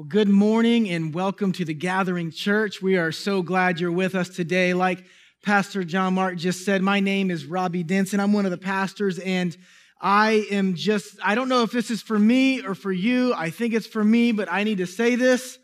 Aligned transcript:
Well, 0.00 0.08
good 0.08 0.30
morning 0.30 0.88
and 0.88 1.12
welcome 1.12 1.52
to 1.52 1.64
the 1.66 1.74
Gathering 1.74 2.30
Church. 2.30 2.80
We 2.80 2.96
are 2.96 3.12
so 3.12 3.42
glad 3.42 3.78
you're 3.78 3.92
with 3.92 4.14
us 4.14 4.30
today. 4.30 4.72
Like 4.72 5.04
Pastor 5.42 5.84
John 5.84 6.14
Mark 6.14 6.38
just 6.38 6.64
said, 6.64 6.80
my 6.80 7.00
name 7.00 7.30
is 7.30 7.44
Robbie 7.44 7.82
Denson. 7.82 8.18
I'm 8.18 8.32
one 8.32 8.46
of 8.46 8.50
the 8.50 8.56
pastors, 8.56 9.18
and 9.18 9.54
I 10.00 10.46
am 10.50 10.74
just, 10.74 11.18
I 11.22 11.34
don't 11.34 11.50
know 11.50 11.64
if 11.64 11.70
this 11.70 11.90
is 11.90 12.00
for 12.00 12.18
me 12.18 12.64
or 12.64 12.74
for 12.74 12.90
you. 12.90 13.34
I 13.34 13.50
think 13.50 13.74
it's 13.74 13.86
for 13.86 14.02
me, 14.02 14.32
but 14.32 14.50
I 14.50 14.64
need 14.64 14.78
to 14.78 14.86
say 14.86 15.16
this. 15.16 15.58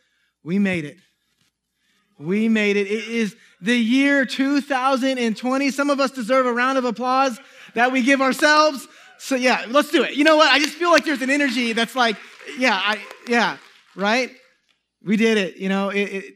We 0.45 0.59
made 0.59 0.85
it. 0.85 0.99
We 2.19 2.51
made 2.51 2.77
it. 2.77 2.89
It 2.89 3.09
is 3.09 3.35
the 3.63 3.75
year 3.75 4.27
2020. 4.27 5.71
Some 5.71 5.89
of 5.89 5.99
us 5.99 6.11
deserve 6.11 6.45
a 6.45 6.53
round 6.53 6.77
of 6.77 6.85
applause 6.85 7.41
that 7.73 7.91
we 7.91 8.03
give 8.03 8.21
ourselves. 8.21 8.87
So, 9.17 9.35
yeah, 9.35 9.65
let's 9.71 9.91
do 9.91 10.05
it. 10.05 10.13
You 10.13 10.25
know 10.25 10.37
what? 10.37 10.53
I 10.53 10.59
just 10.59 10.75
feel 10.75 10.91
like 10.91 11.07
there's 11.07 11.23
an 11.23 11.31
energy 11.31 11.73
that's 11.73 11.97
like, 11.97 12.19
yeah, 12.59 12.75
I, 12.75 13.01
yeah 13.29 13.57
right? 13.97 14.31
We 15.03 15.17
did 15.17 15.39
it. 15.39 15.57
You 15.57 15.69
know, 15.69 15.89
it, 15.89 16.03
it, 16.03 16.35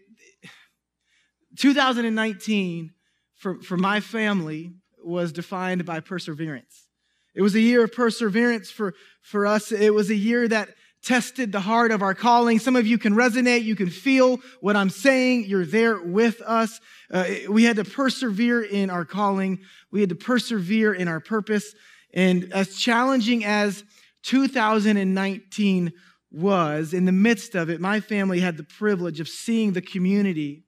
2019 1.58 2.92
for, 3.36 3.60
for 3.60 3.76
my 3.76 4.00
family 4.00 4.72
was 5.02 5.32
defined 5.32 5.84
by 5.84 6.00
perseverance. 6.00 6.86
It 7.34 7.42
was 7.42 7.54
a 7.54 7.60
year 7.60 7.84
of 7.84 7.92
perseverance 7.92 8.70
for, 8.70 8.94
for 9.22 9.46
us. 9.46 9.72
It 9.72 9.94
was 9.94 10.10
a 10.10 10.14
year 10.14 10.48
that 10.48 10.70
tested 11.02 11.52
the 11.52 11.60
heart 11.60 11.90
of 11.90 12.02
our 12.02 12.14
calling. 12.14 12.58
Some 12.58 12.76
of 12.76 12.86
you 12.86 12.98
can 12.98 13.14
resonate. 13.14 13.64
You 13.64 13.76
can 13.76 13.88
feel 13.88 14.38
what 14.60 14.76
I'm 14.76 14.90
saying. 14.90 15.44
You're 15.46 15.64
there 15.64 16.00
with 16.00 16.42
us. 16.42 16.80
Uh, 17.10 17.24
we 17.48 17.64
had 17.64 17.76
to 17.76 17.84
persevere 17.84 18.62
in 18.62 18.90
our 18.90 19.04
calling. 19.04 19.60
We 19.90 20.00
had 20.00 20.10
to 20.10 20.14
persevere 20.14 20.92
in 20.92 21.08
our 21.08 21.20
purpose. 21.20 21.74
And 22.12 22.52
as 22.52 22.76
challenging 22.76 23.44
as 23.44 23.84
2019 24.22 25.92
was 26.30 26.94
in 26.94 27.04
the 27.04 27.12
midst 27.12 27.54
of 27.54 27.70
it, 27.70 27.80
my 27.80 28.00
family 28.00 28.40
had 28.40 28.56
the 28.56 28.64
privilege 28.64 29.20
of 29.20 29.28
seeing 29.28 29.72
the 29.72 29.82
community 29.82 30.64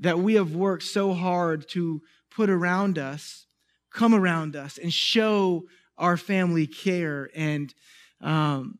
that 0.00 0.18
we 0.18 0.34
have 0.34 0.54
worked 0.54 0.82
so 0.82 1.14
hard 1.14 1.68
to 1.70 2.02
put 2.30 2.50
around 2.50 2.98
us, 2.98 3.46
come 3.90 4.14
around 4.14 4.56
us, 4.56 4.78
and 4.78 4.92
show 4.92 5.64
our 5.96 6.16
family 6.16 6.66
care. 6.66 7.30
And 7.34 7.72
um, 8.20 8.78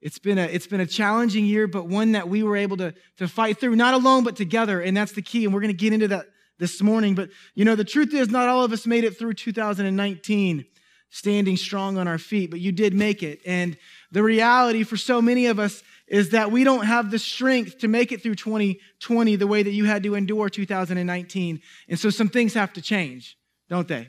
it's 0.00 0.18
been 0.18 0.38
a 0.38 0.44
it's 0.44 0.66
been 0.66 0.80
a 0.80 0.86
challenging 0.86 1.44
year, 1.44 1.68
but 1.68 1.86
one 1.86 2.12
that 2.12 2.28
we 2.28 2.42
were 2.42 2.56
able 2.56 2.76
to 2.78 2.94
to 3.18 3.28
fight 3.28 3.60
through, 3.60 3.76
not 3.76 3.94
alone 3.94 4.24
but 4.24 4.36
together. 4.36 4.80
And 4.80 4.96
that's 4.96 5.12
the 5.12 5.22
key. 5.22 5.44
And 5.44 5.54
we're 5.54 5.60
going 5.60 5.76
to 5.76 5.76
get 5.76 5.92
into 5.92 6.08
that 6.08 6.26
this 6.58 6.82
morning. 6.82 7.14
But 7.14 7.30
you 7.54 7.64
know, 7.64 7.76
the 7.76 7.84
truth 7.84 8.12
is, 8.12 8.28
not 8.30 8.48
all 8.48 8.64
of 8.64 8.72
us 8.72 8.86
made 8.86 9.04
it 9.04 9.18
through 9.18 9.34
2019 9.34 10.64
standing 11.12 11.58
strong 11.58 11.98
on 11.98 12.08
our 12.08 12.16
feet, 12.16 12.50
but 12.50 12.58
you 12.58 12.72
did 12.72 12.94
make 12.94 13.22
it. 13.22 13.38
And 13.44 13.76
the 14.10 14.22
reality 14.22 14.82
for 14.82 14.96
so 14.96 15.20
many 15.20 15.46
of 15.46 15.58
us 15.58 15.82
is 16.08 16.30
that 16.30 16.50
we 16.50 16.64
don't 16.64 16.86
have 16.86 17.10
the 17.10 17.18
strength 17.18 17.78
to 17.78 17.88
make 17.88 18.12
it 18.12 18.22
through 18.22 18.34
2020 18.34 19.36
the 19.36 19.46
way 19.46 19.62
that 19.62 19.72
you 19.72 19.84
had 19.84 20.02
to 20.04 20.14
endure 20.14 20.48
2019. 20.48 21.60
And 21.88 21.98
so 21.98 22.08
some 22.08 22.30
things 22.30 22.54
have 22.54 22.72
to 22.72 22.82
change, 22.82 23.36
don't 23.68 23.86
they? 23.86 24.08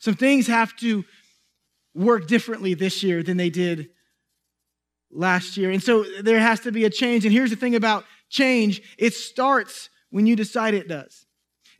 Some 0.00 0.14
things 0.14 0.48
have 0.48 0.74
to 0.78 1.04
work 1.94 2.26
differently 2.26 2.74
this 2.74 3.00
year 3.04 3.22
than 3.22 3.36
they 3.36 3.50
did 3.50 3.90
last 5.12 5.56
year. 5.56 5.70
And 5.70 5.82
so 5.82 6.04
there 6.20 6.40
has 6.40 6.60
to 6.60 6.72
be 6.72 6.84
a 6.84 6.90
change. 6.90 7.24
And 7.24 7.32
here's 7.32 7.50
the 7.50 7.56
thing 7.56 7.76
about 7.76 8.04
change 8.28 8.82
it 8.98 9.14
starts 9.14 9.88
when 10.10 10.26
you 10.26 10.34
decide 10.34 10.74
it 10.74 10.88
does. 10.88 11.26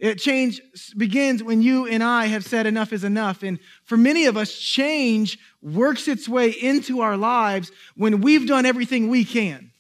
It 0.01 0.17
change 0.17 0.63
begins 0.97 1.43
when 1.43 1.61
you 1.61 1.87
and 1.87 2.03
I 2.03 2.27
have 2.27 2.45
said 2.45 2.67
enough 2.67 2.91
is 2.93 3.05
enough. 3.05 3.43
And 3.43 3.59
for 3.85 3.99
many 3.99 4.25
of 4.25 4.37
us, 4.39 4.59
change 4.59 5.39
works 5.61 6.09
its 6.09 6.27
way 6.27 6.49
into 6.51 7.03
our 7.03 7.19
lives 7.19 7.71
when 7.97 8.23
we've 8.23 8.49
done 8.49 8.65
everything 8.65 9.09
we 9.09 9.27
can. 9.27 9.73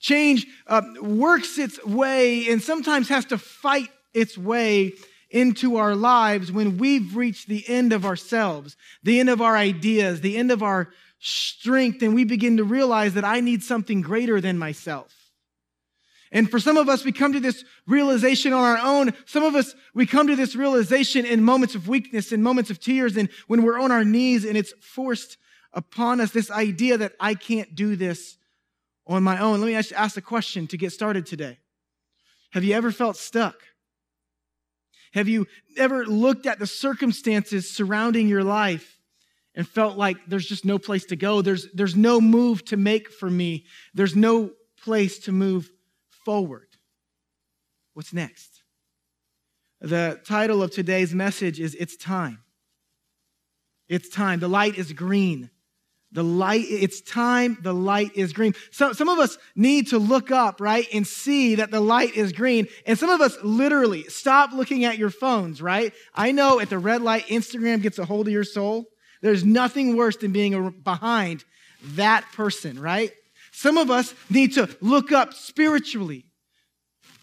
Change 0.00 0.46
uh, 0.66 0.82
works 1.00 1.58
its 1.58 1.82
way 1.82 2.50
and 2.50 2.62
sometimes 2.62 3.08
has 3.08 3.24
to 3.26 3.38
fight 3.38 3.88
its 4.12 4.36
way 4.36 4.92
into 5.30 5.76
our 5.76 5.94
lives 5.94 6.52
when 6.52 6.76
we've 6.76 7.16
reached 7.16 7.48
the 7.48 7.66
end 7.68 7.94
of 7.94 8.04
ourselves, 8.04 8.76
the 9.02 9.18
end 9.18 9.30
of 9.30 9.40
our 9.40 9.56
ideas, 9.56 10.20
the 10.20 10.36
end 10.36 10.52
of 10.52 10.62
our 10.62 10.90
strength, 11.20 12.02
and 12.02 12.14
we 12.14 12.24
begin 12.24 12.58
to 12.58 12.64
realize 12.64 13.14
that 13.14 13.24
I 13.24 13.40
need 13.40 13.62
something 13.62 14.02
greater 14.02 14.40
than 14.40 14.58
myself. 14.58 15.17
And 16.30 16.50
for 16.50 16.58
some 16.58 16.76
of 16.76 16.88
us, 16.88 17.04
we 17.04 17.12
come 17.12 17.32
to 17.32 17.40
this 17.40 17.64
realization 17.86 18.52
on 18.52 18.62
our 18.62 18.78
own. 18.78 19.14
Some 19.24 19.42
of 19.42 19.54
us, 19.54 19.74
we 19.94 20.06
come 20.06 20.26
to 20.26 20.36
this 20.36 20.54
realization 20.54 21.24
in 21.24 21.42
moments 21.42 21.74
of 21.74 21.88
weakness, 21.88 22.32
in 22.32 22.42
moments 22.42 22.70
of 22.70 22.80
tears, 22.80 23.16
and 23.16 23.30
when 23.46 23.62
we're 23.62 23.80
on 23.80 23.90
our 23.90 24.04
knees 24.04 24.44
and 24.44 24.56
it's 24.56 24.72
forced 24.80 25.38
upon 25.72 26.20
us 26.20 26.30
this 26.30 26.50
idea 26.50 26.98
that 26.98 27.12
I 27.18 27.34
can't 27.34 27.74
do 27.74 27.96
this 27.96 28.36
on 29.06 29.22
my 29.22 29.38
own. 29.38 29.60
Let 29.60 29.66
me 29.66 29.74
ask, 29.74 30.16
a 30.16 30.20
question 30.20 30.66
to 30.68 30.76
get 30.76 30.92
started 30.92 31.24
today. 31.24 31.58
Have 32.52 32.64
you 32.64 32.74
ever 32.74 32.90
felt 32.90 33.16
stuck? 33.16 33.56
Have 35.12 35.28
you 35.28 35.46
ever 35.76 36.04
looked 36.04 36.46
at 36.46 36.58
the 36.58 36.66
circumstances 36.66 37.70
surrounding 37.70 38.28
your 38.28 38.44
life 38.44 39.00
and 39.54 39.66
felt 39.66 39.96
like 39.96 40.18
there's 40.26 40.46
just 40.46 40.66
no 40.66 40.78
place 40.78 41.06
to 41.06 41.16
go? 41.16 41.40
There's, 41.40 41.68
there's 41.72 41.96
no 41.96 42.20
move 42.20 42.64
to 42.66 42.76
make 42.76 43.10
for 43.10 43.30
me. 43.30 43.64
There's 43.94 44.14
no 44.14 44.50
place 44.82 45.18
to 45.20 45.32
move 45.32 45.70
forward. 46.28 46.68
What's 47.94 48.12
next? 48.12 48.62
The 49.80 50.20
title 50.26 50.62
of 50.62 50.70
today's 50.70 51.14
message 51.14 51.58
is 51.58 51.74
It's 51.74 51.96
Time. 51.96 52.40
It's 53.88 54.10
time. 54.10 54.38
The 54.38 54.46
light 54.46 54.76
is 54.76 54.92
green. 54.92 55.48
The 56.12 56.22
light, 56.22 56.66
it's 56.68 57.00
time, 57.00 57.56
the 57.62 57.72
light 57.72 58.10
is 58.14 58.34
green. 58.34 58.52
So, 58.72 58.92
some 58.92 59.08
of 59.08 59.18
us 59.18 59.38
need 59.56 59.86
to 59.88 59.98
look 59.98 60.30
up, 60.30 60.60
right, 60.60 60.86
and 60.92 61.06
see 61.06 61.54
that 61.54 61.70
the 61.70 61.80
light 61.80 62.14
is 62.14 62.32
green. 62.32 62.68
And 62.84 62.98
some 62.98 63.08
of 63.08 63.22
us 63.22 63.38
literally 63.42 64.02
stop 64.04 64.52
looking 64.52 64.84
at 64.84 64.98
your 64.98 65.10
phones, 65.10 65.62
right? 65.62 65.94
I 66.14 66.32
know 66.32 66.60
at 66.60 66.68
the 66.68 66.78
red 66.78 67.00
light, 67.00 67.24
Instagram 67.28 67.80
gets 67.80 67.98
a 67.98 68.04
hold 68.04 68.26
of 68.26 68.34
your 68.34 68.44
soul. 68.44 68.84
There's 69.22 69.46
nothing 69.46 69.96
worse 69.96 70.18
than 70.18 70.32
being 70.32 70.72
behind 70.84 71.44
that 71.94 72.26
person, 72.34 72.78
right? 72.78 73.12
Some 73.58 73.76
of 73.76 73.90
us 73.90 74.14
need 74.30 74.52
to 74.52 74.68
look 74.80 75.10
up 75.10 75.34
spiritually, 75.34 76.26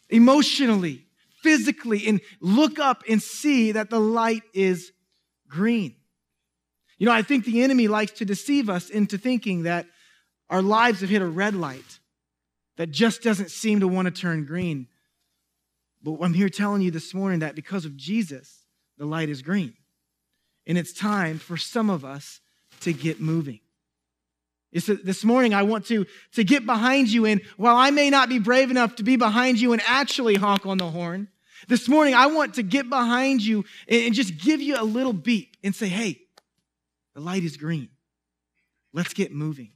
emotionally, 0.09 1.05
physically, 1.41 2.05
and 2.09 2.19
look 2.41 2.77
up 2.77 3.03
and 3.07 3.23
see 3.23 3.71
that 3.71 3.89
the 3.89 4.01
light 4.01 4.43
is 4.53 4.91
green. 5.47 5.95
You 6.97 7.05
know, 7.05 7.13
I 7.13 7.21
think 7.21 7.45
the 7.45 7.63
enemy 7.63 7.87
likes 7.87 8.11
to 8.13 8.25
deceive 8.25 8.69
us 8.69 8.89
into 8.89 9.17
thinking 9.17 9.63
that 9.63 9.85
our 10.49 10.61
lives 10.61 10.99
have 10.99 11.09
hit 11.09 11.21
a 11.21 11.25
red 11.25 11.55
light 11.55 11.99
that 12.75 12.91
just 12.91 13.23
doesn't 13.23 13.49
seem 13.49 13.79
to 13.79 13.87
want 13.87 14.07
to 14.07 14.11
turn 14.11 14.43
green. 14.43 14.87
But 16.03 16.17
I'm 16.19 16.33
here 16.33 16.49
telling 16.49 16.81
you 16.81 16.91
this 16.91 17.13
morning 17.13 17.39
that 17.39 17.55
because 17.55 17.85
of 17.85 17.95
Jesus, 17.95 18.65
the 18.97 19.05
light 19.05 19.29
is 19.29 19.41
green. 19.41 19.75
And 20.67 20.77
it's 20.77 20.91
time 20.91 21.39
for 21.39 21.55
some 21.55 21.89
of 21.89 22.03
us 22.03 22.41
to 22.81 22.91
get 22.91 23.21
moving. 23.21 23.61
This 24.75 25.23
morning, 25.23 25.53
I 25.53 25.63
want 25.63 25.85
to, 25.85 26.05
to 26.33 26.43
get 26.43 26.65
behind 26.65 27.07
you, 27.07 27.25
and 27.25 27.41
while 27.55 27.77
I 27.77 27.91
may 27.91 28.09
not 28.09 28.27
be 28.27 28.39
brave 28.39 28.69
enough 28.69 28.97
to 28.97 29.03
be 29.03 29.15
behind 29.15 29.57
you 29.57 29.71
and 29.71 29.81
actually 29.87 30.35
honk 30.35 30.65
on 30.65 30.77
the 30.77 30.89
horn, 30.89 31.29
this 31.69 31.87
morning 31.87 32.13
I 32.13 32.27
want 32.27 32.55
to 32.55 32.63
get 32.63 32.89
behind 32.89 33.41
you 33.41 33.63
and 33.87 34.13
just 34.13 34.37
give 34.37 34.61
you 34.61 34.75
a 34.79 34.83
little 34.83 35.13
beep 35.13 35.55
and 35.63 35.73
say, 35.73 35.87
hey, 35.87 36.19
the 37.13 37.21
light 37.21 37.43
is 37.43 37.55
green. 37.55 37.87
Let's 38.91 39.13
get 39.13 39.31
moving. 39.31 39.71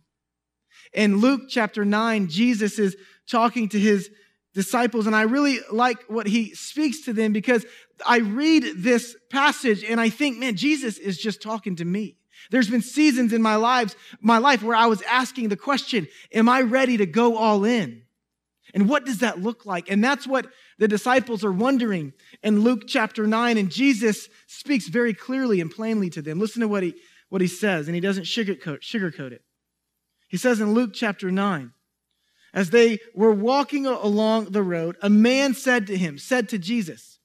In 0.94 1.18
Luke 1.18 1.44
chapter 1.48 1.86
9, 1.86 2.28
Jesus 2.28 2.78
is 2.78 2.98
talking 3.30 3.70
to 3.70 3.80
his 3.80 4.10
disciples, 4.54 5.08
and 5.08 5.16
I 5.16 5.22
really 5.22 5.60
like 5.72 6.04
what 6.10 6.28
he 6.28 6.54
speaks 6.56 7.02
to 7.06 7.14
them 7.14 7.32
because 7.32 7.66
I 8.06 8.18
read 8.18 8.66
this 8.76 9.16
passage 9.30 9.84
and 9.84 10.02
I 10.02 10.10
think, 10.10 10.40
man, 10.40 10.58
Jesus 10.58 10.98
is 10.98 11.18
just 11.18 11.42
talking 11.42 11.78
to 11.78 11.86
me. 11.86 12.19
There's 12.52 12.70
been 12.70 12.82
seasons 12.82 13.34
in 13.34 13.42
my 13.42 13.56
lives, 13.56 13.96
my 14.22 14.38
life 14.38 14.64
where 14.64 14.76
I 14.76 14.88
was 14.88 15.02
asking 15.04 15.50
the 15.50 15.58
question, 15.58 16.08
am 16.34 16.50
I 16.50 16.62
ready 16.62 16.98
to 16.98 17.06
go 17.06 17.38
all 17.38 17.66
in? 17.66 18.04
And 18.74 18.88
what 18.88 19.06
does 19.06 19.20
that 19.20 19.42
look 19.42 19.66
like? 19.66 19.90
And 19.90 20.04
that's 20.04 20.28
what 20.28 20.48
the 20.78 20.88
disciples 20.88 21.44
are 21.44 21.52
wondering 21.52 22.14
in 22.44 22.62
Luke 22.62 22.84
chapter 22.88 23.26
9. 23.26 23.58
And 23.58 23.72
Jesus 23.72 24.30
speaks 24.48 24.88
very 24.88 25.14
clearly 25.14 25.60
and 25.60 25.72
plainly 25.72 26.10
to 26.12 26.22
them. 26.22 26.40
Listen 26.40 26.62
to 26.62 26.68
what 26.68 26.84
he, 26.84 26.96
what 27.30 27.42
he 27.42 27.48
says, 27.48 27.88
and 27.88 27.96
he 27.96 28.02
doesn't 28.02 28.24
sugarcoat, 28.24 28.82
sugarcoat 28.82 29.32
it. 29.32 29.44
He 30.28 30.38
says 30.38 30.60
in 30.60 30.74
Luke 30.74 30.92
chapter 30.94 31.32
9, 31.32 31.74
as 32.54 32.70
they 32.70 33.00
were 33.14 33.32
walking 33.32 33.86
along 33.86 34.46
the 34.46 34.64
road, 34.64 34.98
a 35.02 35.10
man 35.10 35.54
said 35.54 35.88
to 35.88 35.98
him, 35.98 36.18
said 36.18 36.50
to 36.50 36.58
Jesus, 36.58 37.20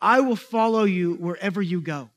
I 0.00 0.20
will 0.20 0.36
follow 0.36 0.84
you 0.84 1.14
wherever 1.14 1.60
you 1.60 1.80
go. 1.80 2.10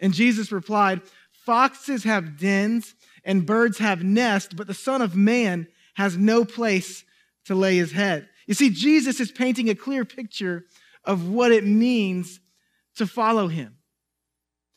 And 0.00 0.12
Jesus 0.12 0.52
replied, 0.52 1.00
Foxes 1.48 2.04
have 2.04 2.36
dens 2.36 2.94
and 3.24 3.46
birds 3.46 3.78
have 3.78 4.02
nests, 4.02 4.52
but 4.52 4.66
the 4.66 4.74
Son 4.74 5.00
of 5.00 5.16
Man 5.16 5.66
has 5.94 6.14
no 6.14 6.44
place 6.44 7.06
to 7.46 7.54
lay 7.54 7.78
his 7.78 7.90
head. 7.90 8.28
You 8.46 8.52
see, 8.52 8.68
Jesus 8.68 9.18
is 9.18 9.32
painting 9.32 9.70
a 9.70 9.74
clear 9.74 10.04
picture 10.04 10.66
of 11.04 11.30
what 11.30 11.50
it 11.50 11.64
means 11.64 12.38
to 12.96 13.06
follow 13.06 13.48
him. 13.48 13.78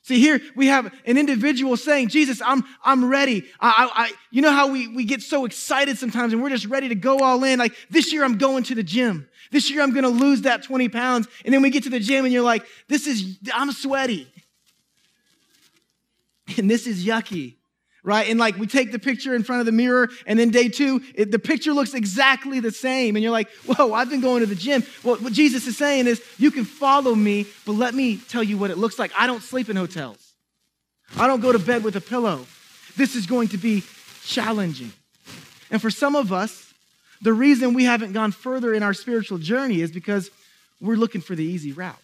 See, 0.03 0.21
here 0.21 0.39
we 0.55 0.67
have 0.67 0.85
an 1.05 1.17
individual 1.17 1.75
saying, 1.75 2.07
Jesus, 2.07 2.41
I'm, 2.41 2.63
I'm 2.85 3.03
ready. 3.03 3.43
I, 3.59 3.91
I, 3.93 4.11
you 4.31 4.41
know 4.41 4.53
how 4.53 4.67
we, 4.67 4.87
we 4.87 5.03
get 5.03 5.21
so 5.21 5.43
excited 5.43 5.97
sometimes 5.97 6.31
and 6.31 6.41
we're 6.41 6.51
just 6.51 6.67
ready 6.67 6.87
to 6.87 6.95
go 6.95 7.19
all 7.19 7.43
in. 7.43 7.59
Like, 7.59 7.75
this 7.89 8.13
year 8.13 8.23
I'm 8.23 8.37
going 8.37 8.63
to 8.63 8.75
the 8.75 8.83
gym. 8.83 9.27
This 9.51 9.69
year 9.69 9.81
I'm 9.81 9.91
going 9.91 10.03
to 10.03 10.09
lose 10.09 10.43
that 10.43 10.63
20 10.63 10.87
pounds. 10.87 11.27
And 11.43 11.53
then 11.53 11.61
we 11.61 11.69
get 11.69 11.83
to 11.83 11.89
the 11.89 11.99
gym 11.99 12.23
and 12.23 12.33
you're 12.33 12.41
like, 12.43 12.65
this 12.87 13.07
is, 13.07 13.39
I'm 13.53 13.73
sweaty. 13.73 14.31
And 16.57 16.69
this 16.69 16.87
is 16.87 17.05
yucky 17.05 17.55
right? 18.03 18.29
And 18.29 18.39
like 18.39 18.57
we 18.57 18.67
take 18.67 18.91
the 18.91 18.99
picture 18.99 19.35
in 19.35 19.43
front 19.43 19.59
of 19.59 19.65
the 19.65 19.71
mirror, 19.71 20.09
and 20.25 20.37
then 20.37 20.49
day 20.49 20.69
two, 20.69 21.01
it, 21.15 21.31
the 21.31 21.39
picture 21.39 21.73
looks 21.73 21.93
exactly 21.93 22.59
the 22.59 22.71
same. 22.71 23.15
And 23.15 23.23
you're 23.23 23.31
like, 23.31 23.49
whoa, 23.65 23.93
I've 23.93 24.09
been 24.09 24.21
going 24.21 24.41
to 24.41 24.45
the 24.45 24.55
gym. 24.55 24.83
Well, 25.03 25.17
what 25.17 25.33
Jesus 25.33 25.67
is 25.67 25.77
saying 25.77 26.07
is, 26.07 26.21
you 26.37 26.51
can 26.51 26.65
follow 26.65 27.13
me, 27.13 27.45
but 27.65 27.73
let 27.73 27.93
me 27.93 28.17
tell 28.17 28.43
you 28.43 28.57
what 28.57 28.71
it 28.71 28.77
looks 28.77 28.97
like. 28.97 29.11
I 29.17 29.27
don't 29.27 29.43
sleep 29.43 29.69
in 29.69 29.75
hotels, 29.75 30.33
I 31.17 31.27
don't 31.27 31.41
go 31.41 31.51
to 31.51 31.59
bed 31.59 31.83
with 31.83 31.95
a 31.95 32.01
pillow. 32.01 32.45
This 32.97 33.15
is 33.15 33.25
going 33.25 33.49
to 33.49 33.57
be 33.57 33.83
challenging. 34.23 34.91
And 35.69 35.81
for 35.81 35.89
some 35.89 36.15
of 36.15 36.33
us, 36.33 36.73
the 37.21 37.31
reason 37.31 37.73
we 37.73 37.85
haven't 37.85 38.11
gone 38.11 38.31
further 38.31 38.73
in 38.73 38.83
our 38.83 38.93
spiritual 38.93 39.37
journey 39.37 39.79
is 39.79 39.91
because 39.91 40.29
we're 40.81 40.97
looking 40.97 41.21
for 41.21 41.33
the 41.33 41.43
easy 41.43 41.71
route. 41.71 42.00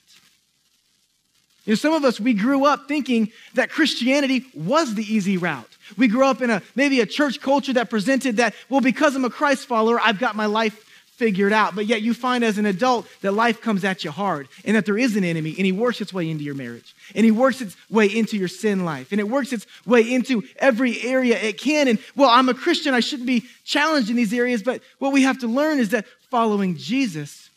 You 1.67 1.73
know, 1.73 1.75
some 1.75 1.93
of 1.93 2.05
us, 2.05 2.17
we 2.17 2.33
grew 2.33 2.63
up 2.63 2.87
thinking 2.87 3.29
that 3.55 3.69
Christianity 3.69 4.45
was 4.55 4.95
the 4.95 5.03
easy 5.03 5.35
route. 5.35 5.69
We 5.97 6.07
grew 6.07 6.25
up 6.25 6.41
in 6.41 6.49
a 6.49 6.61
maybe 6.75 7.01
a 7.01 7.05
church 7.05 7.41
culture 7.41 7.73
that 7.73 7.89
presented 7.89 8.37
that, 8.37 8.55
well, 8.69 8.79
because 8.79 9.17
I'm 9.17 9.25
a 9.25 9.29
Christ 9.29 9.65
follower, 9.65 9.99
I've 9.99 10.17
got 10.17 10.37
my 10.37 10.45
life 10.45 10.85
figured 11.17 11.51
out. 11.51 11.75
But 11.75 11.85
yet 11.87 12.01
you 12.01 12.13
find 12.13 12.41
as 12.45 12.57
an 12.57 12.65
adult 12.65 13.05
that 13.19 13.33
life 13.33 13.59
comes 13.59 13.83
at 13.83 14.05
you 14.05 14.11
hard 14.11 14.47
and 14.63 14.77
that 14.77 14.85
there 14.85 14.97
is 14.97 15.17
an 15.17 15.25
enemy 15.25 15.55
and 15.57 15.65
he 15.65 15.73
works 15.73 15.99
its 15.99 16.13
way 16.13 16.29
into 16.29 16.45
your 16.45 16.55
marriage 16.55 16.95
and 17.13 17.25
he 17.25 17.31
works 17.31 17.59
its 17.59 17.75
way 17.89 18.05
into 18.05 18.37
your 18.37 18.47
sin 18.47 18.85
life 18.85 19.11
and 19.11 19.19
it 19.19 19.27
works 19.27 19.51
its 19.51 19.67
way 19.85 20.09
into 20.09 20.43
every 20.59 21.01
area 21.01 21.37
it 21.37 21.59
can. 21.59 21.89
And 21.89 21.99
well, 22.15 22.29
I'm 22.29 22.47
a 22.47 22.53
Christian. 22.53 22.93
I 22.93 23.01
shouldn't 23.01 23.27
be 23.27 23.43
challenged 23.65 24.09
in 24.09 24.15
these 24.15 24.33
areas. 24.33 24.63
But 24.63 24.81
what 24.99 25.11
we 25.11 25.23
have 25.23 25.39
to 25.39 25.47
learn 25.47 25.79
is 25.79 25.89
that 25.89 26.05
following 26.31 26.77
Jesus 26.77 27.49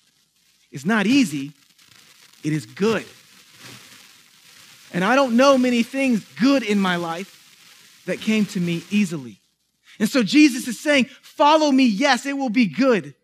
is 0.72 0.84
not 0.84 1.06
easy. 1.06 1.52
It 2.42 2.52
is 2.52 2.66
good. 2.66 3.04
And 4.92 5.04
I 5.04 5.14
don't 5.14 5.36
know 5.36 5.56
many 5.56 5.82
things 5.82 6.24
good 6.40 6.62
in 6.62 6.78
my 6.78 6.96
life 6.96 8.02
that 8.06 8.20
came 8.20 8.44
to 8.46 8.60
me 8.60 8.82
easily. 8.90 9.40
And 9.98 10.08
so 10.08 10.22
Jesus 10.22 10.66
is 10.66 10.80
saying, 10.80 11.06
Follow 11.22 11.70
me. 11.70 11.84
Yes, 11.84 12.26
it 12.26 12.36
will 12.36 12.50
be 12.50 12.66
good, 12.66 13.14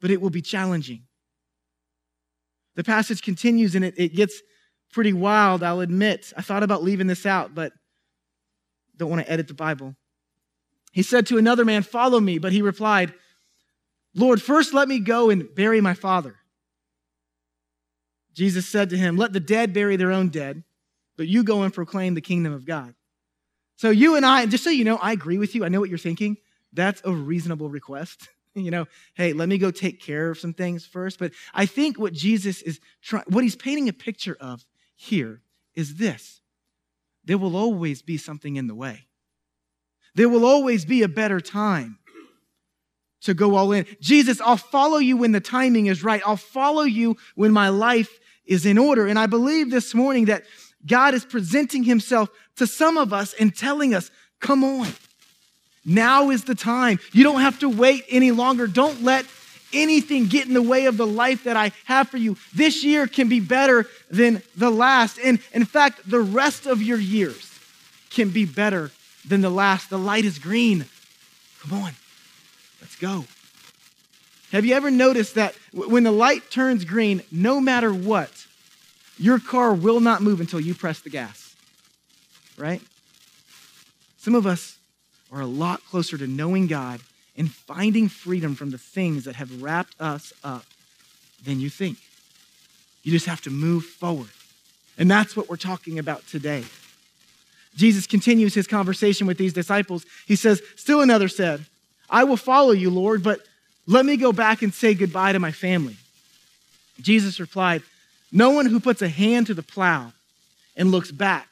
but 0.00 0.10
it 0.10 0.20
will 0.20 0.30
be 0.30 0.42
challenging. 0.42 1.02
The 2.74 2.84
passage 2.84 3.22
continues 3.22 3.74
and 3.74 3.84
it, 3.84 3.94
it 3.96 4.14
gets 4.14 4.42
pretty 4.92 5.12
wild, 5.12 5.62
I'll 5.62 5.80
admit. 5.80 6.32
I 6.36 6.42
thought 6.42 6.62
about 6.62 6.82
leaving 6.82 7.06
this 7.06 7.26
out, 7.26 7.54
but 7.54 7.72
don't 8.96 9.10
want 9.10 9.24
to 9.24 9.30
edit 9.30 9.48
the 9.48 9.54
Bible. 9.54 9.94
He 10.92 11.02
said 11.02 11.26
to 11.26 11.38
another 11.38 11.64
man, 11.64 11.82
Follow 11.82 12.20
me. 12.20 12.38
But 12.38 12.52
he 12.52 12.62
replied, 12.62 13.12
Lord, 14.14 14.40
first 14.40 14.72
let 14.72 14.88
me 14.88 14.98
go 14.98 15.28
and 15.28 15.54
bury 15.54 15.80
my 15.80 15.92
father. 15.92 16.36
Jesus 18.36 18.68
said 18.68 18.90
to 18.90 18.98
him, 18.98 19.16
Let 19.16 19.32
the 19.32 19.40
dead 19.40 19.72
bury 19.72 19.96
their 19.96 20.12
own 20.12 20.28
dead, 20.28 20.62
but 21.16 21.26
you 21.26 21.42
go 21.42 21.62
and 21.62 21.72
proclaim 21.72 22.14
the 22.14 22.20
kingdom 22.20 22.52
of 22.52 22.66
God. 22.66 22.94
So 23.76 23.90
you 23.90 24.14
and 24.14 24.24
I, 24.24 24.44
just 24.46 24.62
so 24.62 24.70
you 24.70 24.84
know, 24.84 24.96
I 24.96 25.12
agree 25.12 25.38
with 25.38 25.54
you. 25.54 25.64
I 25.64 25.68
know 25.68 25.80
what 25.80 25.88
you're 25.88 25.98
thinking. 25.98 26.36
That's 26.72 27.00
a 27.04 27.12
reasonable 27.12 27.70
request. 27.70 28.28
you 28.54 28.70
know, 28.70 28.86
hey, 29.14 29.32
let 29.32 29.48
me 29.48 29.56
go 29.56 29.70
take 29.70 30.00
care 30.00 30.30
of 30.30 30.38
some 30.38 30.52
things 30.52 30.84
first. 30.84 31.18
But 31.18 31.32
I 31.54 31.64
think 31.64 31.98
what 31.98 32.12
Jesus 32.12 32.60
is 32.60 32.78
trying, 33.02 33.24
what 33.28 33.42
he's 33.42 33.56
painting 33.56 33.88
a 33.88 33.92
picture 33.92 34.36
of 34.38 34.64
here 34.94 35.40
is 35.74 35.96
this 35.96 36.40
there 37.24 37.38
will 37.38 37.56
always 37.56 38.02
be 38.02 38.18
something 38.18 38.56
in 38.56 38.66
the 38.66 38.74
way. 38.74 39.06
There 40.14 40.28
will 40.28 40.44
always 40.44 40.84
be 40.84 41.02
a 41.02 41.08
better 41.08 41.40
time 41.40 41.98
to 43.22 43.34
go 43.34 43.56
all 43.56 43.72
in. 43.72 43.86
Jesus, 44.00 44.40
I'll 44.40 44.56
follow 44.56 44.98
you 44.98 45.16
when 45.16 45.32
the 45.32 45.40
timing 45.40 45.86
is 45.86 46.04
right. 46.04 46.22
I'll 46.24 46.36
follow 46.36 46.82
you 46.82 47.16
when 47.34 47.50
my 47.50 47.70
life 47.70 48.20
is 48.46 48.66
in 48.66 48.78
order. 48.78 49.06
And 49.06 49.18
I 49.18 49.26
believe 49.26 49.70
this 49.70 49.94
morning 49.94 50.26
that 50.26 50.44
God 50.86 51.14
is 51.14 51.24
presenting 51.24 51.84
himself 51.84 52.28
to 52.56 52.66
some 52.66 52.96
of 52.96 53.12
us 53.12 53.34
and 53.34 53.54
telling 53.54 53.94
us, 53.94 54.10
come 54.40 54.62
on. 54.64 54.88
Now 55.84 56.30
is 56.30 56.44
the 56.44 56.54
time. 56.54 56.98
You 57.12 57.24
don't 57.24 57.40
have 57.40 57.60
to 57.60 57.68
wait 57.68 58.04
any 58.08 58.32
longer. 58.32 58.66
Don't 58.66 59.02
let 59.02 59.24
anything 59.72 60.26
get 60.26 60.46
in 60.46 60.54
the 60.54 60.62
way 60.62 60.86
of 60.86 60.96
the 60.96 61.06
life 61.06 61.44
that 61.44 61.56
I 61.56 61.72
have 61.84 62.08
for 62.08 62.16
you. 62.16 62.36
This 62.54 62.82
year 62.82 63.06
can 63.06 63.28
be 63.28 63.40
better 63.40 63.86
than 64.10 64.42
the 64.56 64.70
last. 64.70 65.18
And 65.18 65.38
in 65.52 65.64
fact, 65.64 66.08
the 66.08 66.20
rest 66.20 66.66
of 66.66 66.82
your 66.82 66.98
years 66.98 67.52
can 68.10 68.30
be 68.30 68.44
better 68.44 68.90
than 69.26 69.40
the 69.40 69.50
last. 69.50 69.90
The 69.90 69.98
light 69.98 70.24
is 70.24 70.38
green. 70.38 70.86
Come 71.60 71.82
on, 71.82 71.92
let's 72.80 72.96
go. 72.96 73.24
Have 74.52 74.64
you 74.64 74.74
ever 74.74 74.90
noticed 74.90 75.34
that 75.34 75.54
when 75.72 76.04
the 76.04 76.12
light 76.12 76.50
turns 76.50 76.84
green, 76.84 77.22
no 77.30 77.60
matter 77.60 77.92
what, 77.92 78.46
your 79.18 79.38
car 79.38 79.74
will 79.74 80.00
not 80.00 80.22
move 80.22 80.40
until 80.40 80.60
you 80.60 80.74
press 80.74 81.00
the 81.00 81.10
gas? 81.10 81.54
Right? 82.56 82.80
Some 84.18 84.34
of 84.34 84.46
us 84.46 84.78
are 85.32 85.40
a 85.40 85.46
lot 85.46 85.84
closer 85.84 86.16
to 86.16 86.26
knowing 86.26 86.66
God 86.66 87.00
and 87.36 87.52
finding 87.52 88.08
freedom 88.08 88.54
from 88.54 88.70
the 88.70 88.78
things 88.78 89.24
that 89.24 89.36
have 89.36 89.62
wrapped 89.62 90.00
us 90.00 90.32
up 90.42 90.64
than 91.44 91.60
you 91.60 91.68
think. 91.68 91.98
You 93.02 93.12
just 93.12 93.26
have 93.26 93.42
to 93.42 93.50
move 93.50 93.84
forward. 93.84 94.30
And 94.98 95.10
that's 95.10 95.36
what 95.36 95.48
we're 95.48 95.56
talking 95.56 95.98
about 95.98 96.26
today. 96.26 96.64
Jesus 97.76 98.06
continues 98.06 98.54
his 98.54 98.66
conversation 98.66 99.26
with 99.26 99.36
these 99.36 99.52
disciples. 99.52 100.06
He 100.26 100.34
says, 100.34 100.62
Still 100.76 101.02
another 101.02 101.28
said, 101.28 101.66
I 102.08 102.24
will 102.24 102.38
follow 102.38 102.72
you, 102.72 102.90
Lord, 102.90 103.22
but 103.22 103.40
let 103.86 104.04
me 104.04 104.16
go 104.16 104.32
back 104.32 104.62
and 104.62 104.74
say 104.74 104.94
goodbye 104.94 105.32
to 105.32 105.38
my 105.38 105.52
family. 105.52 105.96
Jesus 107.00 107.38
replied, 107.38 107.82
No 108.32 108.50
one 108.50 108.66
who 108.66 108.80
puts 108.80 109.02
a 109.02 109.08
hand 109.08 109.46
to 109.46 109.54
the 109.54 109.62
plow 109.62 110.12
and 110.76 110.90
looks 110.90 111.10
back 111.10 111.48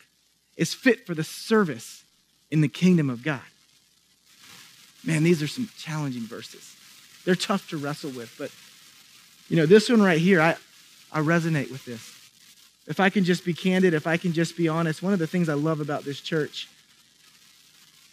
is 0.57 0.75
fit 0.75 1.07
for 1.07 1.15
the 1.15 1.25
service 1.25 2.05
in 2.51 2.61
the 2.61 2.69
kingdom 2.69 3.11
of 3.11 3.23
God. 3.23 3.41
Man, 5.05 5.23
these 5.23 5.43
are 5.43 5.47
some 5.47 5.69
challenging 5.79 6.23
verses. 6.23 6.75
They're 7.25 7.35
tough 7.35 7.69
to 7.71 7.77
wrestle 7.77 8.11
with, 8.11 8.35
but 8.39 8.51
you 9.49 9.57
know, 9.57 9.67
this 9.67 9.89
one 9.91 10.03
right 10.03 10.19
here, 10.19 10.41
I, 10.41 10.57
I 11.13 11.21
resonate 11.21 11.71
with 11.71 11.85
this. 11.85 12.11
If 12.87 13.01
I 13.01 13.11
can 13.11 13.25
just 13.25 13.45
be 13.45 13.55
candid, 13.55 13.95
if 13.95 14.07
I 14.07 14.17
can 14.17 14.33
just 14.33 14.57
be 14.57 14.69
honest, 14.69 15.03
one 15.03 15.13
of 15.13 15.19
the 15.19 15.27
things 15.27 15.49
I 15.49 15.55
love 15.55 15.81
about 15.81 16.05
this 16.05 16.21
church 16.21 16.69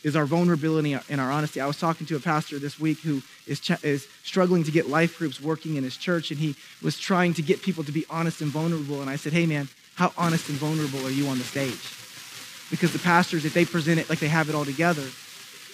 is 0.04 0.16
our 0.16 0.26
vulnerability 0.26 0.94
and 0.94 1.22
our 1.22 1.32
honesty. 1.32 1.62
I 1.62 1.68
was 1.68 1.78
talking 1.78 2.08
to 2.08 2.16
a 2.16 2.20
pastor 2.20 2.58
this 2.60 2.80
week 2.80 3.00
who 3.00 3.22
is, 3.46 3.60
ch- 3.60 3.84
is 3.84 4.08
struggling 4.24 4.64
to 4.64 4.72
get 4.72 4.90
life 4.90 5.18
groups 5.18 5.40
working 5.40 5.76
in 5.76 5.84
his 5.84 5.98
church, 5.98 6.32
and 6.32 6.40
he 6.40 6.56
was 6.82 6.98
trying 6.98 7.34
to 7.36 7.42
get 7.42 7.62
people 7.62 7.84
to 7.84 7.92
be 7.92 8.06
honest 8.10 8.42
and 8.42 8.52
vulnerable. 8.52 9.02
And 9.02 9.10
I 9.10 9.16
said, 9.16 9.34
Hey, 9.34 9.46
man, 9.46 9.68
how 9.96 10.12
honest 10.18 10.50
and 10.50 10.58
vulnerable 10.58 11.06
are 11.06 11.12
you 11.12 11.28
on 11.28 11.38
the 11.38 11.44
stage? 11.44 11.80
Because 12.72 12.94
the 12.94 13.00
pastors, 13.00 13.46
if 13.46 13.54
they 13.54 13.66
present 13.66 14.00
it 14.00 14.10
like 14.10 14.20
they 14.20 14.30
have 14.30 14.50
it 14.50 14.56
all 14.56 14.66
together, 14.66 15.04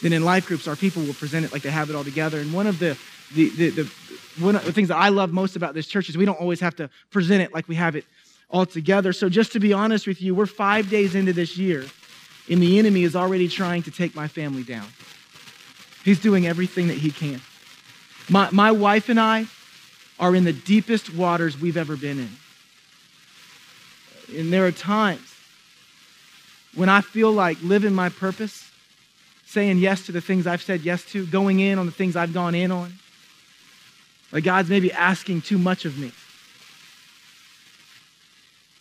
then 0.01 0.13
in 0.13 0.25
life 0.25 0.47
groups, 0.47 0.67
our 0.67 0.75
people 0.75 1.03
will 1.03 1.13
present 1.13 1.45
it 1.45 1.53
like 1.53 1.61
they 1.61 1.69
have 1.69 1.89
it 1.89 1.95
all 1.95 2.03
together. 2.03 2.39
And 2.39 2.53
one 2.53 2.67
of 2.67 2.79
the, 2.79 2.97
the, 3.33 3.49
the, 3.49 3.69
the 3.69 3.91
one 4.39 4.55
of 4.55 4.65
the 4.65 4.73
things 4.73 4.89
that 4.89 4.97
I 4.97 5.09
love 5.09 5.31
most 5.31 5.55
about 5.55 5.73
this 5.73 5.87
church 5.87 6.09
is 6.09 6.17
we 6.17 6.25
don't 6.25 6.39
always 6.39 6.59
have 6.59 6.75
to 6.75 6.89
present 7.11 7.41
it 7.41 7.53
like 7.53 7.67
we 7.67 7.75
have 7.75 7.95
it 7.95 8.05
all 8.49 8.65
together. 8.65 9.13
So, 9.13 9.29
just 9.29 9.51
to 9.53 9.59
be 9.59 9.73
honest 9.73 10.07
with 10.07 10.21
you, 10.21 10.35
we're 10.35 10.45
five 10.45 10.89
days 10.89 11.15
into 11.15 11.33
this 11.33 11.57
year 11.57 11.85
and 12.49 12.61
the 12.61 12.79
enemy 12.79 13.03
is 13.03 13.15
already 13.15 13.47
trying 13.47 13.83
to 13.83 13.91
take 13.91 14.15
my 14.15 14.27
family 14.27 14.63
down. 14.63 14.87
He's 16.03 16.19
doing 16.19 16.47
everything 16.47 16.87
that 16.87 16.97
he 16.97 17.11
can. 17.11 17.41
My, 18.29 18.49
my 18.51 18.71
wife 18.71 19.09
and 19.09 19.19
I 19.19 19.47
are 20.19 20.35
in 20.35 20.43
the 20.43 20.53
deepest 20.53 21.13
waters 21.13 21.59
we've 21.59 21.77
ever 21.77 21.95
been 21.95 22.19
in. 22.19 22.29
And 24.37 24.51
there 24.51 24.65
are 24.65 24.71
times 24.71 25.33
when 26.75 26.89
I 26.89 27.01
feel 27.01 27.31
like 27.31 27.57
living 27.61 27.93
my 27.93 28.09
purpose, 28.09 28.69
saying 29.45 29.79
yes 29.79 30.05
to 30.05 30.11
the 30.11 30.21
things 30.21 30.47
I've 30.47 30.61
said 30.61 30.81
yes 30.81 31.03
to, 31.11 31.25
going 31.25 31.59
in 31.59 31.79
on 31.79 31.85
the 31.85 31.91
things 31.91 32.15
I've 32.15 32.33
gone 32.33 32.55
in 32.55 32.71
on. 32.71 32.93
Like 34.31 34.43
God's 34.43 34.69
maybe 34.69 34.91
asking 34.91 35.41
too 35.41 35.57
much 35.57 35.85
of 35.85 35.97
me. 35.97 36.11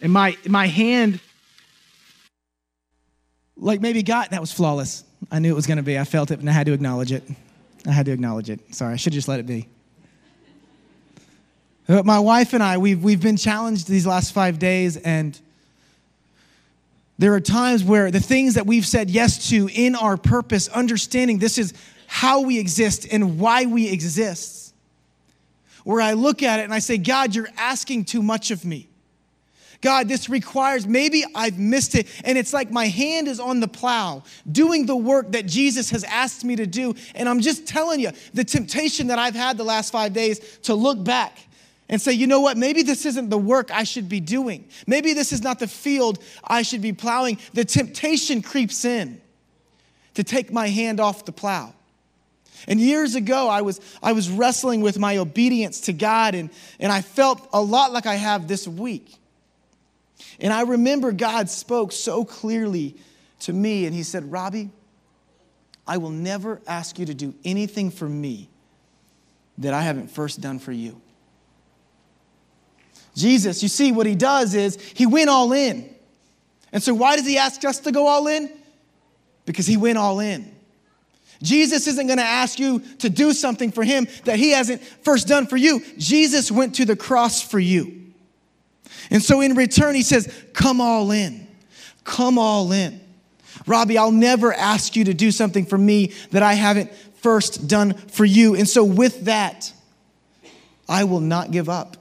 And 0.00 0.12
my, 0.12 0.36
my 0.46 0.66
hand 0.66 1.20
like 3.56 3.80
maybe 3.80 4.02
God, 4.02 4.28
that 4.30 4.40
was 4.40 4.52
flawless. 4.52 5.04
I 5.30 5.38
knew 5.38 5.50
it 5.50 5.56
was 5.56 5.66
going 5.66 5.78
to 5.78 5.82
be. 5.82 5.98
I 5.98 6.04
felt 6.04 6.30
it 6.30 6.40
and 6.40 6.48
I 6.48 6.52
had 6.52 6.66
to 6.66 6.72
acknowledge 6.72 7.12
it. 7.12 7.22
I 7.86 7.92
had 7.92 8.06
to 8.06 8.12
acknowledge 8.12 8.50
it. 8.50 8.74
Sorry, 8.74 8.92
I 8.92 8.96
should 8.96 9.12
just 9.12 9.28
let 9.28 9.40
it 9.40 9.46
be. 9.46 9.68
But 11.86 12.04
my 12.04 12.18
wife 12.18 12.52
and 12.52 12.62
I, 12.62 12.78
we've, 12.78 13.02
we've 13.02 13.22
been 13.22 13.36
challenged 13.36 13.86
these 13.86 14.06
last 14.06 14.32
five 14.32 14.58
days, 14.58 14.96
and 14.96 15.38
there 17.16 17.32
are 17.34 17.40
times 17.40 17.84
where 17.84 18.10
the 18.10 18.20
things 18.20 18.54
that 18.54 18.66
we've 18.66 18.84
said 18.84 19.08
yes 19.08 19.50
to 19.50 19.68
in 19.72 19.94
our 19.94 20.16
purpose, 20.16 20.66
understanding 20.68 21.38
this 21.38 21.58
is 21.58 21.74
how 22.08 22.40
we 22.40 22.58
exist 22.58 23.06
and 23.10 23.38
why 23.38 23.66
we 23.66 23.88
exist, 23.88 24.74
where 25.84 26.00
I 26.00 26.14
look 26.14 26.42
at 26.42 26.58
it 26.58 26.64
and 26.64 26.74
I 26.74 26.80
say, 26.80 26.98
God, 26.98 27.36
you're 27.36 27.48
asking 27.56 28.06
too 28.06 28.22
much 28.22 28.50
of 28.50 28.64
me. 28.64 28.88
God, 29.86 30.08
this 30.08 30.28
requires, 30.28 30.84
maybe 30.84 31.24
I've 31.32 31.60
missed 31.60 31.94
it. 31.94 32.08
And 32.24 32.36
it's 32.36 32.52
like 32.52 32.72
my 32.72 32.88
hand 32.88 33.28
is 33.28 33.38
on 33.38 33.60
the 33.60 33.68
plow, 33.68 34.24
doing 34.50 34.84
the 34.84 34.96
work 34.96 35.30
that 35.30 35.46
Jesus 35.46 35.90
has 35.90 36.02
asked 36.02 36.44
me 36.44 36.56
to 36.56 36.66
do. 36.66 36.96
And 37.14 37.28
I'm 37.28 37.40
just 37.40 37.68
telling 37.68 38.00
you, 38.00 38.10
the 38.34 38.42
temptation 38.42 39.06
that 39.06 39.20
I've 39.20 39.36
had 39.36 39.56
the 39.56 39.62
last 39.62 39.92
five 39.92 40.12
days 40.12 40.58
to 40.62 40.74
look 40.74 41.04
back 41.04 41.38
and 41.88 42.02
say, 42.02 42.14
you 42.14 42.26
know 42.26 42.40
what, 42.40 42.56
maybe 42.56 42.82
this 42.82 43.06
isn't 43.06 43.30
the 43.30 43.38
work 43.38 43.70
I 43.70 43.84
should 43.84 44.08
be 44.08 44.18
doing. 44.18 44.68
Maybe 44.88 45.12
this 45.12 45.32
is 45.32 45.40
not 45.40 45.60
the 45.60 45.68
field 45.68 46.18
I 46.42 46.62
should 46.62 46.82
be 46.82 46.92
plowing. 46.92 47.38
The 47.54 47.64
temptation 47.64 48.42
creeps 48.42 48.84
in 48.84 49.20
to 50.14 50.24
take 50.24 50.52
my 50.52 50.66
hand 50.66 50.98
off 50.98 51.26
the 51.26 51.32
plow. 51.32 51.72
And 52.66 52.80
years 52.80 53.14
ago, 53.14 53.48
I 53.48 53.62
was, 53.62 53.80
I 54.02 54.14
was 54.14 54.28
wrestling 54.30 54.80
with 54.80 54.98
my 54.98 55.18
obedience 55.18 55.82
to 55.82 55.92
God, 55.92 56.34
and, 56.34 56.50
and 56.80 56.90
I 56.90 57.02
felt 57.02 57.48
a 57.52 57.62
lot 57.62 57.92
like 57.92 58.06
I 58.06 58.16
have 58.16 58.48
this 58.48 58.66
week. 58.66 59.20
And 60.40 60.52
I 60.52 60.62
remember 60.62 61.12
God 61.12 61.48
spoke 61.48 61.92
so 61.92 62.24
clearly 62.24 62.96
to 63.40 63.52
me, 63.52 63.86
and 63.86 63.94
He 63.94 64.02
said, 64.02 64.30
Robbie, 64.30 64.70
I 65.86 65.98
will 65.98 66.10
never 66.10 66.60
ask 66.66 66.98
you 66.98 67.06
to 67.06 67.14
do 67.14 67.34
anything 67.44 67.90
for 67.90 68.08
me 68.08 68.48
that 69.58 69.72
I 69.72 69.82
haven't 69.82 70.10
first 70.10 70.40
done 70.40 70.58
for 70.58 70.72
you. 70.72 71.00
Jesus, 73.14 73.62
you 73.62 73.68
see, 73.68 73.92
what 73.92 74.06
He 74.06 74.14
does 74.14 74.54
is 74.54 74.76
He 74.94 75.06
went 75.06 75.30
all 75.30 75.52
in. 75.52 75.94
And 76.72 76.82
so, 76.82 76.94
why 76.94 77.16
does 77.16 77.26
He 77.26 77.38
ask 77.38 77.64
us 77.64 77.80
to 77.80 77.92
go 77.92 78.06
all 78.06 78.26
in? 78.26 78.50
Because 79.44 79.66
He 79.66 79.76
went 79.76 79.98
all 79.98 80.20
in. 80.20 80.56
Jesus 81.42 81.86
isn't 81.86 82.06
going 82.06 82.18
to 82.18 82.24
ask 82.24 82.58
you 82.58 82.80
to 82.98 83.10
do 83.10 83.32
something 83.32 83.70
for 83.70 83.84
him 83.84 84.08
that 84.24 84.38
he 84.38 84.52
hasn't 84.52 84.82
first 84.82 85.28
done 85.28 85.46
for 85.46 85.56
you. 85.56 85.82
Jesus 85.98 86.50
went 86.50 86.76
to 86.76 86.84
the 86.84 86.96
cross 86.96 87.42
for 87.42 87.58
you. 87.58 88.05
And 89.10 89.22
so 89.22 89.40
in 89.40 89.54
return, 89.54 89.94
he 89.94 90.02
says, 90.02 90.32
Come 90.52 90.80
all 90.80 91.10
in. 91.10 91.46
Come 92.04 92.38
all 92.38 92.72
in. 92.72 93.00
Robbie, 93.66 93.98
I'll 93.98 94.12
never 94.12 94.52
ask 94.52 94.96
you 94.96 95.04
to 95.04 95.14
do 95.14 95.30
something 95.30 95.66
for 95.66 95.78
me 95.78 96.12
that 96.30 96.42
I 96.42 96.54
haven't 96.54 96.92
first 97.16 97.66
done 97.66 97.94
for 97.94 98.24
you. 98.24 98.54
And 98.54 98.68
so 98.68 98.84
with 98.84 99.24
that, 99.24 99.72
I 100.88 101.04
will 101.04 101.20
not 101.20 101.50
give 101.50 101.68
up 101.68 101.96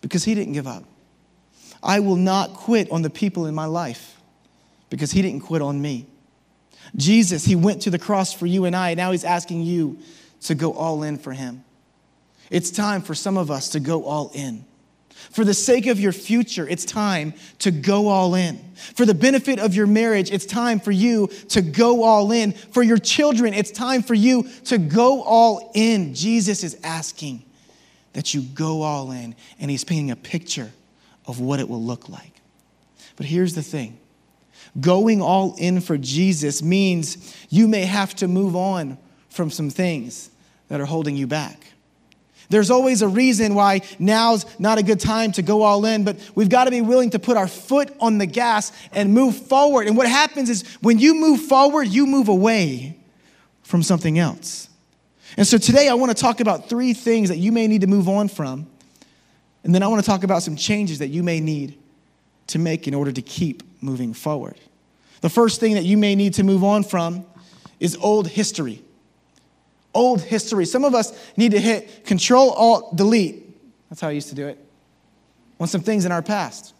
because 0.00 0.24
he 0.24 0.34
didn't 0.34 0.52
give 0.52 0.66
up. 0.66 0.84
I 1.82 2.00
will 2.00 2.16
not 2.16 2.52
quit 2.52 2.90
on 2.90 3.02
the 3.02 3.10
people 3.10 3.46
in 3.46 3.54
my 3.54 3.64
life 3.64 4.20
because 4.90 5.12
he 5.12 5.22
didn't 5.22 5.40
quit 5.40 5.62
on 5.62 5.80
me. 5.80 6.06
Jesus, 6.96 7.44
he 7.44 7.56
went 7.56 7.82
to 7.82 7.90
the 7.90 7.98
cross 7.98 8.32
for 8.32 8.46
you 8.46 8.64
and 8.64 8.74
I. 8.74 8.94
Now 8.94 9.12
he's 9.12 9.24
asking 9.24 9.62
you 9.62 9.98
to 10.42 10.54
go 10.54 10.72
all 10.72 11.02
in 11.02 11.16
for 11.16 11.32
him. 11.32 11.64
It's 12.50 12.70
time 12.70 13.00
for 13.00 13.14
some 13.14 13.38
of 13.38 13.50
us 13.50 13.70
to 13.70 13.80
go 13.80 14.04
all 14.04 14.30
in. 14.34 14.64
For 15.30 15.44
the 15.44 15.54
sake 15.54 15.86
of 15.86 16.00
your 16.00 16.12
future, 16.12 16.68
it's 16.68 16.84
time 16.84 17.34
to 17.60 17.70
go 17.70 18.08
all 18.08 18.34
in. 18.34 18.58
For 18.74 19.06
the 19.06 19.14
benefit 19.14 19.60
of 19.60 19.74
your 19.74 19.86
marriage, 19.86 20.30
it's 20.32 20.44
time 20.44 20.80
for 20.80 20.90
you 20.90 21.28
to 21.50 21.62
go 21.62 22.02
all 22.02 22.32
in. 22.32 22.52
For 22.52 22.82
your 22.82 22.98
children, 22.98 23.54
it's 23.54 23.70
time 23.70 24.02
for 24.02 24.14
you 24.14 24.48
to 24.64 24.76
go 24.76 25.22
all 25.22 25.70
in. 25.74 26.14
Jesus 26.14 26.64
is 26.64 26.76
asking 26.82 27.44
that 28.12 28.34
you 28.34 28.42
go 28.42 28.82
all 28.82 29.12
in, 29.12 29.36
and 29.60 29.70
he's 29.70 29.84
painting 29.84 30.10
a 30.10 30.16
picture 30.16 30.72
of 31.26 31.38
what 31.38 31.60
it 31.60 31.68
will 31.68 31.82
look 31.82 32.08
like. 32.08 32.40
But 33.14 33.26
here's 33.26 33.54
the 33.54 33.62
thing 33.62 33.98
Going 34.80 35.20
all 35.20 35.54
in 35.58 35.80
for 35.80 35.96
Jesus 35.96 36.62
means 36.62 37.34
you 37.50 37.66
may 37.68 37.84
have 37.84 38.14
to 38.16 38.28
move 38.28 38.54
on 38.54 38.98
from 39.28 39.50
some 39.50 39.70
things 39.70 40.30
that 40.68 40.80
are 40.80 40.86
holding 40.86 41.16
you 41.16 41.26
back. 41.26 41.72
There's 42.50 42.70
always 42.70 43.00
a 43.00 43.08
reason 43.08 43.54
why 43.54 43.82
now's 44.00 44.44
not 44.58 44.78
a 44.78 44.82
good 44.82 44.98
time 44.98 45.30
to 45.32 45.42
go 45.42 45.62
all 45.62 45.86
in, 45.86 46.04
but 46.04 46.18
we've 46.34 46.48
got 46.48 46.64
to 46.64 46.70
be 46.72 46.80
willing 46.80 47.10
to 47.10 47.20
put 47.20 47.36
our 47.36 47.46
foot 47.46 47.94
on 48.00 48.18
the 48.18 48.26
gas 48.26 48.72
and 48.92 49.14
move 49.14 49.36
forward. 49.36 49.86
And 49.86 49.96
what 49.96 50.08
happens 50.08 50.50
is 50.50 50.64
when 50.82 50.98
you 50.98 51.14
move 51.14 51.40
forward, 51.42 51.84
you 51.84 52.06
move 52.06 52.28
away 52.28 52.98
from 53.62 53.84
something 53.84 54.18
else. 54.18 54.68
And 55.36 55.46
so 55.46 55.58
today 55.58 55.88
I 55.88 55.94
want 55.94 56.10
to 56.14 56.20
talk 56.20 56.40
about 56.40 56.68
three 56.68 56.92
things 56.92 57.28
that 57.28 57.38
you 57.38 57.52
may 57.52 57.68
need 57.68 57.82
to 57.82 57.86
move 57.86 58.08
on 58.08 58.26
from. 58.26 58.66
And 59.62 59.72
then 59.72 59.84
I 59.84 59.86
want 59.86 60.02
to 60.02 60.06
talk 60.06 60.24
about 60.24 60.42
some 60.42 60.56
changes 60.56 60.98
that 60.98 61.08
you 61.08 61.22
may 61.22 61.38
need 61.38 61.78
to 62.48 62.58
make 62.58 62.88
in 62.88 62.94
order 62.94 63.12
to 63.12 63.22
keep 63.22 63.62
moving 63.80 64.12
forward. 64.12 64.58
The 65.20 65.28
first 65.28 65.60
thing 65.60 65.74
that 65.74 65.84
you 65.84 65.96
may 65.96 66.16
need 66.16 66.34
to 66.34 66.42
move 66.42 66.64
on 66.64 66.82
from 66.82 67.24
is 67.78 67.96
old 67.96 68.26
history. 68.26 68.82
Old 69.92 70.20
history. 70.20 70.66
Some 70.66 70.84
of 70.84 70.94
us 70.94 71.12
need 71.36 71.52
to 71.52 71.60
hit 71.60 72.04
Control 72.04 72.50
Alt 72.50 72.96
Delete. 72.96 73.46
That's 73.88 74.00
how 74.00 74.08
I 74.08 74.12
used 74.12 74.28
to 74.28 74.34
do 74.34 74.46
it. 74.46 74.58
On 75.58 75.66
some 75.66 75.80
things 75.80 76.04
in 76.04 76.12
our 76.12 76.22
past. 76.22 76.74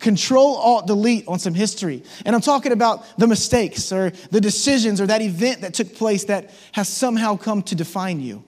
Control 0.00 0.56
Alt 0.56 0.86
Delete 0.86 1.26
on 1.26 1.38
some 1.38 1.54
history. 1.54 2.02
And 2.26 2.34
I'm 2.34 2.42
talking 2.42 2.72
about 2.72 3.04
the 3.18 3.26
mistakes 3.26 3.92
or 3.92 4.10
the 4.30 4.40
decisions 4.40 5.00
or 5.00 5.06
that 5.06 5.22
event 5.22 5.62
that 5.62 5.74
took 5.74 5.94
place 5.94 6.24
that 6.24 6.50
has 6.72 6.88
somehow 6.88 7.36
come 7.36 7.62
to 7.62 7.74
define 7.74 8.20
you. 8.20 8.44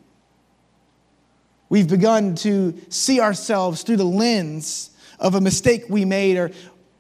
We've 1.69 1.89
begun 1.89 2.35
to 2.37 2.79
see 2.91 3.21
ourselves 3.21 3.83
through 3.83 3.97
the 3.97 4.05
lens 4.05 4.91
of 5.19 5.35
a 5.35 5.41
mistake 5.41 5.85
we 5.89 6.05
made 6.05 6.37
or, 6.37 6.51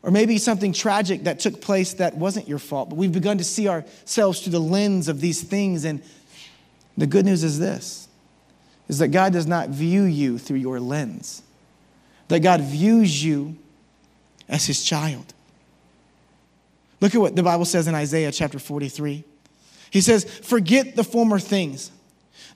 or 0.03 0.11
maybe 0.11 0.39
something 0.39 0.73
tragic 0.73 1.25
that 1.25 1.39
took 1.39 1.61
place 1.61 1.95
that 1.95 2.17
wasn't 2.17 2.49
your 2.49 2.59
fault. 2.59 2.91
But 2.91 2.97
we've 2.97 3.13
begun 3.13 3.39
to 3.39 3.45
see 3.45 3.69
ourselves 3.69 4.41
through 4.41 4.53
the 4.53 4.61
lens 4.61 5.09
of 5.09 5.21
these 5.21 5.43
things. 5.43 5.85
And 5.85 6.03
the 6.97 7.07
good 7.07 7.25
news 7.25 7.45
is 7.45 7.59
this 7.59 8.09
is 8.89 8.99
that 8.99 9.09
God 9.09 9.33
does 9.33 9.47
not 9.47 9.69
view 9.69 10.05
you 10.05 10.39
through 10.39 10.59
your 10.59 10.79
lens, 10.79 11.43
that 12.29 12.41
God 12.41 12.61
views 12.61 13.25
you 13.25 13.57
as 14.49 14.67
his 14.67 14.85
child. 14.85 15.35
Look 17.01 17.15
at 17.15 17.21
what 17.21 17.37
the 17.37 17.43
Bible 17.43 17.65
says 17.65 17.89
in 17.89 17.95
Isaiah 17.95 18.33
chapter 18.33 18.59
43. 18.59 19.25
He 19.91 20.01
says, 20.01 20.25
Forget 20.25 20.97
the 20.97 21.05
former 21.05 21.39
things. 21.39 21.91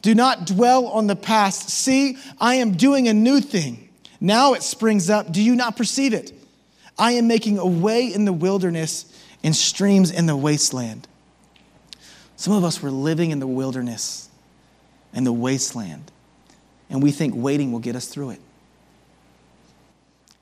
Do 0.02 0.14
not 0.14 0.46
dwell 0.46 0.86
on 0.86 1.08
the 1.08 1.16
past. 1.16 1.68
See, 1.68 2.16
I 2.40 2.54
am 2.56 2.72
doing 2.72 3.08
a 3.08 3.12
new 3.12 3.40
thing. 3.40 3.88
Now 4.20 4.54
it 4.54 4.62
springs 4.62 5.10
up. 5.10 5.30
Do 5.30 5.42
you 5.42 5.54
not 5.54 5.76
perceive 5.76 6.14
it? 6.14 6.32
I 6.98 7.12
am 7.12 7.26
making 7.28 7.58
a 7.58 7.66
way 7.66 8.06
in 8.06 8.24
the 8.24 8.32
wilderness 8.32 9.04
and 9.42 9.54
streams 9.54 10.10
in 10.10 10.26
the 10.26 10.36
wasteland. 10.36 11.06
Some 12.36 12.54
of 12.54 12.64
us 12.64 12.82
were 12.82 12.90
living 12.90 13.30
in 13.30 13.40
the 13.40 13.46
wilderness 13.46 14.29
and 15.12 15.26
the 15.26 15.32
wasteland, 15.32 16.10
and 16.88 17.02
we 17.02 17.10
think 17.10 17.34
waiting 17.36 17.72
will 17.72 17.80
get 17.80 17.96
us 17.96 18.06
through 18.06 18.30
it. 18.30 18.40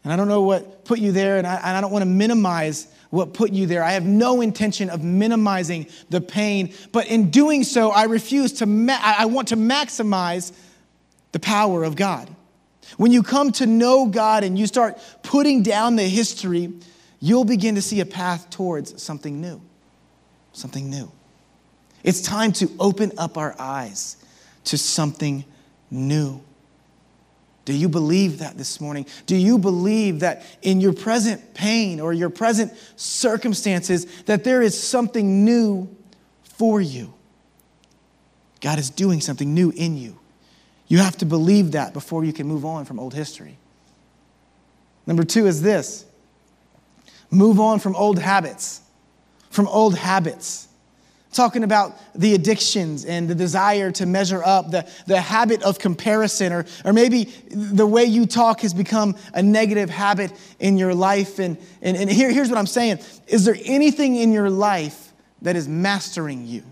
And 0.05 0.13
I 0.13 0.17
don't 0.17 0.29
know 0.29 0.43
what 0.43 0.85
put 0.85 0.99
you 0.99 1.13
there, 1.13 1.39
and 1.39 1.47
I, 1.47 1.57
and 1.57 1.77
I 1.77 1.81
don't 1.81 1.91
want 1.91 2.03
to 2.03 2.09
minimize 2.09 2.89
what 3.11 3.33
put 3.33 3.53
you 3.53 3.67
there. 3.67 3.83
I 3.83 3.93
have 3.93 4.05
no 4.05 4.41
intention 4.41 4.91
of 4.91 5.03
minimizing 5.03 5.87
the 6.11 6.21
pain, 6.21 6.75
but 6.93 7.07
in 7.07 7.31
doing 7.31 7.65
so, 7.65 7.91
I 7.91 8.05
refuse 8.05 8.55
to, 8.55 8.67
ma- 8.67 8.99
I 9.01 9.27
want 9.27 9.49
to 9.49 9.57
maximize 9.57 10.53
the 11.33 11.39
power 11.41 11.85
of 11.85 11.97
God. 11.97 12.29
When 12.97 13.13
you 13.13 13.23
come 13.23 13.53
to 13.53 13.67
know 13.67 14.07
God 14.07 14.45
and 14.45 14.59
you 14.59 14.67
start 14.67 14.99
putting 15.23 15.63
down 15.63 15.97
the 15.97 16.05
history, 16.05 16.73
you'll 17.21 17.45
begin 17.45 17.75
to 17.75 17.83
see 17.83 18.01
a 18.01 18.07
path 18.07 18.49
towards 18.51 19.03
something 19.03 19.41
new. 19.41 19.61
Something 20.53 20.89
new. 20.89 21.11
It's 22.03 22.23
time 22.23 22.53
to 22.53 22.71
open 22.79 23.13
up 23.19 23.37
our 23.37 23.55
eyes 23.59 24.17
to 24.65 24.79
something 24.79 25.45
new. 25.91 26.41
Do 27.65 27.75
you 27.75 27.89
believe 27.91 28.39
that 28.39 28.57
this 28.57 28.81
morning? 28.81 29.05
Do 29.27 29.37
you 29.37 29.59
believe 29.59 30.21
that 30.21 30.43
in 30.63 30.81
your 30.81 30.95
present 30.95 31.53
pain 31.53 32.01
or 32.01 32.15
your 32.15 32.31
present 32.31 32.73
circumstances 32.97 34.07
that 34.23 34.43
there 34.43 34.63
is 34.63 34.81
something 34.81 35.45
new 35.45 35.95
for 36.43 36.81
you? 36.81 37.13
God 38.61 38.79
is 38.79 38.91
doing 38.91 39.21
something 39.21 39.53
new 39.53 39.71
in 39.77 39.97
you. 39.97 40.19
You 40.87 40.99
have 40.99 41.19
to 41.19 41.27
believe 41.27 41.73
that 41.73 41.93
before 41.93 42.25
you 42.25 42.33
can 42.33 42.47
move 42.47 42.65
on 42.65 42.87
from 42.87 42.99
old 42.99 43.13
history. 43.13 43.59
Number 45.07 45.23
two 45.23 45.47
is 45.47 45.61
this 45.61 46.07
move 47.31 47.61
on 47.61 47.81
from 47.81 47.95
old 47.97 48.19
habits. 48.19 48.81
From 49.51 49.69
old 49.69 49.95
habits. 49.95 50.68
Talking 51.33 51.63
about 51.63 51.95
the 52.15 52.35
addictions 52.35 53.05
and 53.05 53.29
the 53.29 53.35
desire 53.35 53.93
to 53.93 54.07
measure 54.07 54.43
up, 54.43 54.71
the, 54.71 54.89
the 55.07 55.21
habit 55.21 55.63
of 55.63 55.79
comparison, 55.79 56.53
or, 56.53 56.65
or 56.85 56.93
maybe 56.93 57.25
the 57.51 57.87
way 57.87 58.05
you 58.05 58.27
talk 58.27 58.61
has 58.61 58.73
become 58.73 59.15
a 59.35 59.43
negative 59.43 59.91
habit 59.91 60.33
in 60.59 60.79
your 60.79 60.95
life. 60.95 61.39
And, 61.39 61.59
and, 61.83 61.97
and 61.97 62.11
here, 62.11 62.33
here's 62.33 62.49
what 62.49 62.59
I'm 62.59 62.67
saying 62.67 63.01
Is 63.27 63.45
there 63.45 63.57
anything 63.65 64.17
in 64.17 64.33
your 64.33 64.49
life 64.49 65.13
that 65.43 65.55
is 65.55 65.69
mastering 65.69 66.47
you? 66.47 66.65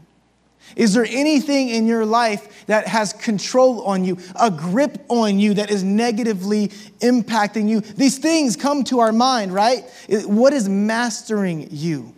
Is 0.75 0.94
there 0.94 1.06
anything 1.08 1.68
in 1.68 1.86
your 1.86 2.04
life 2.04 2.66
that 2.66 2.88
has 2.88 3.12
control 3.12 3.82
on 3.82 4.04
you, 4.04 4.18
a 4.40 4.50
grip 4.50 5.04
on 5.08 5.38
you 5.38 5.54
that 5.54 5.70
is 5.70 5.84
negatively 5.84 6.68
impacting 7.00 7.68
you? 7.68 7.80
These 7.82 8.18
things 8.18 8.56
come 8.56 8.82
to 8.84 8.98
our 8.98 9.12
mind, 9.12 9.54
right? 9.54 9.84
What 10.08 10.52
is 10.52 10.68
mastering 10.68 11.68
you? 11.70 12.15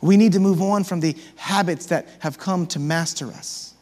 We 0.00 0.16
need 0.16 0.32
to 0.32 0.40
move 0.40 0.62
on 0.62 0.84
from 0.84 1.00
the 1.00 1.16
habits 1.36 1.86
that 1.86 2.08
have 2.20 2.38
come 2.38 2.66
to 2.68 2.78
master 2.78 3.26
us. 3.28 3.74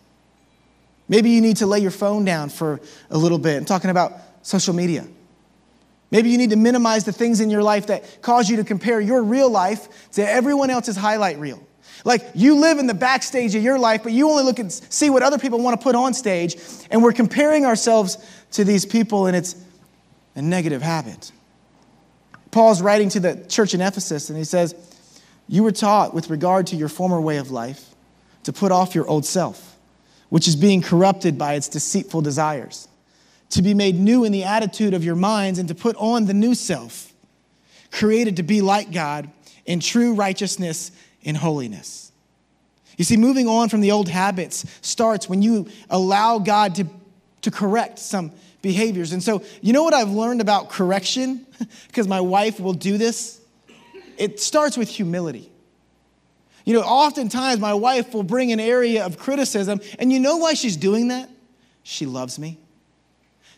Maybe 1.08 1.30
you 1.30 1.40
need 1.40 1.58
to 1.58 1.66
lay 1.66 1.78
your 1.78 1.90
phone 1.90 2.24
down 2.24 2.50
for 2.50 2.80
a 3.10 3.16
little 3.16 3.38
bit. 3.38 3.56
I'm 3.56 3.64
talking 3.64 3.90
about 3.90 4.12
social 4.42 4.74
media. 4.74 5.06
Maybe 6.10 6.30
you 6.30 6.38
need 6.38 6.50
to 6.50 6.56
minimize 6.56 7.04
the 7.04 7.12
things 7.12 7.40
in 7.40 7.50
your 7.50 7.62
life 7.62 7.86
that 7.88 8.22
cause 8.22 8.48
you 8.48 8.56
to 8.56 8.64
compare 8.64 9.00
your 9.00 9.22
real 9.22 9.50
life 9.50 10.10
to 10.12 10.28
everyone 10.28 10.70
else's 10.70 10.96
highlight 10.96 11.38
reel. 11.38 11.62
Like 12.04 12.24
you 12.34 12.56
live 12.56 12.78
in 12.78 12.86
the 12.86 12.94
backstage 12.94 13.54
of 13.54 13.62
your 13.62 13.78
life, 13.78 14.02
but 14.02 14.12
you 14.12 14.30
only 14.30 14.44
look 14.44 14.58
and 14.58 14.72
see 14.72 15.10
what 15.10 15.22
other 15.22 15.38
people 15.38 15.60
want 15.60 15.78
to 15.78 15.82
put 15.82 15.94
on 15.94 16.14
stage, 16.14 16.56
and 16.90 17.02
we're 17.02 17.12
comparing 17.12 17.66
ourselves 17.66 18.18
to 18.52 18.64
these 18.64 18.86
people, 18.86 19.26
and 19.26 19.36
it's 19.36 19.56
a 20.34 20.42
negative 20.42 20.80
habit. 20.80 21.32
Paul's 22.50 22.80
writing 22.80 23.08
to 23.10 23.20
the 23.20 23.44
church 23.48 23.74
in 23.74 23.80
Ephesus, 23.80 24.30
and 24.30 24.38
he 24.38 24.44
says, 24.44 24.74
You 25.48 25.62
were 25.62 25.72
taught 25.72 26.14
with 26.14 26.30
regard 26.30 26.66
to 26.68 26.76
your 26.76 26.88
former 26.88 27.20
way 27.20 27.38
of 27.38 27.50
life 27.50 27.94
to 28.44 28.52
put 28.52 28.70
off 28.70 28.94
your 28.94 29.08
old 29.08 29.24
self, 29.24 29.76
which 30.28 30.46
is 30.46 30.56
being 30.56 30.82
corrupted 30.82 31.38
by 31.38 31.54
its 31.54 31.68
deceitful 31.68 32.20
desires, 32.20 32.86
to 33.50 33.62
be 33.62 33.72
made 33.72 33.94
new 33.94 34.24
in 34.24 34.32
the 34.32 34.44
attitude 34.44 34.92
of 34.92 35.02
your 35.02 35.16
minds, 35.16 35.58
and 35.58 35.68
to 35.68 35.74
put 35.74 35.96
on 35.96 36.26
the 36.26 36.34
new 36.34 36.54
self, 36.54 37.12
created 37.90 38.36
to 38.36 38.42
be 38.42 38.60
like 38.60 38.92
God 38.92 39.30
in 39.64 39.80
true 39.80 40.14
righteousness 40.14 40.92
and 41.24 41.36
holiness. 41.36 42.12
You 42.98 43.04
see, 43.04 43.16
moving 43.16 43.48
on 43.48 43.68
from 43.68 43.80
the 43.80 43.92
old 43.92 44.08
habits 44.08 44.66
starts 44.82 45.28
when 45.28 45.40
you 45.40 45.68
allow 45.88 46.38
God 46.38 46.74
to, 46.74 46.86
to 47.42 47.50
correct 47.50 47.98
some 47.98 48.32
behaviors. 48.60 49.12
And 49.12 49.22
so, 49.22 49.42
you 49.62 49.72
know 49.72 49.84
what 49.84 49.94
I've 49.94 50.10
learned 50.10 50.40
about 50.40 50.68
correction? 50.68 51.46
because 51.86 52.08
my 52.08 52.20
wife 52.20 52.60
will 52.60 52.72
do 52.72 52.98
this? 52.98 53.37
It 54.18 54.40
starts 54.40 54.76
with 54.76 54.88
humility. 54.88 55.50
You 56.64 56.74
know, 56.74 56.82
oftentimes 56.82 57.60
my 57.60 57.72
wife 57.72 58.12
will 58.12 58.22
bring 58.22 58.52
an 58.52 58.60
area 58.60 59.06
of 59.06 59.18
criticism, 59.18 59.80
and 59.98 60.12
you 60.12 60.20
know 60.20 60.36
why 60.36 60.54
she's 60.54 60.76
doing 60.76 61.08
that? 61.08 61.30
She 61.82 62.04
loves 62.04 62.38
me. 62.38 62.58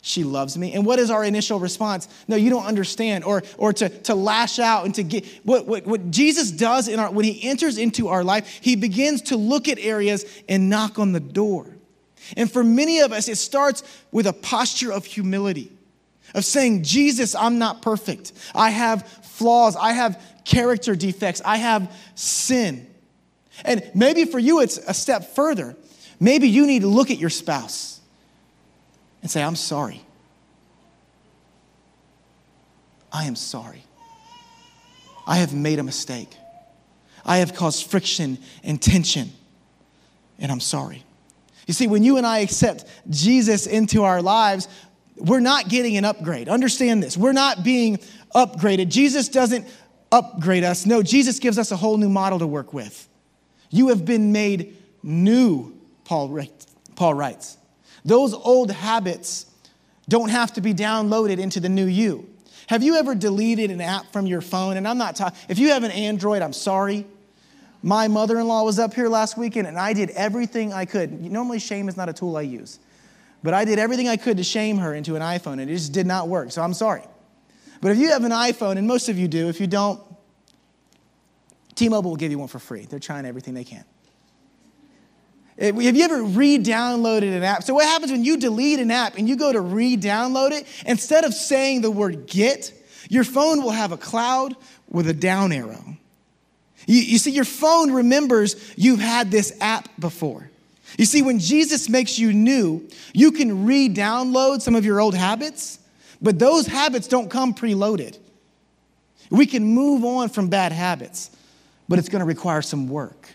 She 0.02 0.24
loves 0.24 0.56
me. 0.56 0.72
And 0.72 0.86
what 0.86 0.98
is 0.98 1.10
our 1.10 1.24
initial 1.24 1.58
response? 1.58 2.08
No, 2.26 2.36
you 2.36 2.48
don't 2.48 2.64
understand. 2.64 3.24
Or, 3.24 3.42
or 3.58 3.72
to, 3.74 3.88
to 3.88 4.14
lash 4.14 4.58
out 4.58 4.86
and 4.86 4.94
to 4.94 5.02
get 5.02 5.26
what, 5.44 5.66
what, 5.66 5.86
what 5.86 6.10
Jesus 6.10 6.50
does 6.50 6.88
in 6.88 6.98
our 6.98 7.10
when 7.10 7.24
he 7.24 7.46
enters 7.46 7.76
into 7.76 8.08
our 8.08 8.24
life, 8.24 8.60
he 8.62 8.76
begins 8.76 9.22
to 9.22 9.36
look 9.36 9.68
at 9.68 9.78
areas 9.78 10.24
and 10.48 10.70
knock 10.70 10.98
on 10.98 11.12
the 11.12 11.20
door. 11.20 11.66
And 12.36 12.50
for 12.50 12.64
many 12.64 13.00
of 13.00 13.12
us, 13.12 13.28
it 13.28 13.36
starts 13.36 13.82
with 14.10 14.26
a 14.26 14.32
posture 14.32 14.92
of 14.92 15.04
humility, 15.04 15.70
of 16.34 16.44
saying, 16.44 16.84
Jesus, 16.84 17.34
I'm 17.34 17.58
not 17.58 17.82
perfect. 17.82 18.32
I 18.54 18.70
have 18.70 19.19
flaws. 19.40 19.74
I 19.74 19.92
have 19.92 20.22
character 20.44 20.94
defects. 20.94 21.40
I 21.42 21.56
have 21.56 21.90
sin. 22.14 22.86
And 23.64 23.90
maybe 23.94 24.26
for 24.26 24.38
you, 24.38 24.60
it's 24.60 24.76
a 24.76 24.92
step 24.92 25.34
further. 25.34 25.76
Maybe 26.20 26.46
you 26.46 26.66
need 26.66 26.82
to 26.82 26.88
look 26.88 27.10
at 27.10 27.16
your 27.18 27.30
spouse 27.30 28.00
and 29.22 29.30
say, 29.30 29.42
I'm 29.42 29.56
sorry. 29.56 30.02
I 33.10 33.24
am 33.24 33.34
sorry. 33.34 33.82
I 35.26 35.36
have 35.36 35.54
made 35.54 35.78
a 35.78 35.82
mistake. 35.82 36.36
I 37.24 37.38
have 37.38 37.54
caused 37.54 37.90
friction 37.90 38.38
and 38.62 38.80
tension, 38.80 39.30
and 40.38 40.52
I'm 40.52 40.60
sorry. 40.60 41.02
You 41.66 41.72
see, 41.72 41.86
when 41.86 42.02
you 42.02 42.18
and 42.18 42.26
I 42.26 42.38
accept 42.40 42.84
Jesus 43.08 43.66
into 43.66 44.04
our 44.04 44.20
lives, 44.20 44.68
we're 45.16 45.40
not 45.40 45.68
getting 45.68 45.96
an 45.96 46.04
upgrade. 46.04 46.48
Understand 46.48 47.02
this. 47.02 47.16
We're 47.16 47.32
not 47.32 47.62
being 47.62 48.00
upgraded. 48.34 48.88
Jesus 48.88 49.28
doesn't 49.28 49.66
upgrade 50.12 50.64
us. 50.64 50.86
No, 50.86 51.02
Jesus 51.02 51.38
gives 51.38 51.58
us 51.58 51.70
a 51.70 51.76
whole 51.76 51.96
new 51.96 52.08
model 52.08 52.38
to 52.38 52.46
work 52.46 52.72
with. 52.72 53.08
You 53.70 53.88
have 53.88 54.04
been 54.04 54.32
made 54.32 54.76
new, 55.02 55.78
Paul, 56.04 56.38
Paul 56.96 57.14
writes. 57.14 57.56
Those 58.04 58.34
old 58.34 58.70
habits 58.70 59.46
don't 60.08 60.30
have 60.30 60.52
to 60.54 60.60
be 60.60 60.74
downloaded 60.74 61.38
into 61.38 61.60
the 61.60 61.68
new 61.68 61.86
you. 61.86 62.28
Have 62.66 62.82
you 62.82 62.96
ever 62.96 63.14
deleted 63.14 63.70
an 63.70 63.80
app 63.80 64.12
from 64.12 64.26
your 64.26 64.40
phone? 64.40 64.76
And 64.76 64.86
I'm 64.86 64.98
not 64.98 65.16
talking, 65.16 65.38
if 65.48 65.58
you 65.58 65.70
have 65.70 65.84
an 65.84 65.90
Android, 65.90 66.42
I'm 66.42 66.52
sorry. 66.52 67.06
My 67.82 68.08
mother 68.08 68.38
in 68.38 68.46
law 68.46 68.64
was 68.64 68.78
up 68.78 68.94
here 68.94 69.08
last 69.08 69.38
weekend 69.38 69.66
and 69.66 69.78
I 69.78 69.92
did 69.92 70.10
everything 70.10 70.72
I 70.72 70.84
could. 70.84 71.30
Normally, 71.30 71.58
shame 71.58 71.88
is 71.88 71.96
not 71.96 72.08
a 72.08 72.12
tool 72.12 72.36
I 72.36 72.42
use, 72.42 72.78
but 73.42 73.54
I 73.54 73.64
did 73.64 73.78
everything 73.78 74.08
I 74.08 74.16
could 74.16 74.36
to 74.36 74.44
shame 74.44 74.78
her 74.78 74.94
into 74.94 75.16
an 75.16 75.22
iPhone 75.22 75.54
and 75.54 75.62
it 75.62 75.74
just 75.74 75.92
did 75.92 76.06
not 76.06 76.28
work. 76.28 76.52
So 76.52 76.62
I'm 76.62 76.74
sorry. 76.74 77.02
But 77.80 77.92
if 77.92 77.98
you 77.98 78.10
have 78.10 78.24
an 78.24 78.32
iPhone, 78.32 78.76
and 78.76 78.86
most 78.86 79.08
of 79.08 79.18
you 79.18 79.28
do, 79.28 79.48
if 79.48 79.60
you 79.60 79.66
don't, 79.66 80.00
T 81.74 81.88
Mobile 81.88 82.10
will 82.10 82.16
give 82.16 82.30
you 82.30 82.38
one 82.38 82.48
for 82.48 82.58
free. 82.58 82.84
They're 82.84 82.98
trying 82.98 83.24
everything 83.24 83.54
they 83.54 83.64
can. 83.64 83.84
Have 85.58 85.76
you 85.80 86.04
ever 86.04 86.22
re 86.22 86.58
downloaded 86.58 87.36
an 87.36 87.42
app? 87.42 87.62
So, 87.64 87.74
what 87.74 87.86
happens 87.86 88.12
when 88.12 88.24
you 88.24 88.38
delete 88.38 88.80
an 88.80 88.90
app 88.90 89.18
and 89.18 89.28
you 89.28 89.36
go 89.36 89.52
to 89.52 89.60
re 89.60 89.96
download 89.96 90.52
it? 90.52 90.66
Instead 90.86 91.24
of 91.24 91.34
saying 91.34 91.82
the 91.82 91.90
word 91.90 92.26
get, 92.26 92.72
your 93.10 93.24
phone 93.24 93.62
will 93.62 93.70
have 93.70 93.92
a 93.92 93.96
cloud 93.98 94.56
with 94.88 95.08
a 95.08 95.12
down 95.12 95.52
arrow. 95.52 95.84
You, 96.86 97.00
you 97.00 97.18
see, 97.18 97.30
your 97.30 97.44
phone 97.44 97.92
remembers 97.92 98.56
you've 98.76 99.00
had 99.00 99.30
this 99.30 99.52
app 99.60 99.88
before. 99.98 100.50
You 100.96 101.04
see, 101.04 101.20
when 101.20 101.38
Jesus 101.38 101.88
makes 101.88 102.18
you 102.18 102.32
new, 102.32 102.88
you 103.12 103.32
can 103.32 103.66
re 103.66 103.88
download 103.88 104.62
some 104.62 104.74
of 104.74 104.84
your 104.84 105.00
old 105.00 105.14
habits, 105.14 105.78
but 106.20 106.38
those 106.38 106.66
habits 106.66 107.08
don't 107.08 107.30
come 107.30 107.54
preloaded. 107.54 108.18
We 109.30 109.46
can 109.46 109.64
move 109.64 110.04
on 110.04 110.28
from 110.28 110.48
bad 110.48 110.72
habits, 110.72 111.30
but 111.88 111.98
it's 111.98 112.08
going 112.08 112.20
to 112.20 112.26
require 112.26 112.62
some 112.62 112.88
work 112.88 113.30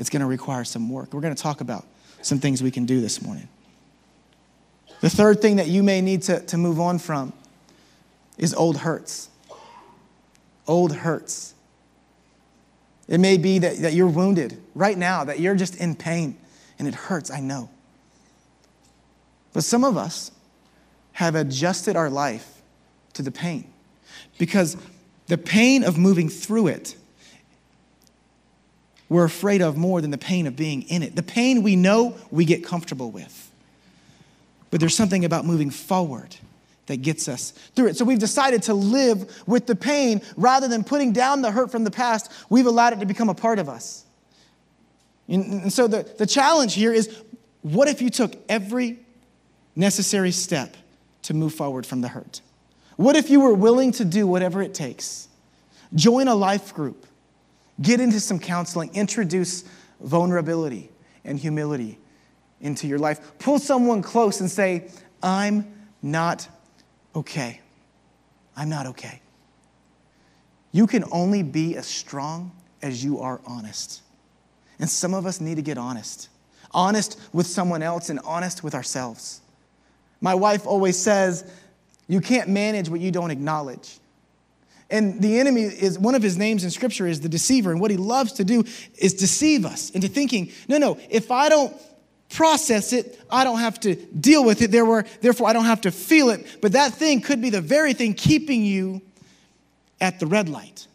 it's 0.00 0.08
going 0.08 0.20
to 0.20 0.26
require 0.26 0.64
some 0.64 0.88
work. 0.88 1.12
We're 1.12 1.20
going 1.20 1.34
to 1.34 1.40
talk 1.40 1.60
about 1.60 1.86
some 2.22 2.38
things 2.38 2.62
we 2.62 2.70
can 2.70 2.86
do 2.86 3.02
this 3.02 3.20
morning. 3.20 3.48
The 5.02 5.10
third 5.10 5.42
thing 5.42 5.56
that 5.56 5.66
you 5.66 5.82
may 5.82 6.00
need 6.00 6.22
to, 6.22 6.40
to 6.40 6.56
move 6.56 6.80
on 6.80 6.98
from 6.98 7.34
is 8.38 8.54
old 8.54 8.78
hurts. 8.78 9.28
Old 10.66 10.96
hurts. 10.96 11.52
It 13.08 13.18
may 13.18 13.36
be 13.36 13.58
that, 13.58 13.76
that 13.82 13.92
you're 13.92 14.08
wounded 14.08 14.58
right 14.74 14.96
now, 14.96 15.24
that 15.24 15.38
you're 15.38 15.54
just 15.54 15.76
in 15.76 15.94
pain, 15.94 16.38
and 16.78 16.88
it 16.88 16.94
hurts, 16.94 17.30
I 17.30 17.40
know. 17.40 17.68
But 19.52 19.64
some 19.64 19.84
of 19.84 19.98
us 19.98 20.30
have 21.12 21.34
adjusted 21.34 21.96
our 21.96 22.10
life 22.10 22.62
to 23.14 23.22
the 23.22 23.30
pain 23.30 23.70
because 24.38 24.76
the 25.26 25.38
pain 25.38 25.84
of 25.84 25.98
moving 25.98 26.28
through 26.28 26.68
it 26.68 26.96
we're 29.10 29.24
afraid 29.24 29.60
of 29.60 29.76
more 29.76 30.00
than 30.00 30.12
the 30.12 30.18
pain 30.18 30.46
of 30.46 30.56
being 30.56 30.82
in 30.82 31.02
it. 31.02 31.16
The 31.16 31.22
pain 31.22 31.62
we 31.62 31.76
know 31.76 32.16
we 32.30 32.44
get 32.44 32.64
comfortable 32.64 33.10
with. 33.10 33.50
But 34.70 34.78
there's 34.78 34.94
something 34.94 35.24
about 35.24 35.44
moving 35.44 35.68
forward 35.68 36.36
that 36.86 36.98
gets 36.98 37.28
us 37.28 37.50
through 37.74 37.88
it. 37.88 37.96
So 37.96 38.04
we've 38.04 38.20
decided 38.20 38.62
to 38.64 38.74
live 38.74 39.42
with 39.48 39.66
the 39.66 39.74
pain 39.74 40.22
rather 40.36 40.68
than 40.68 40.84
putting 40.84 41.12
down 41.12 41.42
the 41.42 41.50
hurt 41.50 41.72
from 41.72 41.82
the 41.82 41.90
past. 41.90 42.30
We've 42.48 42.66
allowed 42.66 42.92
it 42.92 43.00
to 43.00 43.06
become 43.06 43.28
a 43.28 43.34
part 43.34 43.58
of 43.58 43.68
us. 43.68 44.04
And 45.28 45.72
so 45.72 45.88
the, 45.88 46.08
the 46.18 46.26
challenge 46.26 46.74
here 46.74 46.92
is 46.92 47.22
what 47.62 47.88
if 47.88 48.00
you 48.00 48.10
took 48.10 48.36
every 48.48 49.00
necessary 49.74 50.30
step 50.30 50.76
to 51.22 51.34
move 51.34 51.54
forward 51.54 51.86
from 51.86 52.00
the 52.00 52.08
hurt? 52.08 52.40
What 52.96 53.16
if 53.16 53.30
you 53.30 53.40
were 53.40 53.54
willing 53.54 53.92
to 53.92 54.04
do 54.04 54.26
whatever 54.26 54.62
it 54.62 54.74
takes? 54.74 55.28
Join 55.94 56.28
a 56.28 56.34
life 56.34 56.74
group 56.74 57.06
Get 57.80 58.00
into 58.00 58.20
some 58.20 58.38
counseling, 58.38 58.90
introduce 58.94 59.64
vulnerability 60.00 60.90
and 61.24 61.38
humility 61.38 61.98
into 62.60 62.86
your 62.86 62.98
life. 62.98 63.38
Pull 63.38 63.58
someone 63.58 64.02
close 64.02 64.40
and 64.40 64.50
say, 64.50 64.90
I'm 65.22 65.72
not 66.02 66.46
okay. 67.14 67.60
I'm 68.56 68.68
not 68.68 68.86
okay. 68.86 69.20
You 70.72 70.86
can 70.86 71.04
only 71.10 71.42
be 71.42 71.76
as 71.76 71.86
strong 71.86 72.52
as 72.82 73.02
you 73.02 73.20
are 73.20 73.40
honest. 73.46 74.02
And 74.78 74.88
some 74.88 75.14
of 75.14 75.26
us 75.26 75.40
need 75.40 75.56
to 75.56 75.62
get 75.62 75.78
honest 75.78 76.28
honest 76.72 77.18
with 77.32 77.48
someone 77.48 77.82
else 77.82 78.10
and 78.10 78.20
honest 78.20 78.62
with 78.62 78.76
ourselves. 78.76 79.40
My 80.20 80.34
wife 80.34 80.66
always 80.66 80.98
says, 80.98 81.50
You 82.08 82.20
can't 82.20 82.48
manage 82.48 82.88
what 82.88 83.00
you 83.00 83.10
don't 83.10 83.30
acknowledge. 83.30 83.98
And 84.90 85.20
the 85.20 85.38
enemy 85.38 85.62
is 85.62 85.98
one 85.98 86.14
of 86.14 86.22
his 86.22 86.36
names 86.36 86.64
in 86.64 86.70
scripture 86.70 87.06
is 87.06 87.20
the 87.20 87.28
deceiver. 87.28 87.70
And 87.70 87.80
what 87.80 87.90
he 87.90 87.96
loves 87.96 88.32
to 88.34 88.44
do 88.44 88.64
is 88.98 89.14
deceive 89.14 89.64
us 89.64 89.90
into 89.90 90.08
thinking, 90.08 90.50
no, 90.66 90.78
no, 90.78 90.98
if 91.08 91.30
I 91.30 91.48
don't 91.48 91.74
process 92.28 92.92
it, 92.92 93.20
I 93.30 93.44
don't 93.44 93.60
have 93.60 93.78
to 93.80 93.94
deal 93.94 94.44
with 94.44 94.62
it. 94.62 94.72
Therefore, 94.72 95.04
I 95.48 95.52
don't 95.52 95.64
have 95.64 95.82
to 95.82 95.92
feel 95.92 96.30
it. 96.30 96.58
But 96.60 96.72
that 96.72 96.92
thing 96.92 97.20
could 97.20 97.40
be 97.40 97.50
the 97.50 97.60
very 97.60 97.92
thing 97.92 98.14
keeping 98.14 98.64
you 98.64 99.00
at 100.00 100.18
the 100.18 100.26
red 100.26 100.48
light. 100.48 100.88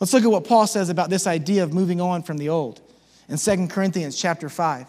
Let's 0.00 0.12
look 0.12 0.24
at 0.24 0.30
what 0.30 0.44
Paul 0.44 0.66
says 0.66 0.88
about 0.88 1.08
this 1.08 1.26
idea 1.26 1.62
of 1.62 1.72
moving 1.72 2.00
on 2.00 2.22
from 2.22 2.38
the 2.38 2.48
old 2.48 2.80
in 3.28 3.38
2 3.38 3.68
Corinthians 3.68 4.16
chapter 4.16 4.48
5. 4.48 4.86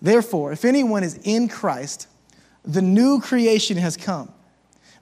Therefore, 0.00 0.52
if 0.52 0.64
anyone 0.64 1.04
is 1.04 1.18
in 1.24 1.48
Christ, 1.48 2.08
the 2.66 2.82
new 2.82 3.20
creation 3.20 3.76
has 3.76 3.96
come. 3.96 4.32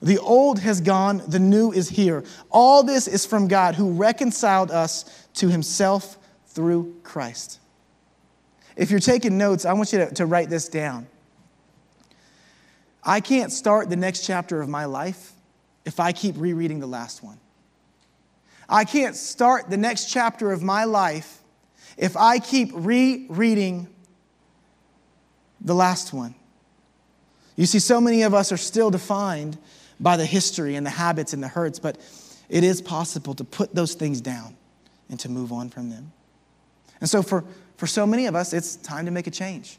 The 0.01 0.19
old 0.19 0.59
has 0.59 0.81
gone, 0.81 1.23
the 1.27 1.39
new 1.39 1.71
is 1.71 1.89
here. 1.89 2.23
All 2.51 2.83
this 2.83 3.07
is 3.07 3.25
from 3.25 3.47
God 3.47 3.75
who 3.75 3.93
reconciled 3.93 4.69
us 4.69 5.27
to 5.35 5.49
himself 5.49 6.17
through 6.47 6.95
Christ. 7.03 7.59
If 8.75 8.91
you're 8.91 8.99
taking 8.99 9.37
notes, 9.37 9.65
I 9.65 9.73
want 9.73 9.93
you 9.93 9.99
to, 9.99 10.13
to 10.15 10.25
write 10.25 10.49
this 10.49 10.69
down. 10.69 11.07
I 13.03 13.19
can't 13.19 13.51
start 13.51 13.89
the 13.89 13.95
next 13.95 14.25
chapter 14.25 14.61
of 14.61 14.69
my 14.69 14.85
life 14.85 15.31
if 15.85 15.99
I 15.99 16.11
keep 16.11 16.35
rereading 16.37 16.79
the 16.79 16.87
last 16.87 17.23
one. 17.23 17.39
I 18.67 18.83
can't 18.83 19.15
start 19.15 19.69
the 19.69 19.77
next 19.77 20.05
chapter 20.05 20.51
of 20.51 20.63
my 20.63 20.85
life 20.85 21.41
if 21.97 22.17
I 22.17 22.39
keep 22.39 22.71
rereading 22.73 23.87
the 25.61 25.75
last 25.75 26.13
one. 26.13 26.35
You 27.55 27.65
see, 27.65 27.79
so 27.79 28.01
many 28.01 28.23
of 28.23 28.33
us 28.33 28.51
are 28.51 28.57
still 28.57 28.91
defined 28.91 29.57
by 29.99 30.17
the 30.17 30.25
history 30.25 30.75
and 30.75 30.85
the 30.85 30.91
habits 30.91 31.33
and 31.33 31.41
the 31.41 31.47
hurts, 31.47 31.79
but 31.79 31.97
it 32.49 32.63
is 32.63 32.81
possible 32.81 33.33
to 33.35 33.43
put 33.43 33.73
those 33.73 33.93
things 33.93 34.21
down 34.21 34.55
and 35.09 35.19
to 35.21 35.29
move 35.29 35.51
on 35.51 35.69
from 35.69 35.89
them. 35.89 36.11
And 36.99 37.09
so, 37.09 37.21
for, 37.21 37.43
for 37.77 37.87
so 37.87 38.05
many 38.05 38.25
of 38.25 38.35
us, 38.35 38.53
it's 38.53 38.75
time 38.75 39.05
to 39.05 39.11
make 39.11 39.27
a 39.27 39.31
change. 39.31 39.77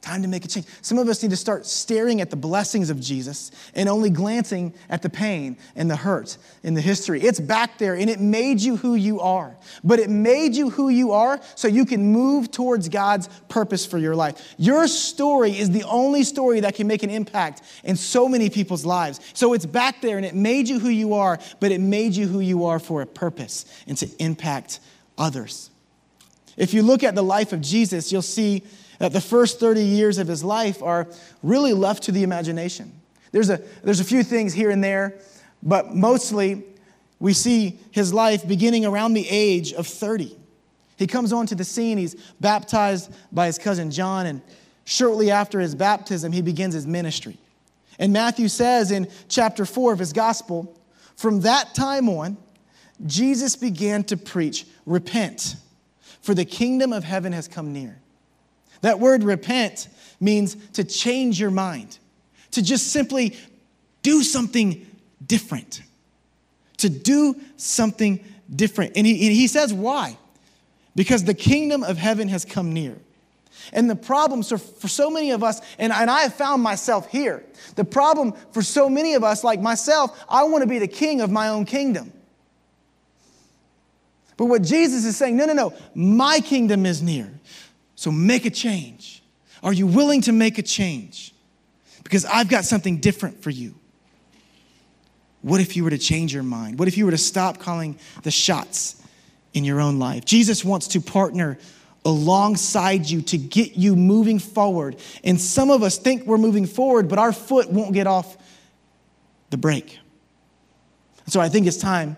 Time 0.00 0.22
to 0.22 0.28
make 0.28 0.46
a 0.46 0.48
change. 0.48 0.64
Some 0.80 0.96
of 0.96 1.08
us 1.08 1.22
need 1.22 1.28
to 1.30 1.36
start 1.36 1.66
staring 1.66 2.22
at 2.22 2.30
the 2.30 2.36
blessings 2.36 2.88
of 2.88 3.00
Jesus 3.00 3.50
and 3.74 3.86
only 3.86 4.08
glancing 4.08 4.72
at 4.88 5.02
the 5.02 5.10
pain 5.10 5.58
and 5.76 5.90
the 5.90 5.96
hurt 5.96 6.38
in 6.62 6.72
the 6.72 6.80
history. 6.80 7.20
It's 7.20 7.38
back 7.38 7.76
there 7.76 7.94
and 7.94 8.08
it 8.08 8.18
made 8.18 8.62
you 8.62 8.76
who 8.76 8.94
you 8.94 9.20
are. 9.20 9.54
But 9.84 9.98
it 9.98 10.08
made 10.08 10.54
you 10.54 10.70
who 10.70 10.88
you 10.88 11.12
are 11.12 11.38
so 11.54 11.68
you 11.68 11.84
can 11.84 12.12
move 12.12 12.50
towards 12.50 12.88
God's 12.88 13.28
purpose 13.50 13.84
for 13.84 13.98
your 13.98 14.16
life. 14.16 14.54
Your 14.56 14.88
story 14.88 15.58
is 15.58 15.70
the 15.70 15.84
only 15.84 16.22
story 16.22 16.60
that 16.60 16.74
can 16.74 16.86
make 16.86 17.02
an 17.02 17.10
impact 17.10 17.60
in 17.84 17.94
so 17.96 18.26
many 18.26 18.48
people's 18.48 18.86
lives. 18.86 19.20
So 19.34 19.52
it's 19.52 19.66
back 19.66 20.00
there 20.00 20.16
and 20.16 20.24
it 20.24 20.34
made 20.34 20.66
you 20.66 20.78
who 20.78 20.88
you 20.88 21.12
are, 21.12 21.38
but 21.60 21.72
it 21.72 21.80
made 21.80 22.14
you 22.14 22.26
who 22.26 22.40
you 22.40 22.64
are 22.64 22.78
for 22.78 23.02
a 23.02 23.06
purpose 23.06 23.66
and 23.86 23.98
to 23.98 24.08
impact 24.18 24.80
others. 25.18 25.68
If 26.56 26.72
you 26.72 26.82
look 26.82 27.04
at 27.04 27.14
the 27.14 27.22
life 27.22 27.52
of 27.52 27.60
Jesus, 27.60 28.10
you'll 28.10 28.22
see 28.22 28.62
that 29.00 29.14
the 29.14 29.20
first 29.20 29.58
30 29.58 29.82
years 29.82 30.18
of 30.18 30.28
his 30.28 30.44
life 30.44 30.82
are 30.82 31.08
really 31.42 31.72
left 31.72 32.04
to 32.04 32.12
the 32.12 32.22
imagination. 32.22 32.92
There's 33.32 33.48
a, 33.48 33.60
there's 33.82 34.00
a 34.00 34.04
few 34.04 34.22
things 34.22 34.52
here 34.52 34.70
and 34.70 34.84
there, 34.84 35.18
but 35.62 35.94
mostly 35.94 36.64
we 37.18 37.32
see 37.32 37.78
his 37.90 38.12
life 38.12 38.46
beginning 38.46 38.84
around 38.84 39.14
the 39.14 39.26
age 39.28 39.72
of 39.72 39.86
30. 39.86 40.36
He 40.98 41.06
comes 41.06 41.32
onto 41.32 41.54
the 41.54 41.64
scene, 41.64 41.96
he's 41.96 42.14
baptized 42.40 43.10
by 43.32 43.46
his 43.46 43.56
cousin 43.56 43.90
John, 43.90 44.26
and 44.26 44.42
shortly 44.84 45.30
after 45.30 45.60
his 45.60 45.74
baptism, 45.74 46.30
he 46.30 46.42
begins 46.42 46.74
his 46.74 46.86
ministry. 46.86 47.38
And 47.98 48.12
Matthew 48.12 48.48
says 48.48 48.90
in 48.90 49.08
chapter 49.28 49.64
4 49.64 49.94
of 49.94 49.98
his 49.98 50.12
gospel, 50.12 50.78
from 51.16 51.40
that 51.40 51.74
time 51.74 52.10
on, 52.10 52.36
Jesus 53.06 53.56
began 53.56 54.04
to 54.04 54.18
preach, 54.18 54.66
Repent, 54.84 55.56
for 56.20 56.34
the 56.34 56.44
kingdom 56.44 56.92
of 56.92 57.04
heaven 57.04 57.32
has 57.32 57.48
come 57.48 57.72
near. 57.72 57.99
That 58.80 59.00
word 59.00 59.22
repent 59.22 59.88
means 60.20 60.56
to 60.74 60.84
change 60.84 61.40
your 61.40 61.50
mind, 61.50 61.98
to 62.52 62.62
just 62.62 62.88
simply 62.92 63.36
do 64.02 64.22
something 64.22 64.86
different. 65.26 65.82
To 66.78 66.88
do 66.88 67.36
something 67.56 68.24
different. 68.54 68.96
And 68.96 69.06
he, 69.06 69.26
and 69.26 69.36
he 69.36 69.46
says, 69.46 69.72
why? 69.72 70.16
Because 70.96 71.24
the 71.24 71.34
kingdom 71.34 71.82
of 71.82 71.98
heaven 71.98 72.28
has 72.28 72.44
come 72.44 72.72
near. 72.72 72.96
And 73.72 73.88
the 73.88 73.96
problem 73.96 74.42
so 74.42 74.56
for 74.56 74.88
so 74.88 75.10
many 75.10 75.30
of 75.30 75.44
us, 75.44 75.60
and, 75.78 75.92
and 75.92 76.10
I 76.10 76.22
have 76.22 76.34
found 76.34 76.62
myself 76.62 77.08
here, 77.08 77.44
the 77.76 77.84
problem 77.84 78.32
for 78.52 78.62
so 78.62 78.88
many 78.88 79.14
of 79.14 79.22
us, 79.22 79.44
like 79.44 79.60
myself, 79.60 80.24
I 80.28 80.44
want 80.44 80.62
to 80.62 80.68
be 80.68 80.78
the 80.78 80.88
king 80.88 81.20
of 81.20 81.30
my 81.30 81.48
own 81.48 81.66
kingdom. 81.66 82.12
But 84.36 84.46
what 84.46 84.62
Jesus 84.62 85.04
is 85.04 85.16
saying, 85.16 85.36
no, 85.36 85.44
no, 85.44 85.52
no, 85.52 85.74
my 85.94 86.40
kingdom 86.40 86.86
is 86.86 87.02
near. 87.02 87.30
So 88.00 88.10
make 88.10 88.46
a 88.46 88.50
change. 88.50 89.22
Are 89.62 89.74
you 89.74 89.86
willing 89.86 90.22
to 90.22 90.32
make 90.32 90.56
a 90.56 90.62
change? 90.62 91.34
Because 92.02 92.24
I've 92.24 92.48
got 92.48 92.64
something 92.64 92.96
different 92.96 93.42
for 93.42 93.50
you. 93.50 93.74
What 95.42 95.60
if 95.60 95.76
you 95.76 95.84
were 95.84 95.90
to 95.90 95.98
change 95.98 96.32
your 96.32 96.42
mind? 96.42 96.78
What 96.78 96.88
if 96.88 96.96
you 96.96 97.04
were 97.04 97.10
to 97.10 97.18
stop 97.18 97.58
calling 97.58 97.98
the 98.22 98.30
shots 98.30 99.02
in 99.52 99.64
your 99.64 99.82
own 99.82 99.98
life? 99.98 100.24
Jesus 100.24 100.64
wants 100.64 100.88
to 100.88 101.02
partner 101.02 101.58
alongside 102.06 103.04
you 103.04 103.20
to 103.20 103.36
get 103.36 103.76
you 103.76 103.94
moving 103.96 104.38
forward. 104.38 104.96
And 105.22 105.38
some 105.38 105.70
of 105.70 105.82
us 105.82 105.98
think 105.98 106.24
we're 106.24 106.38
moving 106.38 106.64
forward, 106.64 107.06
but 107.06 107.18
our 107.18 107.34
foot 107.34 107.70
won't 107.70 107.92
get 107.92 108.06
off 108.06 108.38
the 109.50 109.58
brake. 109.58 109.98
So 111.26 111.38
I 111.38 111.50
think 111.50 111.66
it's 111.66 111.76
time 111.76 112.16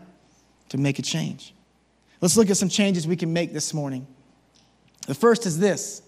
to 0.68 0.78
make 0.78 1.00
a 1.00 1.02
change. 1.02 1.52
Let's 2.20 2.36
look 2.36 2.50
at 2.50 2.56
some 2.56 2.68
changes 2.68 3.04
we 3.04 3.16
can 3.16 3.32
make 3.32 3.52
this 3.52 3.74
morning. 3.74 4.06
The 5.06 5.14
first 5.14 5.46
is 5.46 5.58
this 5.58 6.02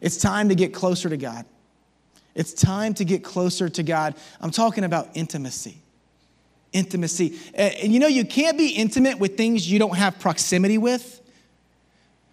it's 0.00 0.16
time 0.16 0.48
to 0.48 0.54
get 0.54 0.74
closer 0.74 1.08
to 1.08 1.16
God. 1.16 1.44
It's 2.34 2.52
time 2.52 2.94
to 2.94 3.04
get 3.04 3.22
closer 3.22 3.68
to 3.68 3.82
God. 3.82 4.14
I'm 4.40 4.50
talking 4.50 4.84
about 4.84 5.08
intimacy. 5.14 5.78
Intimacy. 6.72 7.38
And 7.54 7.92
you 7.92 8.00
know, 8.00 8.08
you 8.08 8.24
can't 8.24 8.58
be 8.58 8.70
intimate 8.70 9.18
with 9.18 9.36
things 9.36 9.70
you 9.70 9.78
don't 9.78 9.96
have 9.96 10.18
proximity 10.18 10.78
with. 10.78 11.20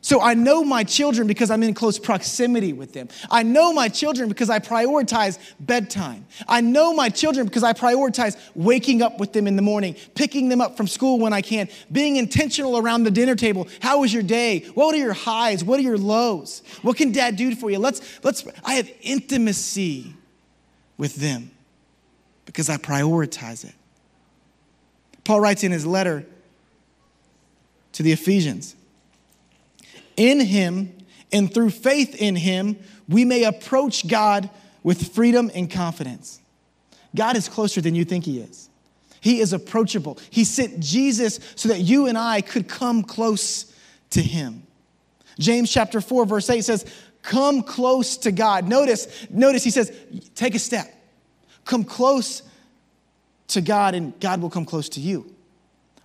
So 0.03 0.19
I 0.19 0.33
know 0.33 0.63
my 0.63 0.83
children 0.83 1.27
because 1.27 1.51
I'm 1.51 1.61
in 1.61 1.75
close 1.75 1.99
proximity 1.99 2.73
with 2.73 2.91
them. 2.91 3.07
I 3.29 3.43
know 3.43 3.71
my 3.71 3.87
children 3.87 4.29
because 4.29 4.49
I 4.49 4.57
prioritize 4.57 5.37
bedtime. 5.59 6.25
I 6.47 6.61
know 6.61 6.93
my 6.93 7.09
children 7.09 7.45
because 7.45 7.63
I 7.63 7.73
prioritize 7.73 8.35
waking 8.55 9.03
up 9.03 9.19
with 9.19 9.31
them 9.31 9.45
in 9.45 9.55
the 9.55 9.61
morning, 9.61 9.95
picking 10.15 10.49
them 10.49 10.59
up 10.59 10.75
from 10.75 10.87
school 10.87 11.19
when 11.19 11.33
I 11.33 11.41
can, 11.41 11.69
being 11.91 12.15
intentional 12.15 12.79
around 12.79 13.03
the 13.03 13.11
dinner 13.11 13.35
table. 13.35 13.67
How 13.79 14.01
was 14.01 14.11
your 14.11 14.23
day? 14.23 14.61
What 14.73 14.95
are 14.95 14.97
your 14.97 15.13
highs? 15.13 15.63
What 15.63 15.79
are 15.79 15.83
your 15.83 15.99
lows? 15.99 16.63
What 16.81 16.97
can 16.97 17.11
dad 17.11 17.35
do 17.35 17.55
for 17.55 17.69
you? 17.69 17.77
Let's 17.77 18.23
let's 18.23 18.43
I 18.65 18.75
have 18.75 18.89
intimacy 19.01 20.15
with 20.97 21.15
them 21.15 21.51
because 22.45 22.69
I 22.69 22.77
prioritize 22.77 23.63
it. 23.63 23.75
Paul 25.23 25.41
writes 25.41 25.63
in 25.63 25.71
his 25.71 25.85
letter 25.85 26.25
to 27.93 28.01
the 28.01 28.11
Ephesians 28.11 28.75
in 30.17 30.39
him 30.39 30.95
and 31.31 31.53
through 31.53 31.69
faith 31.69 32.15
in 32.15 32.35
him, 32.35 32.77
we 33.07 33.25
may 33.25 33.43
approach 33.43 34.07
God 34.07 34.49
with 34.83 35.13
freedom 35.13 35.51
and 35.53 35.69
confidence. 35.69 36.39
God 37.15 37.35
is 37.35 37.47
closer 37.47 37.81
than 37.81 37.95
you 37.95 38.05
think 38.05 38.25
he 38.25 38.39
is. 38.39 38.69
He 39.19 39.39
is 39.39 39.53
approachable. 39.53 40.17
He 40.29 40.43
sent 40.43 40.79
Jesus 40.79 41.39
so 41.55 41.69
that 41.69 41.81
you 41.81 42.07
and 42.07 42.17
I 42.17 42.41
could 42.41 42.67
come 42.67 43.03
close 43.03 43.71
to 44.11 44.21
him. 44.21 44.63
James 45.37 45.71
chapter 45.71 46.01
4 46.01 46.25
verse 46.25 46.49
8 46.49 46.65
says, 46.65 46.85
"Come 47.21 47.61
close 47.61 48.17
to 48.17 48.31
God." 48.31 48.67
Notice, 48.67 49.07
notice 49.29 49.63
he 49.63 49.69
says, 49.69 49.91
"Take 50.35 50.55
a 50.55 50.59
step. 50.59 50.93
Come 51.65 51.83
close 51.83 52.41
to 53.49 53.61
God 53.61 53.93
and 53.93 54.19
God 54.19 54.41
will 54.41 54.49
come 54.49 54.65
close 54.65 54.89
to 54.89 54.99
you." 54.99 55.33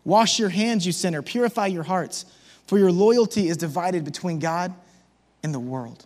Wash 0.04 0.38
your 0.38 0.50
hands, 0.50 0.86
you 0.86 0.92
sinner. 0.92 1.22
Purify 1.22 1.66
your 1.66 1.82
hearts 1.82 2.26
for 2.66 2.78
your 2.78 2.92
loyalty 2.92 3.48
is 3.48 3.56
divided 3.56 4.04
between 4.04 4.38
God 4.38 4.74
and 5.42 5.54
the 5.54 5.60
world. 5.60 6.04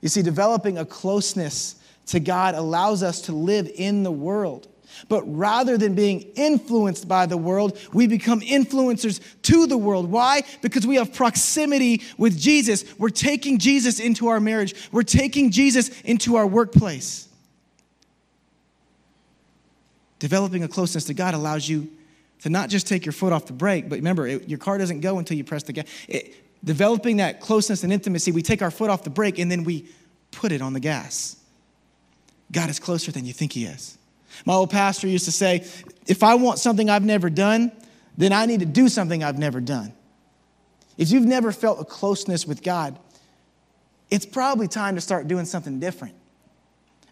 You 0.00 0.08
see, 0.08 0.22
developing 0.22 0.78
a 0.78 0.84
closeness 0.84 1.76
to 2.06 2.20
God 2.20 2.54
allows 2.54 3.02
us 3.02 3.22
to 3.22 3.32
live 3.32 3.70
in 3.74 4.02
the 4.02 4.12
world. 4.12 4.68
But 5.08 5.22
rather 5.24 5.76
than 5.76 5.94
being 5.94 6.20
influenced 6.36 7.08
by 7.08 7.26
the 7.26 7.36
world, 7.36 7.78
we 7.92 8.06
become 8.06 8.40
influencers 8.40 9.20
to 9.42 9.66
the 9.66 9.76
world. 9.76 10.10
Why? 10.10 10.42
Because 10.62 10.86
we 10.86 10.96
have 10.96 11.12
proximity 11.12 12.02
with 12.16 12.38
Jesus. 12.38 12.84
We're 12.98 13.10
taking 13.10 13.58
Jesus 13.58 14.00
into 14.00 14.28
our 14.28 14.40
marriage, 14.40 14.74
we're 14.92 15.02
taking 15.02 15.50
Jesus 15.50 16.00
into 16.02 16.36
our 16.36 16.46
workplace. 16.46 17.28
Developing 20.18 20.62
a 20.62 20.68
closeness 20.68 21.04
to 21.04 21.14
God 21.14 21.34
allows 21.34 21.68
you 21.68 21.90
to 22.42 22.50
not 22.50 22.68
just 22.68 22.86
take 22.86 23.06
your 23.06 23.12
foot 23.12 23.32
off 23.32 23.46
the 23.46 23.52
brake, 23.52 23.88
but 23.88 23.96
remember, 23.96 24.26
it, 24.26 24.48
your 24.48 24.58
car 24.58 24.78
doesn't 24.78 25.00
go 25.00 25.18
until 25.18 25.36
you 25.36 25.44
press 25.44 25.62
the 25.62 25.72
gas. 25.72 25.86
It, 26.08 26.34
developing 26.64 27.18
that 27.18 27.40
closeness 27.40 27.84
and 27.84 27.92
intimacy, 27.92 28.32
we 28.32 28.42
take 28.42 28.62
our 28.62 28.70
foot 28.70 28.90
off 28.90 29.04
the 29.04 29.10
brake 29.10 29.38
and 29.38 29.50
then 29.50 29.64
we 29.64 29.88
put 30.30 30.52
it 30.52 30.60
on 30.60 30.72
the 30.72 30.80
gas. 30.80 31.36
God 32.52 32.70
is 32.70 32.78
closer 32.78 33.12
than 33.12 33.24
you 33.24 33.32
think 33.32 33.52
He 33.52 33.64
is. 33.64 33.98
My 34.44 34.54
old 34.54 34.70
pastor 34.70 35.06
used 35.06 35.24
to 35.24 35.32
say, 35.32 35.66
if 36.06 36.22
I 36.22 36.34
want 36.34 36.58
something 36.58 36.90
I've 36.90 37.04
never 37.04 37.30
done, 37.30 37.72
then 38.18 38.32
I 38.32 38.46
need 38.46 38.60
to 38.60 38.66
do 38.66 38.88
something 38.88 39.24
I've 39.24 39.38
never 39.38 39.60
done. 39.60 39.92
If 40.98 41.10
you've 41.10 41.26
never 41.26 41.52
felt 41.52 41.80
a 41.80 41.84
closeness 41.84 42.46
with 42.46 42.62
God, 42.62 42.98
it's 44.10 44.26
probably 44.26 44.68
time 44.68 44.94
to 44.94 45.00
start 45.00 45.28
doing 45.28 45.44
something 45.44 45.80
different. 45.80 46.14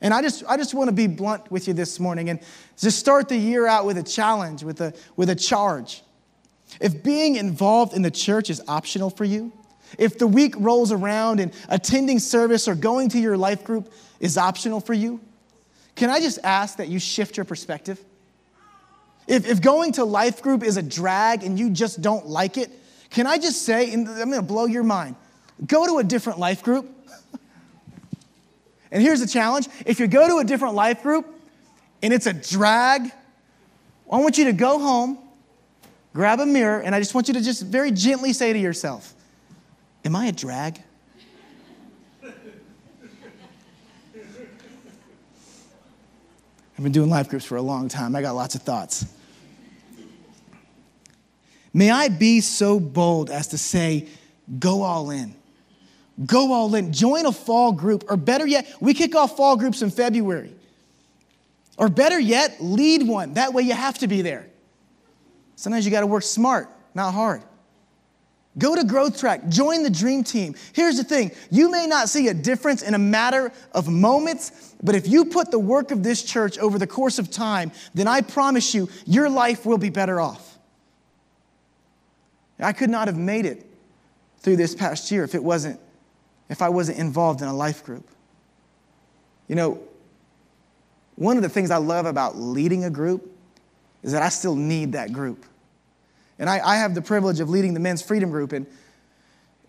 And 0.00 0.12
I 0.12 0.22
just, 0.22 0.44
I 0.48 0.56
just 0.56 0.74
want 0.74 0.88
to 0.88 0.94
be 0.94 1.06
blunt 1.06 1.50
with 1.50 1.66
you 1.68 1.74
this 1.74 1.98
morning 1.98 2.30
and 2.30 2.40
just 2.76 2.98
start 2.98 3.28
the 3.28 3.36
year 3.36 3.66
out 3.66 3.86
with 3.86 3.96
a 3.96 4.02
challenge, 4.02 4.62
with 4.62 4.80
a, 4.80 4.92
with 5.16 5.30
a 5.30 5.34
charge. 5.34 6.02
If 6.80 7.02
being 7.02 7.36
involved 7.36 7.94
in 7.94 8.02
the 8.02 8.10
church 8.10 8.50
is 8.50 8.60
optional 8.68 9.10
for 9.10 9.24
you, 9.24 9.52
if 9.98 10.18
the 10.18 10.26
week 10.26 10.54
rolls 10.58 10.92
around 10.92 11.40
and 11.40 11.52
attending 11.68 12.18
service 12.18 12.66
or 12.66 12.74
going 12.74 13.08
to 13.10 13.18
your 13.18 13.36
life 13.36 13.64
group 13.64 13.92
is 14.20 14.36
optional 14.36 14.80
for 14.80 14.92
you, 14.92 15.20
can 15.94 16.10
I 16.10 16.20
just 16.20 16.38
ask 16.42 16.78
that 16.78 16.88
you 16.88 16.98
shift 16.98 17.36
your 17.36 17.44
perspective? 17.44 18.04
If, 19.26 19.48
if 19.48 19.60
going 19.60 19.92
to 19.92 20.04
life 20.04 20.42
group 20.42 20.62
is 20.62 20.76
a 20.76 20.82
drag 20.82 21.44
and 21.44 21.58
you 21.58 21.70
just 21.70 22.02
don't 22.02 22.26
like 22.26 22.58
it, 22.58 22.70
can 23.10 23.26
I 23.26 23.38
just 23.38 23.62
say, 23.62 23.92
and 23.92 24.08
I'm 24.08 24.30
gonna 24.30 24.42
blow 24.42 24.66
your 24.66 24.82
mind, 24.82 25.16
go 25.66 25.86
to 25.86 25.98
a 25.98 26.04
different 26.04 26.38
life 26.38 26.62
group 26.62 26.90
And 28.94 29.02
here's 29.02 29.20
the 29.20 29.26
challenge 29.26 29.68
if 29.84 29.98
you 29.98 30.06
go 30.06 30.28
to 30.28 30.38
a 30.38 30.44
different 30.44 30.76
life 30.76 31.02
group 31.02 31.26
and 32.00 32.14
it's 32.14 32.26
a 32.26 32.32
drag, 32.32 33.02
I 34.10 34.18
want 34.18 34.38
you 34.38 34.44
to 34.44 34.52
go 34.52 34.78
home, 34.78 35.18
grab 36.14 36.38
a 36.38 36.46
mirror, 36.46 36.80
and 36.80 36.94
I 36.94 37.00
just 37.00 37.12
want 37.12 37.26
you 37.26 37.34
to 37.34 37.40
just 37.40 37.64
very 37.64 37.90
gently 37.90 38.32
say 38.32 38.52
to 38.52 38.58
yourself, 38.58 39.12
Am 40.04 40.14
I 40.14 40.26
a 40.26 40.32
drag? 40.32 40.80
I've 46.76 46.82
been 46.82 46.92
doing 46.92 47.10
life 47.10 47.28
groups 47.28 47.44
for 47.44 47.56
a 47.56 47.62
long 47.62 47.88
time. 47.88 48.14
I 48.14 48.22
got 48.22 48.34
lots 48.34 48.54
of 48.54 48.62
thoughts. 48.62 49.06
May 51.72 51.90
I 51.90 52.08
be 52.08 52.40
so 52.40 52.78
bold 52.78 53.30
as 53.30 53.48
to 53.48 53.58
say, 53.58 54.08
go 54.58 54.82
all 54.82 55.10
in. 55.10 55.34
Go 56.24 56.52
all 56.52 56.74
in. 56.74 56.92
Join 56.92 57.26
a 57.26 57.32
fall 57.32 57.72
group, 57.72 58.04
or 58.08 58.16
better 58.16 58.46
yet, 58.46 58.72
we 58.80 58.94
kick 58.94 59.14
off 59.14 59.36
fall 59.36 59.56
groups 59.56 59.82
in 59.82 59.90
February. 59.90 60.54
Or 61.76 61.88
better 61.88 62.18
yet, 62.18 62.56
lead 62.60 63.06
one. 63.06 63.34
That 63.34 63.52
way 63.52 63.62
you 63.62 63.74
have 63.74 63.98
to 63.98 64.06
be 64.06 64.22
there. 64.22 64.46
Sometimes 65.56 65.84
you 65.84 65.90
got 65.90 66.00
to 66.00 66.06
work 66.06 66.22
smart, 66.22 66.68
not 66.94 67.12
hard. 67.12 67.42
Go 68.56 68.76
to 68.76 68.84
Growth 68.84 69.18
Track, 69.18 69.48
join 69.48 69.82
the 69.82 69.90
dream 69.90 70.22
team. 70.22 70.54
Here's 70.72 70.96
the 70.96 71.02
thing 71.02 71.32
you 71.50 71.70
may 71.72 71.88
not 71.88 72.08
see 72.08 72.28
a 72.28 72.34
difference 72.34 72.82
in 72.82 72.94
a 72.94 72.98
matter 72.98 73.50
of 73.72 73.88
moments, 73.88 74.74
but 74.80 74.94
if 74.94 75.08
you 75.08 75.24
put 75.24 75.50
the 75.50 75.58
work 75.58 75.90
of 75.90 76.04
this 76.04 76.22
church 76.22 76.56
over 76.58 76.78
the 76.78 76.86
course 76.86 77.18
of 77.18 77.32
time, 77.32 77.72
then 77.94 78.06
I 78.06 78.20
promise 78.20 78.72
you, 78.72 78.88
your 79.06 79.28
life 79.28 79.66
will 79.66 79.78
be 79.78 79.90
better 79.90 80.20
off. 80.20 80.58
I 82.60 82.72
could 82.72 82.90
not 82.90 83.08
have 83.08 83.18
made 83.18 83.46
it 83.46 83.66
through 84.38 84.56
this 84.56 84.76
past 84.76 85.10
year 85.10 85.24
if 85.24 85.34
it 85.34 85.42
wasn't 85.42 85.80
if 86.48 86.62
I 86.62 86.68
wasn't 86.68 86.98
involved 86.98 87.42
in 87.42 87.48
a 87.48 87.54
life 87.54 87.84
group. 87.84 88.08
You 89.48 89.56
know, 89.56 89.80
one 91.16 91.36
of 91.36 91.42
the 91.42 91.48
things 91.48 91.70
I 91.70 91.76
love 91.76 92.06
about 92.06 92.36
leading 92.36 92.84
a 92.84 92.90
group 92.90 93.30
is 94.02 94.12
that 94.12 94.22
I 94.22 94.28
still 94.28 94.56
need 94.56 94.92
that 94.92 95.12
group. 95.12 95.44
And 96.38 96.50
I, 96.50 96.60
I 96.64 96.76
have 96.76 96.94
the 96.94 97.02
privilege 97.02 97.40
of 97.40 97.48
leading 97.48 97.74
the 97.74 97.80
men's 97.80 98.02
freedom 98.02 98.30
group, 98.30 98.52
and 98.52 98.66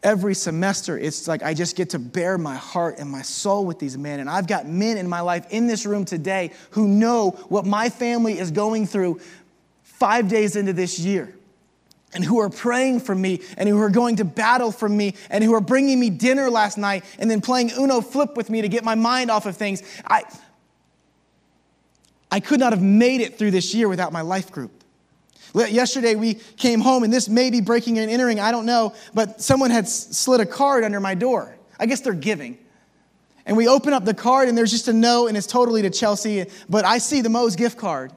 every 0.02 0.34
semester 0.34 0.98
it's 0.98 1.28
like 1.28 1.44
I 1.44 1.54
just 1.54 1.76
get 1.76 1.92
to 1.92 2.00
bare 2.00 2.38
my 2.38 2.56
heart 2.56 3.00
and 3.00 3.10
my 3.10 3.22
soul 3.22 3.66
with 3.66 3.80
these 3.80 3.98
men. 3.98 4.20
And 4.20 4.30
I've 4.30 4.48
got 4.48 4.68
men 4.68 4.98
in 4.98 5.08
my 5.08 5.22
life 5.22 5.46
in 5.50 5.68
this 5.68 5.86
room 5.86 6.06
today 6.06 6.52
who 6.72 6.88
know 6.88 7.32
what 7.50 7.66
my 7.66 7.90
family 7.90 8.40
is 8.40 8.52
going 8.52 8.88
through 8.88 9.20
five 9.84 10.28
days 10.28 10.56
into 10.56 10.74
this 10.74 11.00
year 11.00 11.35
and 12.16 12.24
who 12.24 12.40
are 12.40 12.50
praying 12.50 13.02
for 13.02 13.14
me 13.14 13.42
and 13.58 13.70
who 13.70 13.80
are 13.80 13.90
going 13.90 14.16
to 14.16 14.26
battle 14.26 14.72
for 14.72 14.90
me 14.90 15.14
and 15.30 15.44
who 15.44 15.54
are 15.54 15.62
bringing 15.62 16.00
me 16.00 16.10
dinner 16.10 16.50
last 16.50 16.78
night 16.78 17.04
and 17.20 17.30
then 17.30 17.42
playing 17.42 17.72
Uno 17.78 18.02
flip 18.02 18.36
with 18.36 18.50
me 18.50 18.62
to 18.62 18.70
get 18.70 18.84
my 18.84 18.96
mind 18.96 19.30
off 19.30 19.46
of 19.46 19.58
things. 19.58 19.84
I, 20.08 20.24
I 22.32 22.40
could 22.40 22.60
not 22.60 22.74
have 22.74 22.82
made 22.82 23.22
it 23.22 23.38
through 23.38 23.52
this 23.52 23.76
year 23.76 23.88
without 23.88 24.12
my 24.12 24.22
life 24.22 24.52
group. 24.52 24.72
Yesterday 25.54 26.16
we 26.16 26.34
came 26.34 26.82
home, 26.82 27.04
and 27.04 27.14
this 27.14 27.30
may 27.30 27.50
be 27.50 27.62
breaking 27.62 27.98
and 27.98 28.12
entering, 28.12 28.42
I 28.42 28.52
don't 28.52 28.66
know, 28.66 28.94
but 29.14 29.42
someone 29.42 29.72
had 29.72 29.88
slid 29.88 30.42
a 30.42 30.46
card 30.46 30.84
under 30.84 31.00
my 31.00 31.16
door. 31.16 31.56
I 31.80 31.86
guess 31.86 32.02
they're 32.02 32.14
giving. 32.14 32.58
And 33.46 33.56
we 33.56 33.68
open 33.68 33.94
up 33.94 34.04
the 34.04 34.14
card, 34.14 34.50
and 34.50 34.58
there's 34.58 34.72
just 34.72 34.90
a 34.90 34.94
note, 34.94 35.28
and 35.28 35.38
it's 35.38 35.48
totally 35.48 35.82
to 35.84 35.90
Chelsea, 35.90 36.46
but 36.68 36.84
I 36.84 36.98
see 36.98 37.22
the 37.22 37.30
Moe's 37.30 37.56
gift 37.56 37.78
card 37.78 38.12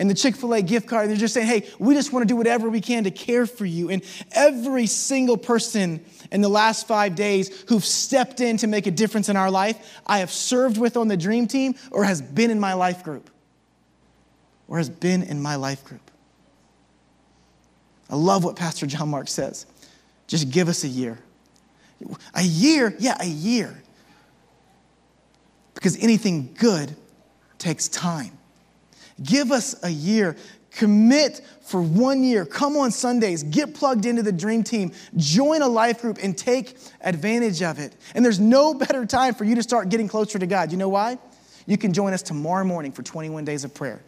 and 0.00 0.08
the 0.08 0.14
Chick 0.14 0.34
fil 0.34 0.54
A 0.54 0.62
gift 0.62 0.88
card. 0.88 1.02
And 1.02 1.10
they're 1.10 1.18
just 1.18 1.34
saying, 1.34 1.46
hey, 1.46 1.68
we 1.78 1.92
just 1.92 2.10
want 2.10 2.22
to 2.22 2.26
do 2.26 2.34
whatever 2.34 2.70
we 2.70 2.80
can 2.80 3.04
to 3.04 3.10
care 3.10 3.44
for 3.44 3.66
you. 3.66 3.90
And 3.90 4.02
every 4.32 4.86
single 4.86 5.36
person 5.36 6.02
in 6.32 6.40
the 6.40 6.48
last 6.48 6.88
five 6.88 7.14
days 7.14 7.64
who've 7.68 7.84
stepped 7.84 8.40
in 8.40 8.56
to 8.56 8.66
make 8.66 8.86
a 8.86 8.90
difference 8.90 9.28
in 9.28 9.36
our 9.36 9.50
life, 9.50 10.00
I 10.06 10.20
have 10.20 10.30
served 10.30 10.78
with 10.78 10.96
on 10.96 11.08
the 11.08 11.18
dream 11.18 11.46
team 11.46 11.74
or 11.90 12.04
has 12.04 12.22
been 12.22 12.50
in 12.50 12.58
my 12.58 12.72
life 12.72 13.04
group. 13.04 13.28
Or 14.68 14.78
has 14.78 14.88
been 14.88 15.22
in 15.22 15.42
my 15.42 15.56
life 15.56 15.84
group. 15.84 16.10
I 18.08 18.16
love 18.16 18.42
what 18.42 18.56
Pastor 18.56 18.86
John 18.86 19.10
Mark 19.10 19.28
says. 19.28 19.66
Just 20.26 20.48
give 20.50 20.68
us 20.68 20.82
a 20.82 20.88
year. 20.88 21.18
A 22.34 22.42
year? 22.42 22.96
Yeah, 22.98 23.18
a 23.20 23.26
year. 23.26 23.82
Because 25.74 26.02
anything 26.02 26.54
good 26.58 26.96
takes 27.58 27.86
time. 27.86 28.38
Give 29.22 29.52
us 29.52 29.82
a 29.82 29.90
year. 29.90 30.36
Commit 30.70 31.40
for 31.62 31.82
one 31.82 32.22
year. 32.22 32.44
Come 32.44 32.76
on 32.76 32.90
Sundays. 32.90 33.42
Get 33.42 33.74
plugged 33.74 34.06
into 34.06 34.22
the 34.22 34.32
dream 34.32 34.62
team. 34.62 34.92
Join 35.16 35.62
a 35.62 35.68
life 35.68 36.00
group 36.00 36.18
and 36.22 36.36
take 36.36 36.76
advantage 37.00 37.62
of 37.62 37.78
it. 37.78 37.94
And 38.14 38.24
there's 38.24 38.40
no 38.40 38.74
better 38.86 39.04
time 39.04 39.34
for 39.34 39.44
you 39.44 39.54
to 39.56 39.62
start 39.62 39.88
getting 39.88 40.08
closer 40.08 40.38
to 40.38 40.46
God. 40.46 40.70
You 40.72 40.78
know 40.78 40.88
why? 40.88 41.18
You 41.66 41.76
can 41.76 41.92
join 41.92 42.12
us 42.12 42.22
tomorrow 42.22 42.64
morning 42.64 42.92
for 42.92 43.02
21 43.02 43.44
days 43.44 43.64
of 43.64 43.74
prayer. 43.74 44.02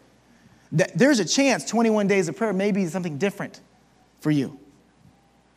There's 0.71 1.19
a 1.19 1.25
chance 1.25 1.65
21 1.65 2.07
days 2.07 2.27
of 2.27 2.35
prayer 2.35 2.51
may 2.51 2.71
be 2.71 2.87
something 2.87 3.19
different 3.19 3.61
for 4.21 4.31
you. 4.31 4.59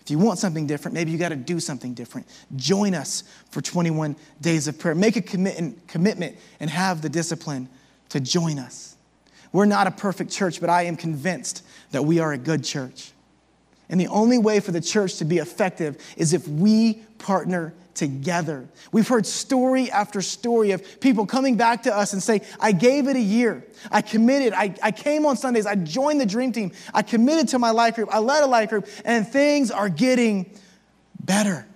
If 0.01 0.11
you 0.11 0.19
want 0.19 0.39
something 0.39 0.67
different, 0.67 0.95
maybe 0.95 1.11
you 1.11 1.19
got 1.19 1.31
to 1.31 1.37
do 1.37 1.59
something 1.59 1.95
different. 1.95 2.29
Join 2.55 2.95
us 2.95 3.25
for 3.51 3.61
21 3.61 4.15
days 4.41 4.69
of 4.69 4.79
prayer. 4.79 4.95
Make 4.95 5.17
a 5.17 5.23
commitment 5.23 6.37
and 6.61 6.71
have 6.71 7.01
the 7.01 7.09
discipline 7.09 7.69
to 8.11 8.21
join 8.21 8.59
us. 8.59 8.96
We're 9.57 9.65
not 9.65 9.87
a 9.87 9.91
perfect 9.91 10.31
church, 10.31 10.61
but 10.61 10.69
I 10.69 10.83
am 10.83 10.99
convinced 10.99 11.65
that 11.93 12.03
we 12.03 12.21
are 12.21 12.31
a 12.31 12.37
good 12.37 12.63
church. 12.63 13.13
And 13.89 13.99
the 13.99 14.09
only 14.09 14.37
way 14.37 14.61
for 14.61 14.71
the 14.71 14.83
church 14.83 15.17
to 15.17 15.25
be 15.25 15.39
effective 15.39 15.97
is 16.19 16.35
if 16.35 16.47
we 16.47 17.01
partner 17.17 17.73
together. 17.95 18.69
We've 18.93 19.09
heard 19.09 19.25
story 19.25 19.91
after 19.91 20.21
story 20.21 20.73
of 20.73 21.01
people 21.01 21.25
coming 21.25 21.57
back 21.57 21.85
to 21.85 21.97
us 21.97 22.13
and 22.13 22.23
say, 22.23 22.43
I 22.61 22.73
gave 22.73 23.09
it 23.09 23.17
a 23.17 23.21
year. 23.21 23.65
I 23.91 24.03
committed. 24.03 24.53
I, 24.53 24.75
I 24.83 24.91
came 24.91 25.25
on 25.25 25.39
Sundays. 25.39 25.65
I 25.65 25.75
joined 25.75 26.21
the 26.21 26.27
dream 26.27 26.53
team. 26.53 26.73
I 26.93 27.01
committed 27.01 27.49
to 27.49 27.59
my 27.59 27.71
life 27.71 27.95
group. 27.95 28.11
I 28.13 28.19
led 28.19 28.45
a 28.45 28.47
life 28.47 28.69
group, 28.69 28.87
and 29.07 29.27
things 29.27 29.71
are 29.71 29.89
getting 29.89 30.51
better. 31.19 31.67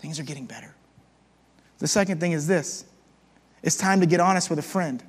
Things 0.00 0.20
are 0.20 0.24
getting 0.24 0.44
better. 0.44 0.74
The 1.78 1.88
second 1.88 2.20
thing 2.20 2.32
is 2.32 2.46
this 2.46 2.84
it's 3.62 3.78
time 3.78 4.00
to 4.00 4.06
get 4.06 4.20
honest 4.20 4.50
with 4.50 4.58
a 4.58 4.62
friend. 4.62 5.02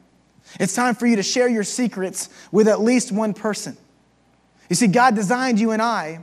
It's 0.59 0.73
time 0.73 0.95
for 0.95 1.05
you 1.05 1.15
to 1.15 1.23
share 1.23 1.47
your 1.47 1.63
secrets 1.63 2.29
with 2.51 2.67
at 2.67 2.81
least 2.81 3.11
one 3.11 3.33
person. 3.33 3.77
You 4.69 4.75
see, 4.75 4.87
God 4.87 5.15
designed 5.15 5.59
you 5.59 5.71
and 5.71 5.81
I 5.81 6.19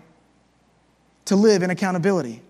to 1.26 1.36
live 1.36 1.62
in 1.62 1.70
accountability. 1.70 2.42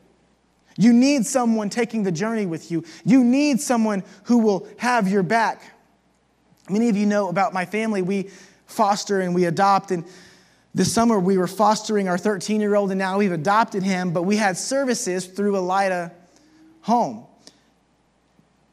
You 0.76 0.92
need 0.92 1.26
someone 1.26 1.70
taking 1.70 2.04
the 2.04 2.12
journey 2.12 2.46
with 2.46 2.70
you. 2.70 2.84
You 3.04 3.24
need 3.24 3.60
someone 3.60 4.04
who 4.24 4.38
will 4.38 4.68
have 4.78 5.08
your 5.08 5.24
back. 5.24 5.60
Many 6.70 6.88
of 6.88 6.96
you 6.96 7.04
know 7.04 7.28
about 7.28 7.52
my 7.52 7.64
family. 7.64 8.00
We 8.00 8.30
foster 8.66 9.20
and 9.20 9.34
we 9.34 9.46
adopt. 9.46 9.90
And 9.90 10.04
this 10.74 10.92
summer 10.92 11.18
we 11.18 11.36
were 11.36 11.48
fostering 11.48 12.08
our 12.08 12.16
13 12.16 12.60
year 12.60 12.76
old, 12.76 12.90
and 12.90 12.98
now 12.98 13.18
we've 13.18 13.32
adopted 13.32 13.82
him. 13.82 14.12
But 14.12 14.22
we 14.22 14.36
had 14.36 14.56
services 14.56 15.26
through 15.26 15.54
Elida 15.54 16.12
Home. 16.82 17.26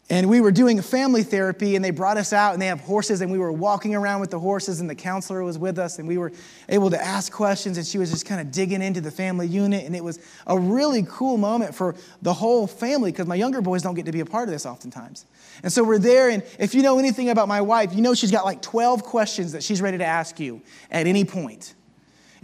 And 0.07 0.29
we 0.29 0.39
were 0.39 0.51
doing 0.51 0.79
family 0.83 1.23
therapy, 1.23 1.75
and 1.75 1.83
they 1.83 1.89
brought 1.89 2.17
us 2.17 2.31
out, 2.31 2.53
and 2.53 2.61
they 2.61 2.67
have 2.67 2.79
horses, 2.79 3.21
and 3.21 3.31
we 3.31 3.39
were 3.39 3.51
walking 3.51 3.95
around 3.95 4.21
with 4.21 4.29
the 4.29 4.39
horses, 4.39 4.79
and 4.79 4.87
the 4.87 4.93
counselor 4.93 5.43
was 5.43 5.57
with 5.57 5.79
us, 5.79 5.97
and 5.97 6.07
we 6.07 6.19
were 6.19 6.31
able 6.69 6.91
to 6.91 7.03
ask 7.03 7.31
questions, 7.31 7.79
and 7.79 7.87
she 7.87 7.97
was 7.97 8.11
just 8.11 8.23
kind 8.23 8.39
of 8.39 8.51
digging 8.51 8.83
into 8.83 9.01
the 9.01 9.09
family 9.09 9.47
unit. 9.47 9.83
And 9.83 9.95
it 9.95 10.03
was 10.03 10.19
a 10.45 10.59
really 10.59 11.03
cool 11.09 11.37
moment 11.37 11.73
for 11.73 11.95
the 12.21 12.33
whole 12.33 12.67
family 12.67 13.11
because 13.11 13.25
my 13.25 13.33
younger 13.33 13.61
boys 13.61 13.81
don't 13.81 13.95
get 13.95 14.05
to 14.05 14.11
be 14.11 14.19
a 14.19 14.25
part 14.25 14.47
of 14.47 14.53
this 14.53 14.67
oftentimes. 14.67 15.25
And 15.63 15.73
so 15.73 15.83
we're 15.83 15.97
there, 15.97 16.29
and 16.29 16.43
if 16.59 16.75
you 16.75 16.83
know 16.83 16.99
anything 16.99 17.31
about 17.31 17.47
my 17.47 17.61
wife, 17.61 17.95
you 17.95 18.03
know 18.03 18.13
she's 18.13 18.31
got 18.31 18.45
like 18.45 18.61
12 18.61 19.01
questions 19.01 19.53
that 19.53 19.63
she's 19.63 19.81
ready 19.81 19.97
to 19.97 20.05
ask 20.05 20.39
you 20.39 20.61
at 20.91 21.07
any 21.07 21.25
point. 21.25 21.73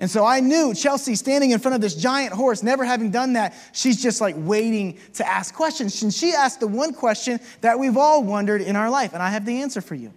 And 0.01 0.09
so 0.09 0.25
I 0.25 0.39
knew 0.39 0.73
Chelsea 0.73 1.13
standing 1.13 1.51
in 1.51 1.59
front 1.59 1.75
of 1.75 1.81
this 1.81 1.95
giant 1.95 2.33
horse, 2.33 2.63
never 2.63 2.83
having 2.83 3.11
done 3.11 3.33
that, 3.33 3.53
she's 3.71 4.01
just 4.01 4.19
like 4.19 4.33
waiting 4.35 4.97
to 5.13 5.27
ask 5.27 5.53
questions. 5.53 6.01
And 6.01 6.11
she 6.11 6.33
asked 6.33 6.59
the 6.59 6.65
one 6.65 6.91
question 6.91 7.39
that 7.61 7.77
we've 7.77 7.95
all 7.95 8.23
wondered 8.23 8.61
in 8.61 8.75
our 8.75 8.89
life, 8.89 9.13
and 9.13 9.21
I 9.21 9.29
have 9.29 9.45
the 9.45 9.61
answer 9.61 9.79
for 9.79 9.93
you. 9.93 10.11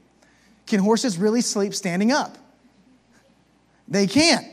Can 0.67 0.81
horses 0.81 1.19
really 1.19 1.43
sleep 1.43 1.75
standing 1.75 2.13
up? 2.13 2.39
They 3.87 4.07
can't. 4.07 4.47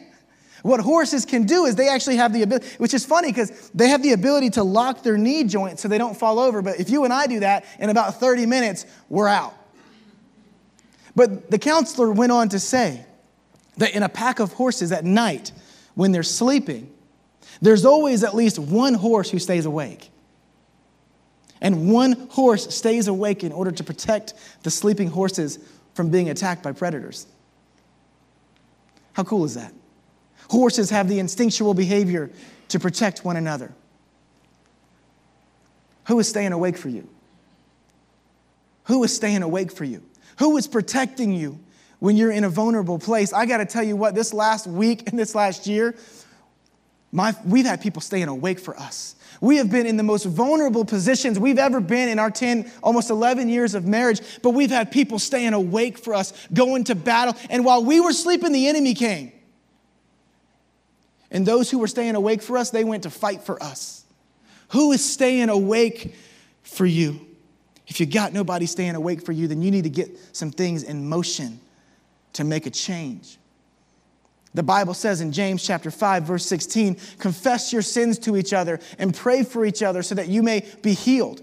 What 0.63 0.82
horses 0.82 1.26
can 1.26 1.46
do 1.46 1.63
is 1.63 1.76
they 1.76 1.88
actually 1.88 2.17
have 2.17 2.34
the 2.34 2.41
ability, 2.41 2.67
which 2.78 2.94
is 2.94 3.06
funny 3.06 3.30
because 3.30 3.70
they 3.74 3.88
have 3.88 4.04
the 4.04 4.12
ability 4.12 4.50
to 4.52 4.63
lock 4.63 5.02
their 5.02 5.17
knee 5.17 5.46
joints 5.46 5.82
so 5.82 5.88
they 5.88 5.98
don't 5.98 6.17
fall 6.17 6.39
over. 6.39 6.62
But 6.62 6.82
if 6.82 6.89
you 6.89 7.06
and 7.06 7.13
I 7.13 7.28
do 7.28 7.39
that, 7.39 7.63
in 7.80 7.89
about 7.89 8.20
30 8.20 8.48
minutes, 8.48 8.86
we're 9.08 9.30
out. 9.30 9.54
But 11.15 11.50
the 11.50 11.58
counselor 11.58 12.12
went 12.12 12.34
on 12.34 12.50
to 12.50 12.60
say, 12.60 13.06
that 13.77 13.95
in 13.95 14.03
a 14.03 14.10
pack 14.10 14.39
of 14.39 14.53
horses 14.53 14.91
at 14.91 15.05
night, 15.05 15.51
when 15.95 16.12
they're 16.12 16.23
sleeping, 16.23 16.91
there's 17.62 17.86
always 17.86 18.23
at 18.23 18.36
least 18.36 18.60
one 18.60 18.93
horse 18.93 19.29
who 19.29 19.39
stays 19.39 19.65
awake. 19.65 20.10
And 21.62 21.91
one 21.91 22.27
horse 22.31 22.73
stays 22.73 23.07
awake 23.07 23.43
in 23.43 23.51
order 23.51 23.71
to 23.71 23.84
protect 23.84 24.34
the 24.63 24.71
sleeping 24.71 25.10
horses 25.10 25.60
from 25.93 26.10
being 26.10 26.29
attacked 26.29 26.63
by 26.63 26.71
predators. 26.71 27.27
How 29.13 29.23
cool 29.23 29.45
is 29.45 29.55
that? 29.55 29.73
Horses 30.49 30.89
have 30.89 31.07
the 31.07 31.19
instinctual 31.19 31.73
behavior 31.73 32.31
to 32.69 32.79
protect 32.79 33.23
one 33.23 33.38
another. 33.38 33.73
Who 36.07 36.19
is 36.19 36.27
staying 36.27 36.51
awake 36.51 36.77
for 36.77 36.89
you? 36.89 37.07
Who 38.86 39.03
is 39.03 39.15
staying 39.15 39.43
awake 39.43 39.71
for 39.71 39.84
you? 39.84 40.01
Who 40.39 40.57
is 40.57 40.67
protecting 40.67 41.34
you 41.34 41.60
when 42.02 42.18
you're 42.18 42.32
in 42.32 42.44
a 42.44 42.50
vulnerable 42.50 42.98
place? 42.98 43.32
I 43.32 43.46
got 43.46 43.58
to 43.58 43.66
tell 43.66 43.84
you 43.84 43.96
what, 43.96 44.16
this 44.16 44.34
last 44.34 44.66
week 44.66 45.08
and 45.08 45.20
this 45.20 45.36
last 45.36 45.68
year, 45.68 45.96
my, 47.12 47.36
we've 47.46 47.66
had 47.66 47.80
people 47.80 48.02
staying 48.02 48.28
awake 48.28 48.60
for 48.60 48.78
us. 48.78 49.16
We 49.40 49.58
have 49.58 49.70
been 49.70 49.86
in 49.86 49.98
the 49.98 50.04
most 50.04 50.26
vulnerable 50.26 50.84
positions 50.84 51.38
we've 51.38 51.60
ever 51.60 51.80
been 51.80 52.10
in 52.10 52.18
our 52.18 52.32
10, 52.32 52.72
almost 52.82 53.12
11 53.12 53.50
years 53.50 53.76
of 53.76 53.86
marriage, 53.86 54.20
but 54.42 54.52
we've 54.52 54.72
had 54.72 54.92
people 54.92 55.20
staying 55.20 55.54
awake 55.54 56.00
for 56.00 56.16
us, 56.16 56.34
going 56.52 56.86
to 56.86 56.96
battle. 56.96 57.36
And 57.52 57.64
while 57.64 57.84
we 57.84 58.00
were 58.00 58.14
sleeping, 58.14 58.52
the 58.52 58.68
enemy 58.68 58.96
came. 58.96 59.32
And 61.30 61.46
those 61.46 61.70
who 61.70 61.78
were 61.78 61.88
staying 61.88 62.16
awake 62.16 62.42
for 62.42 62.58
us, 62.58 62.72
they 62.72 62.84
went 62.84 63.04
to 63.04 63.12
fight 63.12 63.44
for 63.44 63.62
us. 63.62 64.04
Who 64.70 64.92
is 64.92 65.08
staying 65.08 65.50
awake 65.50 66.16
for 66.64 66.88
you? 66.88 67.28
If 67.86 68.00
you 68.00 68.08
got 68.08 68.34
nobody 68.34 68.66
staying 68.66 68.96
awake 68.96 69.24
for 69.24 69.34
you, 69.34 69.48
then 69.48 69.62
you 69.62 69.70
need 69.70 69.84
to 69.84 69.90
get 69.90 70.10
some 70.36 70.50
things 70.50 70.82
in 70.82 71.08
motion 71.08 71.60
to 72.34 72.44
make 72.44 72.65
a 72.65 72.70
change. 72.70 73.38
The 74.54 74.63
Bible 74.63 74.94
says 74.94 75.22
in 75.22 75.32
James 75.32 75.63
chapter 75.63 75.91
5 75.91 76.24
verse 76.24 76.46
16, 76.46 76.98
confess 77.20 77.72
your 77.72 77.82
sins 77.82 78.20
to 78.20 78.36
each 78.36 78.54
other 78.54 78.80
and 79.00 79.15
pray 79.15 79.44
for 79.44 79.65
each 79.65 79.82
other 79.82 80.04
so 80.04 80.15
that 80.15 80.28
you 80.28 80.44
may 80.44 80.65
be 80.82 80.94
healed. 80.94 81.41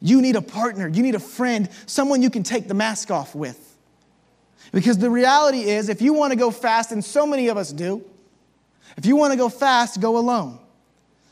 You 0.00 0.20
need 0.20 0.36
a 0.36 0.42
partner, 0.42 0.86
you 0.88 1.02
need 1.02 1.14
a 1.14 1.20
friend, 1.20 1.68
someone 1.86 2.22
you 2.22 2.30
can 2.30 2.42
take 2.42 2.68
the 2.68 2.74
mask 2.74 3.10
off 3.10 3.34
with. 3.34 3.64
Because 4.72 4.98
the 4.98 5.10
reality 5.10 5.62
is 5.62 5.88
if 5.88 6.02
you 6.02 6.12
want 6.12 6.32
to 6.32 6.38
go 6.38 6.50
fast 6.50 6.92
and 6.92 7.02
so 7.04 7.26
many 7.26 7.48
of 7.48 7.56
us 7.56 7.72
do, 7.72 8.04
if 8.96 9.06
you 9.06 9.16
want 9.16 9.32
to 9.32 9.38
go 9.38 9.48
fast, 9.48 10.00
go 10.00 10.18
alone. 10.18 10.58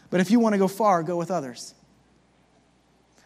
But 0.09 0.21
if 0.21 0.31
you 0.31 0.41
want 0.41 0.55
to 0.55 0.59
go 0.59 0.69
far, 0.69 1.03
go 1.03 1.17
with 1.17 1.31
others. 1.31 1.75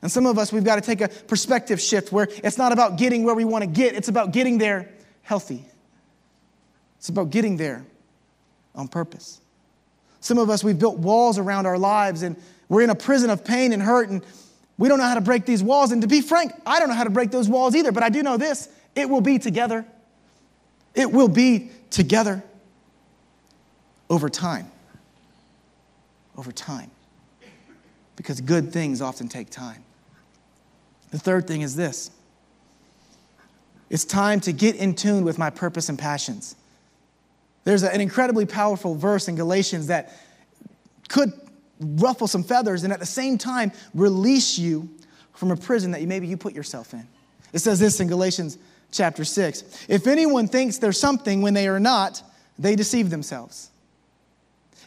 And 0.03 0.11
some 0.11 0.27
of 0.27 0.39
us, 0.39 0.53
we've 0.53 0.65
got 0.65 0.77
to 0.77 0.81
take 0.81 1.01
a 1.01 1.09
perspective 1.09 1.81
shift 1.81 2.11
where 2.11 2.27
it's 2.43 2.57
not 2.59 2.73
about 2.73 2.97
getting 2.97 3.23
where 3.25 3.35
we 3.35 3.45
want 3.45 3.63
to 3.63 3.71
get, 3.71 3.95
it's 3.95 4.09
about 4.09 4.33
getting 4.33 4.59
there 4.59 4.89
healthy. 5.31 5.64
It's 6.99 7.09
about 7.09 7.31
getting 7.31 7.57
there 7.57 7.85
on 8.75 8.88
purpose. 8.88 9.40
Some 10.19 10.38
of 10.38 10.51
us, 10.51 10.64
we've 10.64 10.77
built 10.77 10.99
walls 10.99 11.38
around 11.38 11.66
our 11.66 11.79
lives 11.79 12.25
and 12.25 12.35
we're 12.69 12.83
in 12.83 12.90
a 12.90 12.97
prison 12.97 13.31
of 13.31 13.45
pain 13.45 13.73
and 13.73 13.81
hurt, 13.81 14.09
and 14.09 14.25
we 14.77 14.88
don't 14.88 14.99
know 14.99 15.05
how 15.05 15.14
to 15.14 15.21
break 15.21 15.47
these 15.47 15.62
walls. 15.62 15.93
And 15.93 16.03
to 16.03 16.09
be 16.09 16.21
frank, 16.21 16.51
I 16.66 16.81
don't 16.81 16.88
know 16.88 16.97
how 16.97 17.05
to 17.05 17.11
break 17.11 17.31
those 17.31 17.49
walls 17.49 17.77
either, 17.77 17.93
but 17.93 18.03
I 18.03 18.09
do 18.09 18.25
know 18.25 18.38
this 18.38 18.69
it 18.97 19.09
will 19.09 19.21
be 19.21 19.38
together. 19.38 19.87
It 20.97 21.12
will 21.12 21.29
be 21.29 21.71
together 21.90 22.43
over 24.09 24.29
time. 24.29 24.69
Over 26.37 26.51
time. 26.51 26.90
Because 28.16 28.40
good 28.40 28.73
things 28.73 29.01
often 29.01 29.29
take 29.29 29.49
time. 29.49 29.85
The 31.12 31.21
third 31.21 31.47
thing 31.47 31.61
is 31.61 31.77
this 31.77 32.11
it's 33.90 34.05
time 34.05 34.40
to 34.40 34.53
get 34.53 34.76
in 34.76 34.94
tune 34.94 35.24
with 35.24 35.37
my 35.37 35.50
purpose 35.50 35.88
and 35.88 35.98
passions. 35.98 36.55
There's 37.64 37.83
an 37.83 38.00
incredibly 38.00 38.46
powerful 38.46 38.94
verse 38.94 39.29
in 39.29 39.35
Galatians 39.35 39.88
that 39.88 40.16
could 41.09 41.33
ruffle 41.81 42.29
some 42.29 42.44
feathers 42.44 42.85
and 42.85 42.92
at 42.92 43.00
the 43.00 43.07
same 43.07 43.37
time 43.37 43.72
release 43.94 44.59
you 44.59 44.88
from 45.35 45.50
a 45.50 45.57
prison 45.57 45.90
that 45.90 46.03
maybe 46.03 46.26
you 46.26 46.37
put 46.37 46.55
yourself 46.55 46.94
in. 46.94 47.07
It 47.53 47.59
says 47.59 47.81
this 47.81 48.00
in 48.00 48.09
Galatians 48.09 48.59
chapter 48.92 49.24
6 49.24 49.87
If 49.88 50.07
anyone 50.07 50.46
thinks 50.46 50.79
they're 50.79 50.92
something 50.92 51.42
when 51.42 51.55
they 51.55 51.68
are 51.68 51.81
not, 51.81 52.22
they 52.59 52.76
deceive 52.76 53.11
themselves. 53.11 53.70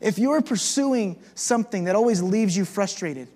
If 0.01 0.17
you're 0.19 0.41
pursuing 0.41 1.19
something 1.35 1.85
that 1.85 1.95
always 1.95 2.21
leaves 2.21 2.55
you 2.55 2.65
frustrated, 2.65 3.27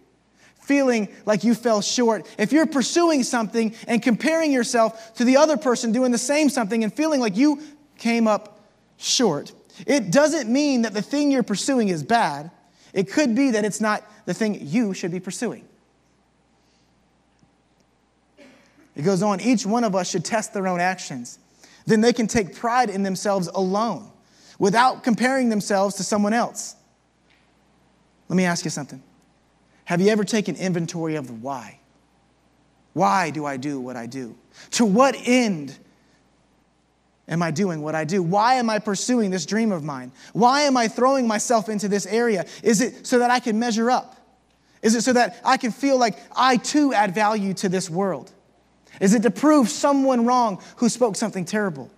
feeling 0.67 1.08
like 1.25 1.43
you 1.43 1.56
fell 1.56 1.82
short, 1.82 2.27
if 2.38 2.51
you're 2.51 2.65
pursuing 2.65 3.23
something 3.23 3.73
and 3.88 4.03
comparing 4.03 4.51
yourself 4.51 5.15
to 5.15 5.23
the 5.23 5.38
other 5.38 5.56
person 5.56 5.93
doing 5.93 6.12
the 6.12 6.17
same 6.17 6.49
something 6.49 6.84
and 6.84 6.93
feeling 6.93 7.21
like 7.21 7.38
you 7.38 7.62
came 7.97 8.27
up 8.27 8.60
short. 8.97 9.53
It 9.86 10.12
doesn't 10.12 10.51
mean 10.51 10.82
that 10.82 10.93
the 10.93 11.01
thing 11.01 11.32
you're 11.32 11.43
pursuing 11.43 11.89
is 11.89 12.03
bad. 12.03 12.51
It 12.93 13.12
could 13.12 13.34
be 13.34 13.51
that 13.51 13.63
it's 13.63 13.80
not 13.80 14.03
the 14.25 14.34
thing 14.34 14.67
you 14.67 14.93
should 14.93 15.12
be 15.12 15.19
pursuing. 15.19 15.63
It 18.95 19.03
goes 19.03 19.21
on, 19.21 19.39
each 19.39 19.65
one 19.65 19.84
of 19.84 19.95
us 19.95 20.10
should 20.10 20.25
test 20.25 20.53
their 20.53 20.67
own 20.67 20.80
actions. 20.80 21.39
Then 21.86 22.01
they 22.01 22.12
can 22.12 22.27
take 22.27 22.56
pride 22.56 22.89
in 22.89 23.03
themselves 23.03 23.47
alone 23.47 24.12
without 24.60 25.03
comparing 25.03 25.49
themselves 25.49 25.95
to 25.95 26.03
someone 26.03 26.34
else. 26.34 26.75
Let 28.27 28.36
me 28.36 28.43
ask 28.43 28.65
you 28.65 28.71
something. 28.71 29.01
Have 29.88 30.02
you 30.02 30.10
ever 30.10 30.26
taken 30.26 30.58
inventory 30.58 31.15
of 31.15 31.28
the 31.28 31.34
why? 31.34 31.80
Why 32.91 33.30
do 33.30 33.45
I 33.45 33.56
do 33.56 33.80
what 33.80 33.95
I 33.95 34.06
do? 34.06 34.36
To 34.71 34.86
what 34.86 35.15
end 35.23 35.78
am 37.30 37.41
I 37.41 37.52
doing 37.52 37.82
what 37.82 37.95
I 37.95 38.04
do? 38.04 38.21
Why 38.21 38.56
am 38.56 38.69
I 38.69 38.80
pursuing 38.80 39.32
this 39.32 39.45
dream 39.45 39.71
of 39.71 39.86
mine? 39.86 40.12
Why 40.34 40.63
am 40.63 40.76
I 40.76 40.89
throwing 40.89 41.26
myself 41.26 41.69
into 41.69 41.88
this 41.88 42.06
area? 42.06 42.45
Is 42.63 42.82
it 42.82 43.08
so 43.08 43.19
that 43.19 43.32
I 43.32 43.39
can 43.39 43.60
measure 43.60 43.89
up? 43.89 44.17
Is 44.82 44.93
it 44.93 45.04
so 45.04 45.13
that 45.13 45.39
I 45.45 45.56
can 45.56 45.71
feel 45.71 45.97
like 45.97 46.17
I 46.36 46.58
too 46.58 46.93
add 46.93 47.15
value 47.15 47.54
to 47.54 47.69
this 47.69 47.89
world? 47.89 48.30
Is 49.00 49.13
it 49.13 49.23
to 49.23 49.32
prove 49.32 49.69
someone 49.69 50.26
wrong 50.26 50.62
who 50.76 50.89
spoke 50.89 51.15
something 51.15 51.45
terrible 51.45 51.89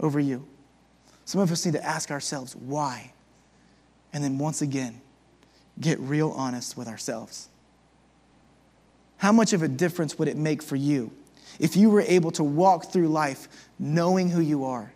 over 0.00 0.18
you? 0.18 0.46
Some 1.26 1.42
of 1.42 1.52
us 1.52 1.66
need 1.66 1.72
to 1.72 1.84
ask 1.84 2.10
ourselves 2.10 2.56
why. 2.56 3.12
And 4.14 4.24
then 4.24 4.38
once 4.38 4.62
again, 4.62 5.02
get 5.80 5.98
real 6.00 6.30
honest 6.30 6.76
with 6.76 6.88
ourselves. 6.88 7.48
How 9.18 9.32
much 9.32 9.52
of 9.52 9.62
a 9.62 9.68
difference 9.68 10.18
would 10.18 10.28
it 10.28 10.36
make 10.36 10.62
for 10.62 10.76
you 10.76 11.10
if 11.58 11.76
you 11.76 11.90
were 11.90 12.02
able 12.02 12.30
to 12.32 12.44
walk 12.44 12.92
through 12.92 13.08
life 13.08 13.48
knowing 13.78 14.30
who 14.30 14.40
you 14.40 14.64
are, 14.64 14.92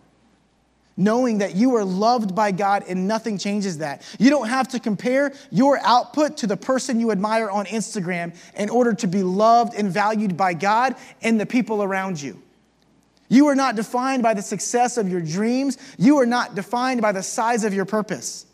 knowing 0.95 1.39
that 1.39 1.55
you 1.55 1.75
are 1.75 1.83
loved 1.83 2.35
by 2.35 2.51
God 2.51 2.83
and 2.87 3.07
nothing 3.07 3.37
changes 3.37 3.79
that. 3.79 4.01
You 4.19 4.29
don't 4.29 4.47
have 4.47 4.69
to 4.69 4.79
compare 4.79 5.33
your 5.51 5.79
output 5.79 6.37
to 6.37 6.47
the 6.47 6.57
person 6.57 6.99
you 6.99 7.11
admire 7.11 7.49
on 7.49 7.65
Instagram 7.65 8.35
in 8.55 8.69
order 8.69 8.93
to 8.93 9.07
be 9.07 9.23
loved 9.23 9.73
and 9.73 9.91
valued 9.91 10.37
by 10.37 10.53
God 10.53 10.95
and 11.21 11.39
the 11.39 11.45
people 11.45 11.83
around 11.83 12.21
you. 12.21 12.41
You 13.29 13.47
are 13.47 13.55
not 13.55 13.75
defined 13.75 14.21
by 14.21 14.35
the 14.35 14.41
success 14.41 14.97
of 14.97 15.09
your 15.09 15.21
dreams. 15.21 15.77
You 15.97 16.19
are 16.19 16.25
not 16.25 16.53
defined 16.55 17.01
by 17.01 17.13
the 17.13 17.23
size 17.23 17.63
of 17.63 17.73
your 17.73 17.85
purpose. 17.85 18.45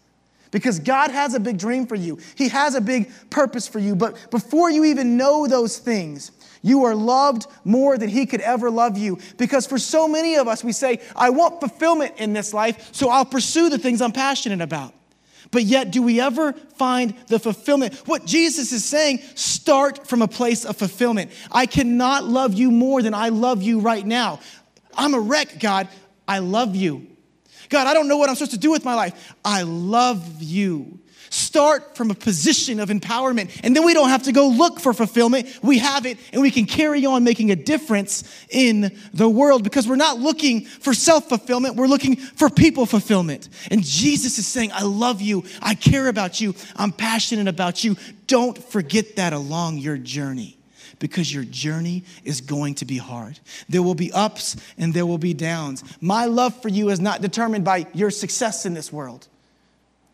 Because 0.51 0.79
God 0.79 1.12
has 1.12 1.33
a 1.33 1.39
big 1.39 1.57
dream 1.57 1.85
for 1.85 1.95
you. 1.95 2.17
He 2.35 2.49
has 2.49 2.75
a 2.75 2.81
big 2.81 3.12
purpose 3.29 3.67
for 3.67 3.79
you. 3.79 3.95
But 3.95 4.31
before 4.31 4.71
you 4.71 4.85
even 4.85 5.15
know 5.15 5.47
those 5.47 5.77
things, 5.77 6.31
you 6.62 6.85
are 6.85 6.95
loved 6.95 7.47
more 7.63 7.97
than 7.97 8.09
he 8.09 8.25
could 8.25 8.41
ever 8.41 8.69
love 8.69 8.97
you. 8.97 9.19
Because 9.38 9.65
for 9.67 9.77
so 9.77 10.07
many 10.07 10.35
of 10.35 10.47
us, 10.47 10.63
we 10.63 10.71
say, 10.71 11.01
I 11.15 11.29
want 11.29 11.59
fulfillment 11.59 12.15
in 12.17 12.33
this 12.33 12.53
life, 12.53 12.89
so 12.93 13.09
I'll 13.09 13.25
pursue 13.25 13.69
the 13.69 13.77
things 13.77 14.01
I'm 14.01 14.12
passionate 14.12 14.62
about. 14.62 14.93
But 15.51 15.63
yet, 15.63 15.91
do 15.91 16.03
we 16.03 16.19
ever 16.19 16.53
find 16.53 17.15
the 17.27 17.39
fulfillment? 17.39 17.95
What 18.07 18.25
Jesus 18.25 18.71
is 18.71 18.85
saying, 18.85 19.19
start 19.35 20.07
from 20.07 20.21
a 20.21 20.27
place 20.27 20.65
of 20.65 20.77
fulfillment. 20.77 21.31
I 21.51 21.65
cannot 21.65 22.25
love 22.25 22.53
you 22.53 22.71
more 22.71 23.01
than 23.01 23.13
I 23.13 23.29
love 23.29 23.63
you 23.63 23.79
right 23.79 24.05
now. 24.05 24.39
I'm 24.95 25.13
a 25.13 25.19
wreck, 25.19 25.59
God. 25.59 25.88
I 26.27 26.39
love 26.39 26.75
you. 26.75 27.07
God, 27.69 27.88
I 27.88 27.93
don't 27.93 28.08
know 28.08 28.17
what 28.17 28.29
I'm 28.29 28.36
supposed 28.36 28.51
to 28.51 28.58
do 28.58 28.71
with 28.71 28.84
my 28.84 28.95
life. 28.95 29.36
I 29.45 29.62
love 29.63 30.41
you. 30.41 30.99
Start 31.29 31.95
from 31.95 32.10
a 32.10 32.15
position 32.15 32.79
of 32.79 32.89
empowerment, 32.89 33.62
and 33.63 33.75
then 33.75 33.86
we 33.86 33.93
don't 33.93 34.10
have 34.10 34.23
to 34.23 34.32
go 34.32 34.47
look 34.47 34.79
for 34.79 34.93
fulfillment. 34.93 35.47
We 35.62 35.77
have 35.77 36.08
it, 36.08 36.17
and 36.34 36.41
we 36.41 36.49
can 36.49 36.65
carry 36.65 37.05
on 37.05 37.23
making 37.23 37.51
a 37.51 37.55
difference 37.55 38.23
in 38.49 38.97
the 39.13 39.29
world 39.29 39.63
because 39.63 39.88
we're 39.88 39.95
not 39.95 40.17
looking 40.17 40.65
for 40.65 40.91
self 40.93 41.29
fulfillment, 41.29 41.75
we're 41.75 41.88
looking 41.88 42.15
for 42.15 42.49
people 42.49 42.88
fulfillment. 42.88 43.49
And 43.69 43.84
Jesus 43.84 44.39
is 44.39 44.47
saying, 44.47 44.71
I 44.73 44.84
love 44.84 45.21
you, 45.21 45.43
I 45.62 45.75
care 45.75 46.08
about 46.08 46.41
you, 46.41 46.55
I'm 46.75 46.91
passionate 46.91 47.47
about 47.47 47.84
you. 47.84 47.95
Don't 48.25 48.58
forget 48.58 49.17
that 49.17 49.32
along 49.32 49.77
your 49.77 49.97
journey 49.97 50.58
because 50.99 51.33
your 51.33 51.45
journey 51.45 52.03
is 52.23 52.41
going 52.41 52.75
to 52.75 52.85
be 52.85 52.97
hard. 52.97 53.39
There 53.67 53.81
will 53.81 53.95
be 53.95 54.12
ups 54.12 54.55
and 54.77 54.93
there 54.93 55.05
will 55.05 55.17
be 55.17 55.33
downs. 55.33 55.83
My 56.01 56.25
love 56.25 56.62
for 56.62 56.67
you 56.69 56.89
is 56.89 56.99
not 56.99 57.21
determined 57.21 57.65
by 57.65 57.88
your 57.93 58.12
success 58.12 58.65
in 58.65 58.73
this 58.73 58.91
world. 58.91 59.27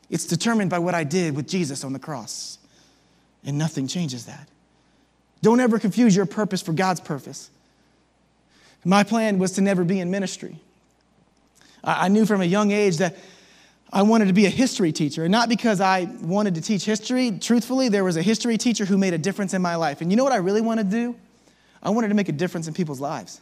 It's 0.10 0.26
determined 0.26 0.70
by 0.70 0.80
what 0.80 0.94
I 0.94 1.04
did 1.04 1.36
with 1.36 1.48
Jesus 1.48 1.84
on 1.84 1.94
the 1.94 2.00
cross. 2.00 2.60
And 3.44 3.58
nothing 3.58 3.88
changes 3.88 4.26
that. 4.26 4.48
Don't 5.42 5.60
ever 5.60 5.80
confuse 5.80 6.16
your 6.16 6.26
purpose 6.26 6.62
for 6.62 6.74
God's 6.74 7.02
purpose. 7.02 7.50
My 8.84 9.04
plan 9.04 9.40
was 9.40 9.54
to 9.54 9.62
never 9.62 9.84
be 9.84 10.00
in 10.00 10.12
ministry. 10.12 10.60
I 11.84 12.08
knew 12.08 12.26
from 12.26 12.42
a 12.42 12.46
young 12.46 12.72
age 12.72 12.98
that 12.98 13.16
I 13.96 14.02
wanted 14.02 14.26
to 14.28 14.34
be 14.34 14.46
a 14.46 14.50
history 14.50 14.92
teacher. 14.92 15.24
And 15.24 15.32
not 15.32 15.48
because 15.48 15.80
I 15.80 16.10
wanted 16.22 16.56
to 16.56 16.62
teach 16.62 16.84
history. 16.84 17.32
Truthfully, 17.40 17.88
there 17.88 18.04
was 18.04 18.18
a 18.18 18.22
history 18.22 18.58
teacher 18.58 18.84
who 18.84 18.98
made 18.98 19.14
a 19.14 19.18
difference 19.18 19.54
in 19.54 19.62
my 19.62 19.78
life. 19.78 20.02
And 20.02 20.12
you 20.12 20.18
know 20.18 20.24
what 20.26 20.34
I 20.34 20.38
really 20.38 20.60
wanted 20.60 20.92
to 20.92 20.98
do? 20.98 21.16
I 21.82 21.92
wanted 21.92 22.10
to 22.10 22.14
make 22.14 22.28
a 22.28 22.34
difference 22.34 22.68
in 22.68 22.74
people's 22.74 23.00
lives. 23.00 23.40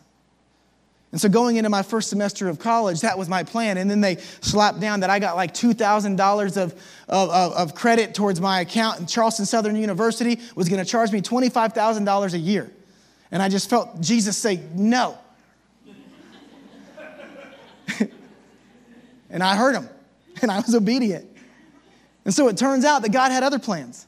And 1.12 1.20
so 1.20 1.28
going 1.28 1.56
into 1.56 1.72
my 1.72 1.82
first 1.82 2.08
semester 2.10 2.50
of 2.50 2.60
college, 2.60 3.02
that 3.02 3.18
was 3.18 3.28
my 3.30 3.42
plan. 3.44 3.80
And 3.80 3.90
then 3.90 4.00
they 4.00 4.18
slapped 4.42 4.80
down 4.80 5.00
that 5.00 5.10
I 5.10 5.18
got 5.18 5.36
like 5.36 5.56
$2,000 5.56 6.58
of, 6.58 6.74
of, 7.10 7.30
of 7.30 7.74
credit 7.74 8.14
towards 8.14 8.40
my 8.40 8.62
account. 8.62 9.00
And 9.00 9.10
Charleston 9.10 9.48
Southern 9.48 9.76
University 9.76 10.40
was 10.56 10.70
going 10.70 10.84
to 10.84 10.90
charge 10.90 11.12
me 11.12 11.22
$25,000 11.22 12.34
a 12.34 12.38
year. 12.38 12.72
And 13.32 13.42
I 13.42 13.50
just 13.50 13.72
felt 13.72 14.02
Jesus 14.02 14.38
say, 14.38 14.62
No. 14.76 15.18
and 19.32 19.42
I 19.42 19.56
heard 19.56 19.76
him, 19.76 19.90
and 20.42 20.52
I 20.52 20.60
was 20.60 20.76
obedient. 20.76 21.30
And 22.26 22.34
so 22.34 22.48
it 22.48 22.58
turns 22.58 22.86
out 22.86 23.02
that 23.02 23.12
God 23.12 23.32
had 23.32 23.44
other 23.44 23.60
plans. 23.60 24.08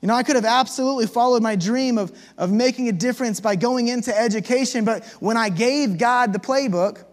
You 0.00 0.08
know, 0.08 0.14
I 0.14 0.22
could 0.22 0.36
have 0.36 0.44
absolutely 0.44 1.06
followed 1.06 1.42
my 1.42 1.56
dream 1.56 1.96
of, 1.96 2.16
of 2.36 2.52
making 2.52 2.88
a 2.88 2.92
difference 2.92 3.40
by 3.40 3.56
going 3.56 3.88
into 3.88 4.16
education, 4.16 4.84
but 4.84 5.02
when 5.18 5.36
I 5.36 5.48
gave 5.48 5.96
God 5.96 6.32
the 6.32 6.38
playbook, 6.38 7.04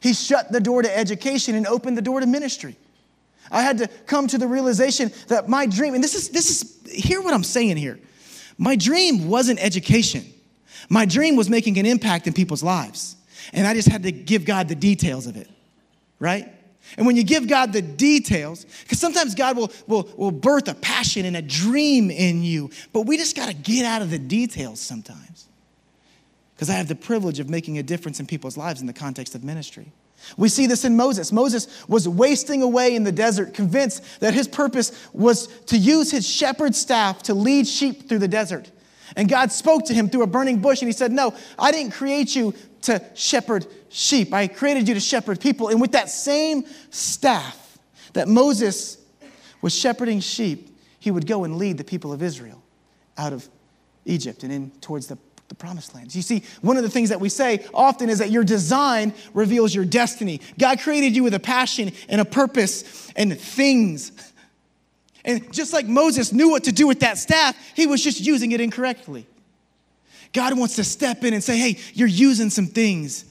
He 0.00 0.12
shut 0.12 0.52
the 0.52 0.60
door 0.60 0.82
to 0.82 0.96
education 0.96 1.56
and 1.56 1.66
opened 1.66 1.98
the 1.98 2.02
door 2.02 2.20
to 2.20 2.26
ministry. 2.26 2.76
I 3.50 3.62
had 3.62 3.78
to 3.78 3.88
come 4.06 4.28
to 4.28 4.38
the 4.38 4.46
realization 4.46 5.10
that 5.28 5.48
my 5.48 5.66
dream, 5.66 5.94
and 5.94 6.04
this 6.04 6.14
is, 6.14 6.28
this 6.28 6.50
is, 6.50 6.92
hear 6.92 7.20
what 7.20 7.34
I'm 7.34 7.44
saying 7.44 7.76
here. 7.76 7.98
My 8.56 8.76
dream 8.76 9.28
wasn't 9.28 9.58
education. 9.60 10.24
My 10.88 11.06
dream 11.06 11.36
was 11.36 11.48
making 11.48 11.78
an 11.78 11.86
impact 11.86 12.26
in 12.26 12.32
people's 12.32 12.62
lives. 12.62 13.16
And 13.52 13.66
I 13.66 13.74
just 13.74 13.88
had 13.88 14.02
to 14.02 14.12
give 14.12 14.44
God 14.44 14.68
the 14.68 14.74
details 14.74 15.26
of 15.26 15.36
it, 15.36 15.48
right? 16.18 16.54
And 16.96 17.06
when 17.06 17.16
you 17.16 17.22
give 17.22 17.46
God 17.46 17.72
the 17.72 17.82
details, 17.82 18.64
because 18.82 18.98
sometimes 18.98 19.34
God 19.34 19.56
will, 19.56 19.70
will, 19.86 20.08
will 20.16 20.30
birth 20.30 20.68
a 20.68 20.74
passion 20.74 21.26
and 21.26 21.36
a 21.36 21.42
dream 21.42 22.10
in 22.10 22.42
you, 22.42 22.70
but 22.92 23.02
we 23.02 23.16
just 23.16 23.36
got 23.36 23.48
to 23.48 23.54
get 23.54 23.84
out 23.84 24.02
of 24.02 24.10
the 24.10 24.18
details 24.18 24.80
sometimes. 24.80 25.48
Because 26.54 26.70
I 26.70 26.74
have 26.74 26.88
the 26.88 26.96
privilege 26.96 27.38
of 27.38 27.48
making 27.48 27.78
a 27.78 27.82
difference 27.82 28.18
in 28.18 28.26
people's 28.26 28.56
lives 28.56 28.80
in 28.80 28.86
the 28.86 28.92
context 28.92 29.34
of 29.34 29.44
ministry. 29.44 29.92
We 30.36 30.48
see 30.48 30.66
this 30.66 30.84
in 30.84 30.96
Moses. 30.96 31.30
Moses 31.30 31.88
was 31.88 32.08
wasting 32.08 32.62
away 32.62 32.96
in 32.96 33.04
the 33.04 33.12
desert, 33.12 33.54
convinced 33.54 34.20
that 34.20 34.34
his 34.34 34.48
purpose 34.48 34.92
was 35.12 35.46
to 35.66 35.76
use 35.76 36.10
his 36.10 36.28
shepherd 36.28 36.74
staff 36.74 37.22
to 37.24 37.34
lead 37.34 37.66
sheep 37.68 38.08
through 38.08 38.18
the 38.18 38.28
desert. 38.28 38.70
And 39.16 39.28
God 39.28 39.52
spoke 39.52 39.86
to 39.86 39.94
him 39.94 40.10
through 40.10 40.22
a 40.22 40.26
burning 40.26 40.58
bush, 40.58 40.82
and 40.82 40.88
he 40.88 40.92
said, 40.92 41.12
No, 41.12 41.34
I 41.58 41.70
didn't 41.70 41.92
create 41.92 42.34
you 42.36 42.54
to 42.82 43.02
shepherd 43.14 43.66
sheep. 43.88 44.32
I 44.32 44.46
created 44.46 44.88
you 44.88 44.94
to 44.94 45.00
shepherd 45.00 45.40
people. 45.40 45.68
And 45.68 45.80
with 45.80 45.92
that 45.92 46.10
same 46.10 46.64
staff 46.90 47.78
that 48.12 48.28
Moses 48.28 48.98
was 49.60 49.74
shepherding 49.74 50.20
sheep, 50.20 50.76
he 51.00 51.10
would 51.10 51.26
go 51.26 51.44
and 51.44 51.56
lead 51.56 51.78
the 51.78 51.84
people 51.84 52.12
of 52.12 52.22
Israel 52.22 52.62
out 53.16 53.32
of 53.32 53.48
Egypt 54.04 54.42
and 54.42 54.52
in 54.52 54.70
towards 54.80 55.06
the, 55.06 55.18
the 55.48 55.54
promised 55.54 55.94
lands. 55.94 56.14
You 56.14 56.22
see, 56.22 56.42
one 56.60 56.76
of 56.76 56.82
the 56.82 56.90
things 56.90 57.08
that 57.10 57.20
we 57.20 57.28
say 57.28 57.64
often 57.74 58.08
is 58.08 58.18
that 58.18 58.30
your 58.30 58.44
design 58.44 59.12
reveals 59.34 59.74
your 59.74 59.84
destiny. 59.84 60.40
God 60.58 60.80
created 60.80 61.14
you 61.14 61.24
with 61.24 61.34
a 61.34 61.40
passion 61.40 61.92
and 62.08 62.20
a 62.20 62.24
purpose 62.24 63.12
and 63.16 63.38
things. 63.38 64.12
And 65.24 65.52
just 65.52 65.72
like 65.72 65.86
Moses 65.86 66.32
knew 66.32 66.50
what 66.50 66.64
to 66.64 66.72
do 66.72 66.86
with 66.86 67.00
that 67.00 67.18
staff, 67.18 67.56
he 67.74 67.86
was 67.86 68.02
just 68.02 68.20
using 68.20 68.52
it 68.52 68.60
incorrectly. 68.60 69.26
God 70.32 70.58
wants 70.58 70.76
to 70.76 70.84
step 70.84 71.24
in 71.24 71.34
and 71.34 71.42
say, 71.42 71.58
hey, 71.58 71.78
you're 71.94 72.08
using 72.08 72.50
some 72.50 72.66
things 72.66 73.24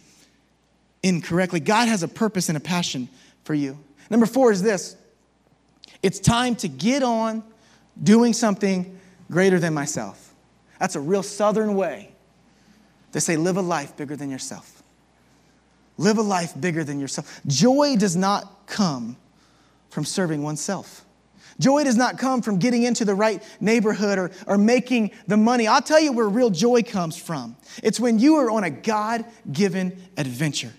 incorrectly. 1.04 1.60
God 1.60 1.88
has 1.88 2.04
a 2.04 2.08
purpose 2.08 2.50
and 2.50 2.58
a 2.58 2.62
passion 2.62 3.10
for 3.44 3.54
you. 3.54 3.78
Number 4.10 4.26
four 4.26 4.52
is 4.52 4.62
this 4.62 4.96
it's 6.02 6.20
time 6.20 6.56
to 6.58 6.68
get 6.68 7.04
on 7.04 7.44
doing 8.02 8.34
something 8.34 9.00
greater 9.32 9.60
than 9.60 9.74
myself. 9.74 10.34
That's 10.80 10.96
a 10.96 11.00
real 11.00 11.24
southern 11.24 11.76
way 11.76 12.12
to 13.14 13.22
say, 13.22 13.38
live 13.38 13.58
a 13.58 13.62
life 13.62 13.98
bigger 13.98 14.16
than 14.16 14.30
yourself. 14.30 14.84
Live 15.98 16.20
a 16.20 16.22
life 16.22 16.54
bigger 16.60 16.84
than 16.84 17.00
yourself. 17.00 17.42
Joy 17.48 17.96
does 17.98 18.16
not 18.16 18.68
come 18.68 19.18
from 19.90 20.06
serving 20.06 20.44
oneself. 20.44 21.04
Joy 21.60 21.84
does 21.84 21.98
not 21.98 22.18
come 22.18 22.42
from 22.42 22.60
getting 22.60 22.84
into 22.84 23.04
the 23.04 23.16
right 23.16 23.42
neighborhood 23.60 24.20
or, 24.20 24.32
or 24.46 24.58
making 24.58 25.12
the 25.26 25.38
money. 25.38 25.68
I'll 25.68 25.82
tell 25.82 26.00
you 26.00 26.12
where 26.12 26.28
real 26.28 26.50
joy 26.50 26.84
comes 26.84 27.18
from. 27.18 27.56
It's 27.82 28.00
when 28.00 28.20
you 28.20 28.36
are 28.36 28.52
on 28.52 28.64
a 28.64 28.70
God 28.70 29.26
given 29.52 30.00
adventure. 30.18 30.74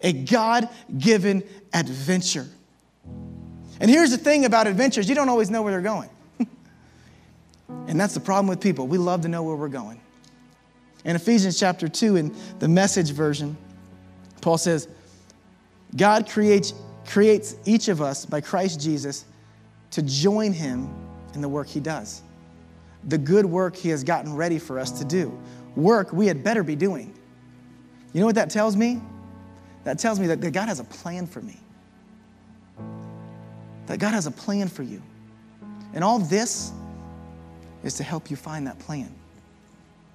A 0.00 0.12
God 0.12 0.68
given 0.96 1.42
adventure. 1.72 2.46
And 3.80 3.90
here's 3.90 4.10
the 4.10 4.18
thing 4.18 4.44
about 4.44 4.66
adventures 4.66 5.08
you 5.08 5.14
don't 5.14 5.28
always 5.28 5.50
know 5.50 5.62
where 5.62 5.72
they're 5.72 5.80
going. 5.80 6.10
and 7.88 7.98
that's 7.98 8.14
the 8.14 8.20
problem 8.20 8.46
with 8.46 8.60
people. 8.60 8.86
We 8.86 8.98
love 8.98 9.22
to 9.22 9.28
know 9.28 9.42
where 9.42 9.56
we're 9.56 9.68
going. 9.68 10.00
In 11.04 11.16
Ephesians 11.16 11.58
chapter 11.58 11.88
2, 11.88 12.16
in 12.16 12.36
the 12.58 12.68
message 12.68 13.10
version, 13.10 13.56
Paul 14.40 14.58
says, 14.58 14.88
God 15.96 16.28
creates, 16.28 16.74
creates 17.06 17.56
each 17.64 17.88
of 17.88 18.00
us 18.02 18.26
by 18.26 18.40
Christ 18.40 18.80
Jesus 18.80 19.24
to 19.90 20.02
join 20.02 20.52
him 20.52 20.88
in 21.34 21.40
the 21.40 21.48
work 21.48 21.68
he 21.68 21.80
does. 21.80 22.22
The 23.04 23.18
good 23.18 23.46
work 23.46 23.76
he 23.76 23.88
has 23.90 24.04
gotten 24.04 24.34
ready 24.34 24.58
for 24.58 24.78
us 24.78 24.90
to 24.98 25.04
do. 25.04 25.38
Work 25.76 26.12
we 26.12 26.26
had 26.26 26.42
better 26.42 26.62
be 26.62 26.76
doing. 26.76 27.14
You 28.12 28.20
know 28.20 28.26
what 28.26 28.34
that 28.34 28.50
tells 28.50 28.76
me? 28.76 29.00
That 29.84 29.98
tells 29.98 30.18
me 30.18 30.26
that 30.26 30.38
God 30.52 30.68
has 30.68 30.80
a 30.80 30.84
plan 30.84 31.26
for 31.26 31.40
me. 31.40 31.58
That 33.86 33.98
God 33.98 34.12
has 34.12 34.26
a 34.26 34.30
plan 34.30 34.68
for 34.68 34.82
you. 34.82 35.02
And 35.94 36.04
all 36.04 36.18
this 36.18 36.72
is 37.82 37.94
to 37.94 38.02
help 38.02 38.30
you 38.30 38.36
find 38.36 38.66
that 38.66 38.78
plan 38.78 39.14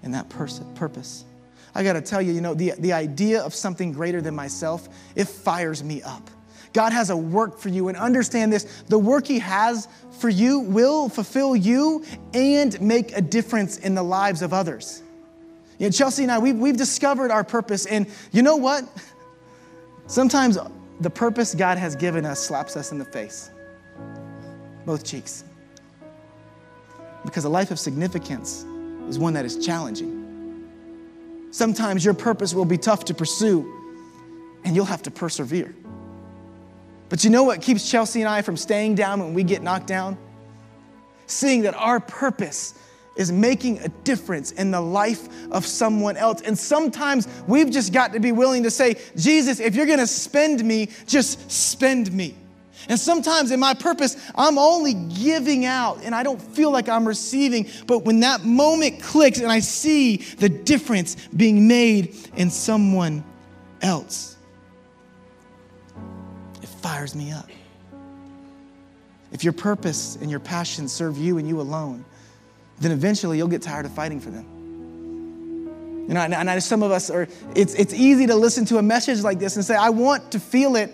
and 0.04 0.14
that 0.14 0.30
person, 0.30 0.72
purpose. 0.76 1.26
I 1.74 1.84
got 1.84 1.94
to 1.94 2.02
tell 2.02 2.22
you, 2.22 2.34
you 2.34 2.42
know, 2.42 2.54
the, 2.54 2.74
the 2.78 2.94
idea 2.94 3.42
of 3.42 3.56
something 3.56 3.94
greater 3.94 4.22
than 4.22 4.36
myself, 4.36 4.88
it 5.16 5.28
fires 5.28 5.84
me 5.84 6.04
up. 6.04 6.30
God 6.74 6.92
has 6.92 7.10
a 7.10 7.18
work 7.18 7.58
for 7.60 7.70
you. 7.70 7.88
And 7.88 7.98
understand 7.98 8.52
this 8.52 8.84
the 8.90 9.00
work 9.00 9.28
He 9.28 9.40
has 9.40 9.88
for 10.20 10.30
you 10.30 10.60
will 10.60 11.10
fulfill 11.10 11.56
you 11.56 12.04
and 12.34 12.80
make 12.82 13.16
a 13.16 13.22
difference 13.22 13.78
in 13.78 13.96
the 13.96 14.04
lives 14.04 14.42
of 14.42 14.54
others. 14.54 15.02
You 15.80 15.88
know, 15.88 15.92
Chelsea 15.92 16.24
and 16.24 16.32
I, 16.32 16.40
we've, 16.40 16.56
we've 16.56 16.78
discovered 16.78 17.32
our 17.32 17.44
purpose. 17.44 17.86
And 17.86 18.08
you 18.32 18.42
know 18.42 18.56
what? 18.56 18.86
Sometimes 20.08 20.58
the 21.00 21.10
purpose 21.10 21.56
God 21.56 21.78
has 21.78 21.96
given 21.96 22.26
us 22.26 22.40
slaps 22.40 22.78
us 22.78 22.92
in 22.92 22.98
the 22.98 23.06
face, 23.06 23.50
both 24.86 25.04
cheeks. 25.04 25.44
Because 27.26 27.46
a 27.46 27.50
life 27.50 27.72
of 27.72 27.80
significance 27.80 28.66
is 29.08 29.18
one 29.18 29.34
that 29.34 29.46
is 29.46 29.66
challenging. 29.66 30.22
Sometimes 31.52 32.04
your 32.04 32.14
purpose 32.14 32.54
will 32.54 32.66
be 32.66 32.78
tough 32.78 33.06
to 33.06 33.14
pursue, 33.14 33.72
and 34.64 34.76
you'll 34.76 34.86
have 34.86 35.04
to 35.04 35.12
persevere. 35.12 35.74
But 37.14 37.24
you 37.24 37.30
know 37.30 37.44
what 37.44 37.62
keeps 37.62 37.88
Chelsea 37.88 38.22
and 38.22 38.28
I 38.28 38.42
from 38.42 38.58
staying 38.58 38.96
down 38.96 39.20
when 39.20 39.36
we 39.36 39.44
get 39.44 39.62
knocked 39.62 39.86
down? 39.86 40.18
Seeing 41.28 41.62
that 41.62 41.76
our 41.76 42.00
purpose 42.00 42.74
is 43.16 43.32
making 43.32 43.78
a 43.82 43.90
difference 43.90 44.52
in 44.52 44.72
the 44.72 44.82
life 44.82 45.28
of 45.52 45.64
someone 45.64 46.18
else. 46.18 46.42
And 46.42 46.58
sometimes 46.58 47.28
we've 47.48 47.70
just 47.70 47.94
got 47.94 48.14
to 48.14 48.20
be 48.20 48.32
willing 48.32 48.64
to 48.64 48.72
say, 48.72 48.96
Jesus, 49.16 49.60
if 49.60 49.76
you're 49.76 49.86
gonna 49.86 50.08
spend 50.08 50.66
me, 50.66 50.90
just 51.06 51.52
spend 51.52 52.12
me. 52.12 52.34
And 52.90 53.00
sometimes 53.00 53.52
in 53.52 53.60
my 53.60 53.76
purpose, 53.76 54.18
I'm 54.34 54.58
only 54.58 54.96
giving 54.96 55.66
out 55.66 56.00
and 56.04 56.16
I 56.16 56.24
don't 56.24 56.42
feel 56.42 56.72
like 56.72 56.90
I'm 56.90 57.08
receiving. 57.08 57.68
But 57.86 58.06
when 58.06 58.22
that 58.22 58.44
moment 58.44 59.04
clicks 59.04 59.38
and 59.38 59.52
I 59.52 59.60
see 59.60 60.18
the 60.40 60.50
difference 60.50 61.16
being 61.28 61.68
made 61.68 62.16
in 62.36 62.50
someone 62.50 63.24
else, 63.84 64.33
fires 66.84 67.16
me 67.16 67.32
up. 67.32 67.50
If 69.32 69.44
your 69.44 69.54
purpose 69.54 70.16
and 70.18 70.30
your 70.30 70.40
passion 70.40 70.88
serve 70.88 71.18
you 71.18 71.40
and 71.40 71.48
you 71.48 71.60
alone, 71.60 72.06
then 72.80 72.92
eventually 72.92 73.38
you'll 73.38 73.48
get 73.48 73.64
tired 73.64 73.86
of 73.86 73.92
fighting 73.94 74.20
for 74.20 74.30
them. 74.30 74.46
You 76.08 76.14
know, 76.14 76.20
and, 76.20 76.62
some 76.62 76.84
of 76.84 76.92
us 76.92 77.10
are, 77.10 77.28
it's, 77.56 77.74
it's 77.76 77.94
easy 77.94 78.28
to 78.28 78.36
listen 78.36 78.66
to 78.66 78.78
a 78.78 78.82
message 78.82 79.22
like 79.22 79.40
this 79.40 79.56
and 79.56 79.64
say, 79.64 79.76
I 79.76 79.90
want 79.90 80.34
to 80.34 80.40
feel 80.40 80.76
it. 80.76 80.94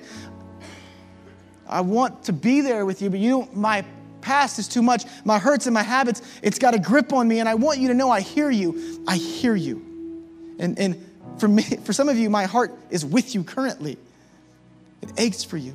I 1.67 1.81
want 1.81 2.23
to 2.25 2.33
be 2.33 2.61
there 2.61 2.85
with 2.85 3.01
you, 3.01 3.09
but 3.09 3.19
you 3.19 3.49
my 3.53 3.83
past 4.21 4.59
is 4.59 4.67
too 4.67 4.83
much. 4.83 5.05
My 5.25 5.39
hurts 5.39 5.65
and 5.65 5.73
my 5.73 5.83
habits, 5.83 6.21
it's 6.43 6.59
got 6.59 6.75
a 6.75 6.79
grip 6.79 7.11
on 7.11 7.27
me, 7.27 7.39
and 7.39 7.49
I 7.49 7.55
want 7.55 7.79
you 7.79 7.87
to 7.87 7.93
know 7.93 8.11
I 8.11 8.21
hear 8.21 8.51
you. 8.51 9.03
I 9.07 9.17
hear 9.17 9.55
you. 9.55 9.85
And, 10.59 10.77
and 10.77 11.05
for 11.39 11.47
me, 11.47 11.63
for 11.63 11.93
some 11.93 12.07
of 12.07 12.17
you, 12.17 12.29
my 12.29 12.45
heart 12.45 12.77
is 12.91 13.03
with 13.03 13.33
you 13.33 13.43
currently. 13.43 13.97
It 15.01 15.11
aches 15.17 15.43
for 15.43 15.57
you. 15.57 15.73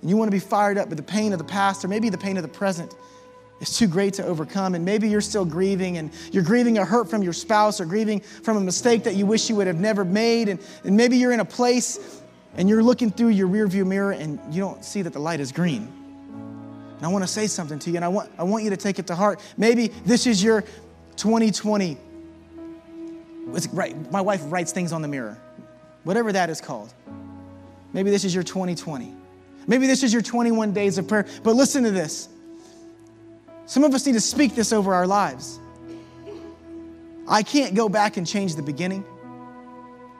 And 0.00 0.08
you 0.08 0.16
want 0.16 0.28
to 0.28 0.34
be 0.34 0.40
fired 0.40 0.78
up, 0.78 0.88
but 0.88 0.96
the 0.96 1.02
pain 1.02 1.32
of 1.32 1.38
the 1.38 1.44
past 1.44 1.84
or 1.84 1.88
maybe 1.88 2.08
the 2.08 2.18
pain 2.18 2.36
of 2.36 2.42
the 2.42 2.48
present 2.48 2.94
is 3.60 3.76
too 3.76 3.86
great 3.86 4.14
to 4.14 4.24
overcome. 4.24 4.74
And 4.74 4.84
maybe 4.84 5.08
you're 5.08 5.20
still 5.20 5.44
grieving 5.44 5.98
and 5.98 6.10
you're 6.32 6.42
grieving 6.42 6.78
a 6.78 6.84
hurt 6.84 7.10
from 7.10 7.22
your 7.22 7.32
spouse 7.32 7.80
or 7.80 7.84
grieving 7.84 8.20
from 8.20 8.56
a 8.56 8.60
mistake 8.60 9.04
that 9.04 9.16
you 9.16 9.26
wish 9.26 9.50
you 9.50 9.56
would 9.56 9.66
have 9.66 9.78
never 9.78 10.04
made. 10.04 10.48
And, 10.48 10.60
and 10.84 10.96
maybe 10.96 11.16
you're 11.16 11.32
in 11.32 11.40
a 11.40 11.44
place 11.44 12.22
and 12.56 12.68
you're 12.68 12.82
looking 12.82 13.10
through 13.10 13.28
your 13.28 13.48
rearview 13.48 13.86
mirror 13.86 14.12
and 14.12 14.40
you 14.52 14.60
don't 14.60 14.84
see 14.84 15.02
that 15.02 15.12
the 15.12 15.18
light 15.18 15.40
is 15.40 15.52
green. 15.52 15.92
And 17.00 17.06
I 17.06 17.08
want 17.08 17.24
to 17.24 17.28
say 17.28 17.46
something 17.46 17.78
to 17.78 17.90
you, 17.90 17.96
and 17.96 18.04
I 18.04 18.08
want, 18.08 18.30
I 18.36 18.42
want 18.42 18.62
you 18.62 18.68
to 18.68 18.76
take 18.76 18.98
it 18.98 19.06
to 19.06 19.14
heart. 19.14 19.40
Maybe 19.56 19.88
this 20.04 20.26
is 20.26 20.44
your 20.44 20.64
2020. 21.16 21.96
It's 23.54 23.66
right, 23.68 24.12
my 24.12 24.20
wife 24.20 24.42
writes 24.44 24.72
things 24.72 24.92
on 24.92 25.00
the 25.00 25.08
mirror, 25.08 25.38
whatever 26.04 26.30
that 26.32 26.50
is 26.50 26.60
called. 26.60 26.92
Maybe 27.92 28.10
this 28.10 28.24
is 28.24 28.34
your 28.34 28.44
2020. 28.44 29.14
Maybe 29.66 29.86
this 29.86 30.02
is 30.02 30.12
your 30.12 30.22
21 30.22 30.72
days 30.72 30.98
of 30.98 31.08
prayer. 31.08 31.26
But 31.42 31.54
listen 31.56 31.84
to 31.84 31.90
this. 31.90 32.28
Some 33.66 33.84
of 33.84 33.94
us 33.94 34.06
need 34.06 34.14
to 34.14 34.20
speak 34.20 34.54
this 34.54 34.72
over 34.72 34.94
our 34.94 35.06
lives. 35.06 35.60
I 37.28 37.42
can't 37.42 37.74
go 37.74 37.88
back 37.88 38.16
and 38.16 38.26
change 38.26 38.56
the 38.56 38.62
beginning, 38.62 39.04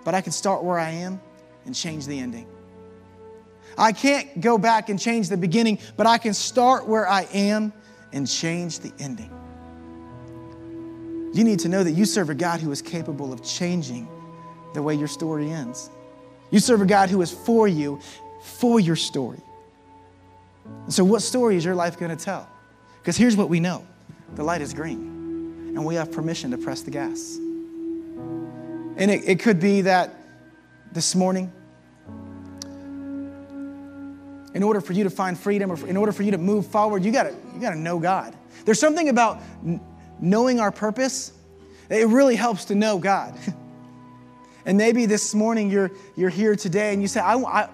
but 0.04 0.14
I 0.14 0.20
can 0.20 0.32
start 0.32 0.62
where 0.62 0.78
I 0.78 0.90
am 0.90 1.20
and 1.66 1.74
change 1.74 2.06
the 2.06 2.18
ending. 2.18 2.46
I 3.76 3.92
can't 3.92 4.40
go 4.40 4.58
back 4.58 4.88
and 4.88 4.98
change 4.98 5.28
the 5.28 5.36
beginning, 5.36 5.78
but 5.96 6.06
I 6.06 6.18
can 6.18 6.34
start 6.34 6.86
where 6.86 7.08
I 7.08 7.22
am 7.32 7.72
and 8.12 8.28
change 8.28 8.80
the 8.80 8.92
ending. 8.98 9.30
You 11.32 11.44
need 11.44 11.60
to 11.60 11.68
know 11.68 11.82
that 11.82 11.92
you 11.92 12.04
serve 12.04 12.30
a 12.30 12.34
God 12.34 12.60
who 12.60 12.70
is 12.72 12.82
capable 12.82 13.32
of 13.32 13.42
changing 13.42 14.08
the 14.74 14.82
way 14.82 14.94
your 14.94 15.08
story 15.08 15.50
ends. 15.50 15.90
You 16.50 16.58
serve 16.58 16.82
a 16.82 16.86
God 16.86 17.10
who 17.10 17.22
is 17.22 17.30
for 17.30 17.68
you, 17.68 18.00
for 18.42 18.80
your 18.80 18.96
story. 18.96 19.40
And 20.64 20.92
so, 20.92 21.04
what 21.04 21.22
story 21.22 21.56
is 21.56 21.64
your 21.64 21.74
life 21.74 21.98
going 21.98 22.16
to 22.16 22.22
tell? 22.22 22.48
Because 23.00 23.16
here's 23.16 23.36
what 23.36 23.48
we 23.48 23.60
know 23.60 23.84
the 24.34 24.44
light 24.44 24.60
is 24.60 24.74
green, 24.74 25.72
and 25.74 25.84
we 25.84 25.94
have 25.94 26.12
permission 26.12 26.50
to 26.50 26.58
press 26.58 26.82
the 26.82 26.90
gas. 26.90 27.36
And 28.96 29.10
it, 29.10 29.28
it 29.28 29.40
could 29.40 29.60
be 29.60 29.82
that 29.82 30.14
this 30.92 31.14
morning, 31.14 31.52
in 34.54 34.62
order 34.62 34.80
for 34.80 34.92
you 34.92 35.04
to 35.04 35.10
find 35.10 35.38
freedom 35.38 35.70
or 35.70 35.86
in 35.86 35.96
order 35.96 36.12
for 36.12 36.22
you 36.22 36.32
to 36.32 36.38
move 36.38 36.66
forward, 36.66 37.04
you 37.04 37.12
gotta, 37.12 37.34
you 37.54 37.60
gotta 37.60 37.78
know 37.78 37.98
God. 37.98 38.34
There's 38.64 38.80
something 38.80 39.08
about 39.08 39.40
knowing 40.20 40.60
our 40.60 40.72
purpose, 40.72 41.32
it 41.88 42.08
really 42.08 42.36
helps 42.36 42.66
to 42.66 42.74
know 42.74 42.98
God. 42.98 43.38
and 44.64 44.76
maybe 44.76 45.06
this 45.06 45.34
morning 45.34 45.70
you're, 45.70 45.90
you're 46.16 46.30
here 46.30 46.56
today 46.56 46.92
and 46.92 47.02
you 47.02 47.08
say, 47.08 47.20
I, 47.20 47.36
I, 47.36 47.68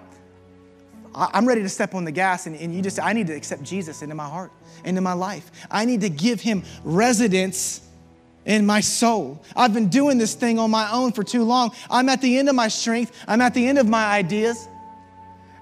I'm 1.15 1.47
ready 1.47 1.63
to 1.63 1.69
step 1.69 1.95
on 1.95 2.05
the 2.05 2.11
gas, 2.11 2.45
and, 2.45 2.55
and 2.55 2.75
you 2.75 2.81
just, 2.81 2.99
I 2.99 3.13
need 3.13 3.27
to 3.27 3.33
accept 3.33 3.63
Jesus 3.63 4.01
into 4.01 4.13
my 4.13 4.27
heart, 4.27 4.51
into 4.85 5.01
my 5.01 5.13
life. 5.13 5.49
I 5.71 5.85
need 5.85 6.01
to 6.01 6.09
give 6.09 6.41
him 6.41 6.63
residence 6.83 7.81
in 8.45 8.65
my 8.65 8.81
soul. 8.81 9.43
I've 9.55 9.73
been 9.73 9.89
doing 9.89 10.17
this 10.17 10.35
thing 10.35 10.59
on 10.59 10.69
my 10.71 10.91
own 10.91 11.11
for 11.11 11.23
too 11.23 11.43
long. 11.43 11.71
I'm 11.89 12.07
at 12.07 12.21
the 12.21 12.37
end 12.37 12.49
of 12.49 12.55
my 12.55 12.67
strength, 12.67 13.11
I'm 13.27 13.41
at 13.41 13.53
the 13.53 13.67
end 13.67 13.77
of 13.77 13.87
my 13.87 14.05
ideas, 14.05 14.67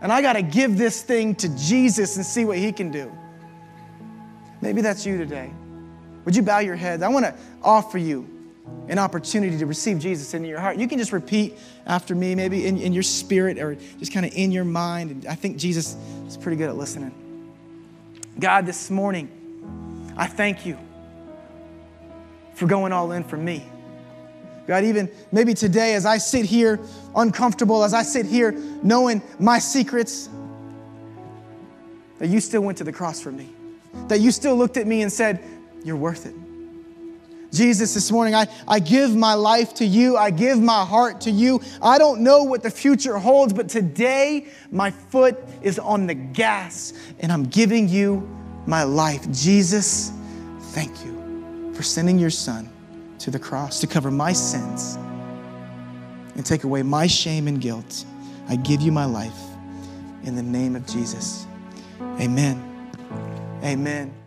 and 0.01 0.11
I 0.11 0.21
got 0.21 0.33
to 0.33 0.41
give 0.41 0.77
this 0.77 1.01
thing 1.01 1.35
to 1.35 1.49
Jesus 1.55 2.17
and 2.17 2.25
see 2.25 2.45
what 2.45 2.57
he 2.57 2.71
can 2.71 2.91
do. 2.91 3.11
Maybe 4.61 4.81
that's 4.81 5.05
you 5.05 5.17
today. 5.17 5.51
Would 6.25 6.35
you 6.35 6.41
bow 6.41 6.59
your 6.59 6.75
heads? 6.75 7.01
I 7.01 7.07
want 7.07 7.25
to 7.25 7.35
offer 7.63 7.97
you 7.97 8.34
an 8.87 8.99
opportunity 8.99 9.57
to 9.57 9.65
receive 9.65 9.99
Jesus 9.99 10.33
into 10.33 10.47
your 10.47 10.59
heart. 10.59 10.77
You 10.77 10.87
can 10.87 10.99
just 10.99 11.11
repeat 11.11 11.57
after 11.85 12.13
me, 12.13 12.35
maybe 12.35 12.67
in, 12.67 12.77
in 12.77 12.93
your 12.93 13.03
spirit 13.03 13.57
or 13.57 13.75
just 13.99 14.11
kind 14.11 14.25
of 14.25 14.33
in 14.33 14.51
your 14.51 14.65
mind. 14.65 15.11
And 15.11 15.25
I 15.25 15.35
think 15.35 15.57
Jesus 15.57 15.95
is 16.27 16.37
pretty 16.37 16.57
good 16.57 16.69
at 16.69 16.77
listening. 16.77 17.13
God, 18.39 18.65
this 18.65 18.91
morning, 18.91 20.13
I 20.17 20.27
thank 20.27 20.65
you 20.65 20.77
for 22.53 22.67
going 22.67 22.91
all 22.91 23.11
in 23.11 23.23
for 23.23 23.37
me. 23.37 23.65
God, 24.67 24.83
even 24.83 25.09
maybe 25.31 25.53
today, 25.53 25.93
as 25.93 26.05
I 26.05 26.17
sit 26.17 26.45
here 26.45 26.79
uncomfortable, 27.15 27.83
as 27.83 27.93
I 27.93 28.03
sit 28.03 28.25
here 28.25 28.51
knowing 28.81 29.21
my 29.39 29.59
secrets, 29.59 30.29
that 32.17 32.27
you 32.27 32.39
still 32.39 32.61
went 32.61 32.77
to 32.79 32.83
the 32.83 32.91
cross 32.91 33.19
for 33.19 33.31
me, 33.31 33.49
that 34.07 34.19
you 34.19 34.31
still 34.31 34.55
looked 34.55 34.77
at 34.77 34.87
me 34.87 35.01
and 35.01 35.11
said, 35.11 35.43
You're 35.83 35.97
worth 35.97 36.25
it. 36.25 36.33
Jesus, 37.55 37.93
this 37.93 38.11
morning, 38.11 38.35
I, 38.35 38.47
I 38.67 38.79
give 38.79 39.15
my 39.15 39.33
life 39.33 39.73
to 39.75 39.85
you. 39.85 40.17
I 40.17 40.29
give 40.29 40.59
my 40.59 40.83
heart 40.83 41.21
to 41.21 41.31
you. 41.31 41.61
I 41.81 41.97
don't 41.97 42.21
know 42.21 42.43
what 42.43 42.61
the 42.61 42.69
future 42.69 43.17
holds, 43.17 43.53
but 43.53 43.69
today 43.69 44.47
my 44.71 44.91
foot 44.91 45.37
is 45.61 45.79
on 45.79 46.05
the 46.05 46.13
gas 46.13 46.93
and 47.21 47.31
I'm 47.31 47.45
giving 47.45 47.87
you 47.87 48.29
my 48.65 48.83
life. 48.83 49.29
Jesus, 49.31 50.11
thank 50.73 51.05
you 51.05 51.73
for 51.73 51.81
sending 51.81 52.19
your 52.19 52.29
son 52.29 52.69
to 53.19 53.31
the 53.31 53.39
cross 53.39 53.79
to 53.79 53.87
cover 53.87 54.11
my 54.11 54.33
sins 54.33 54.97
and 56.35 56.45
take 56.45 56.65
away 56.65 56.83
my 56.83 57.07
shame 57.07 57.47
and 57.47 57.61
guilt. 57.61 58.05
I 58.49 58.57
give 58.57 58.81
you 58.81 58.91
my 58.91 59.05
life 59.05 59.39
in 60.23 60.35
the 60.35 60.43
name 60.43 60.75
of 60.75 60.85
Jesus. 60.85 61.47
Amen. 62.19 62.61
Amen. 63.63 64.24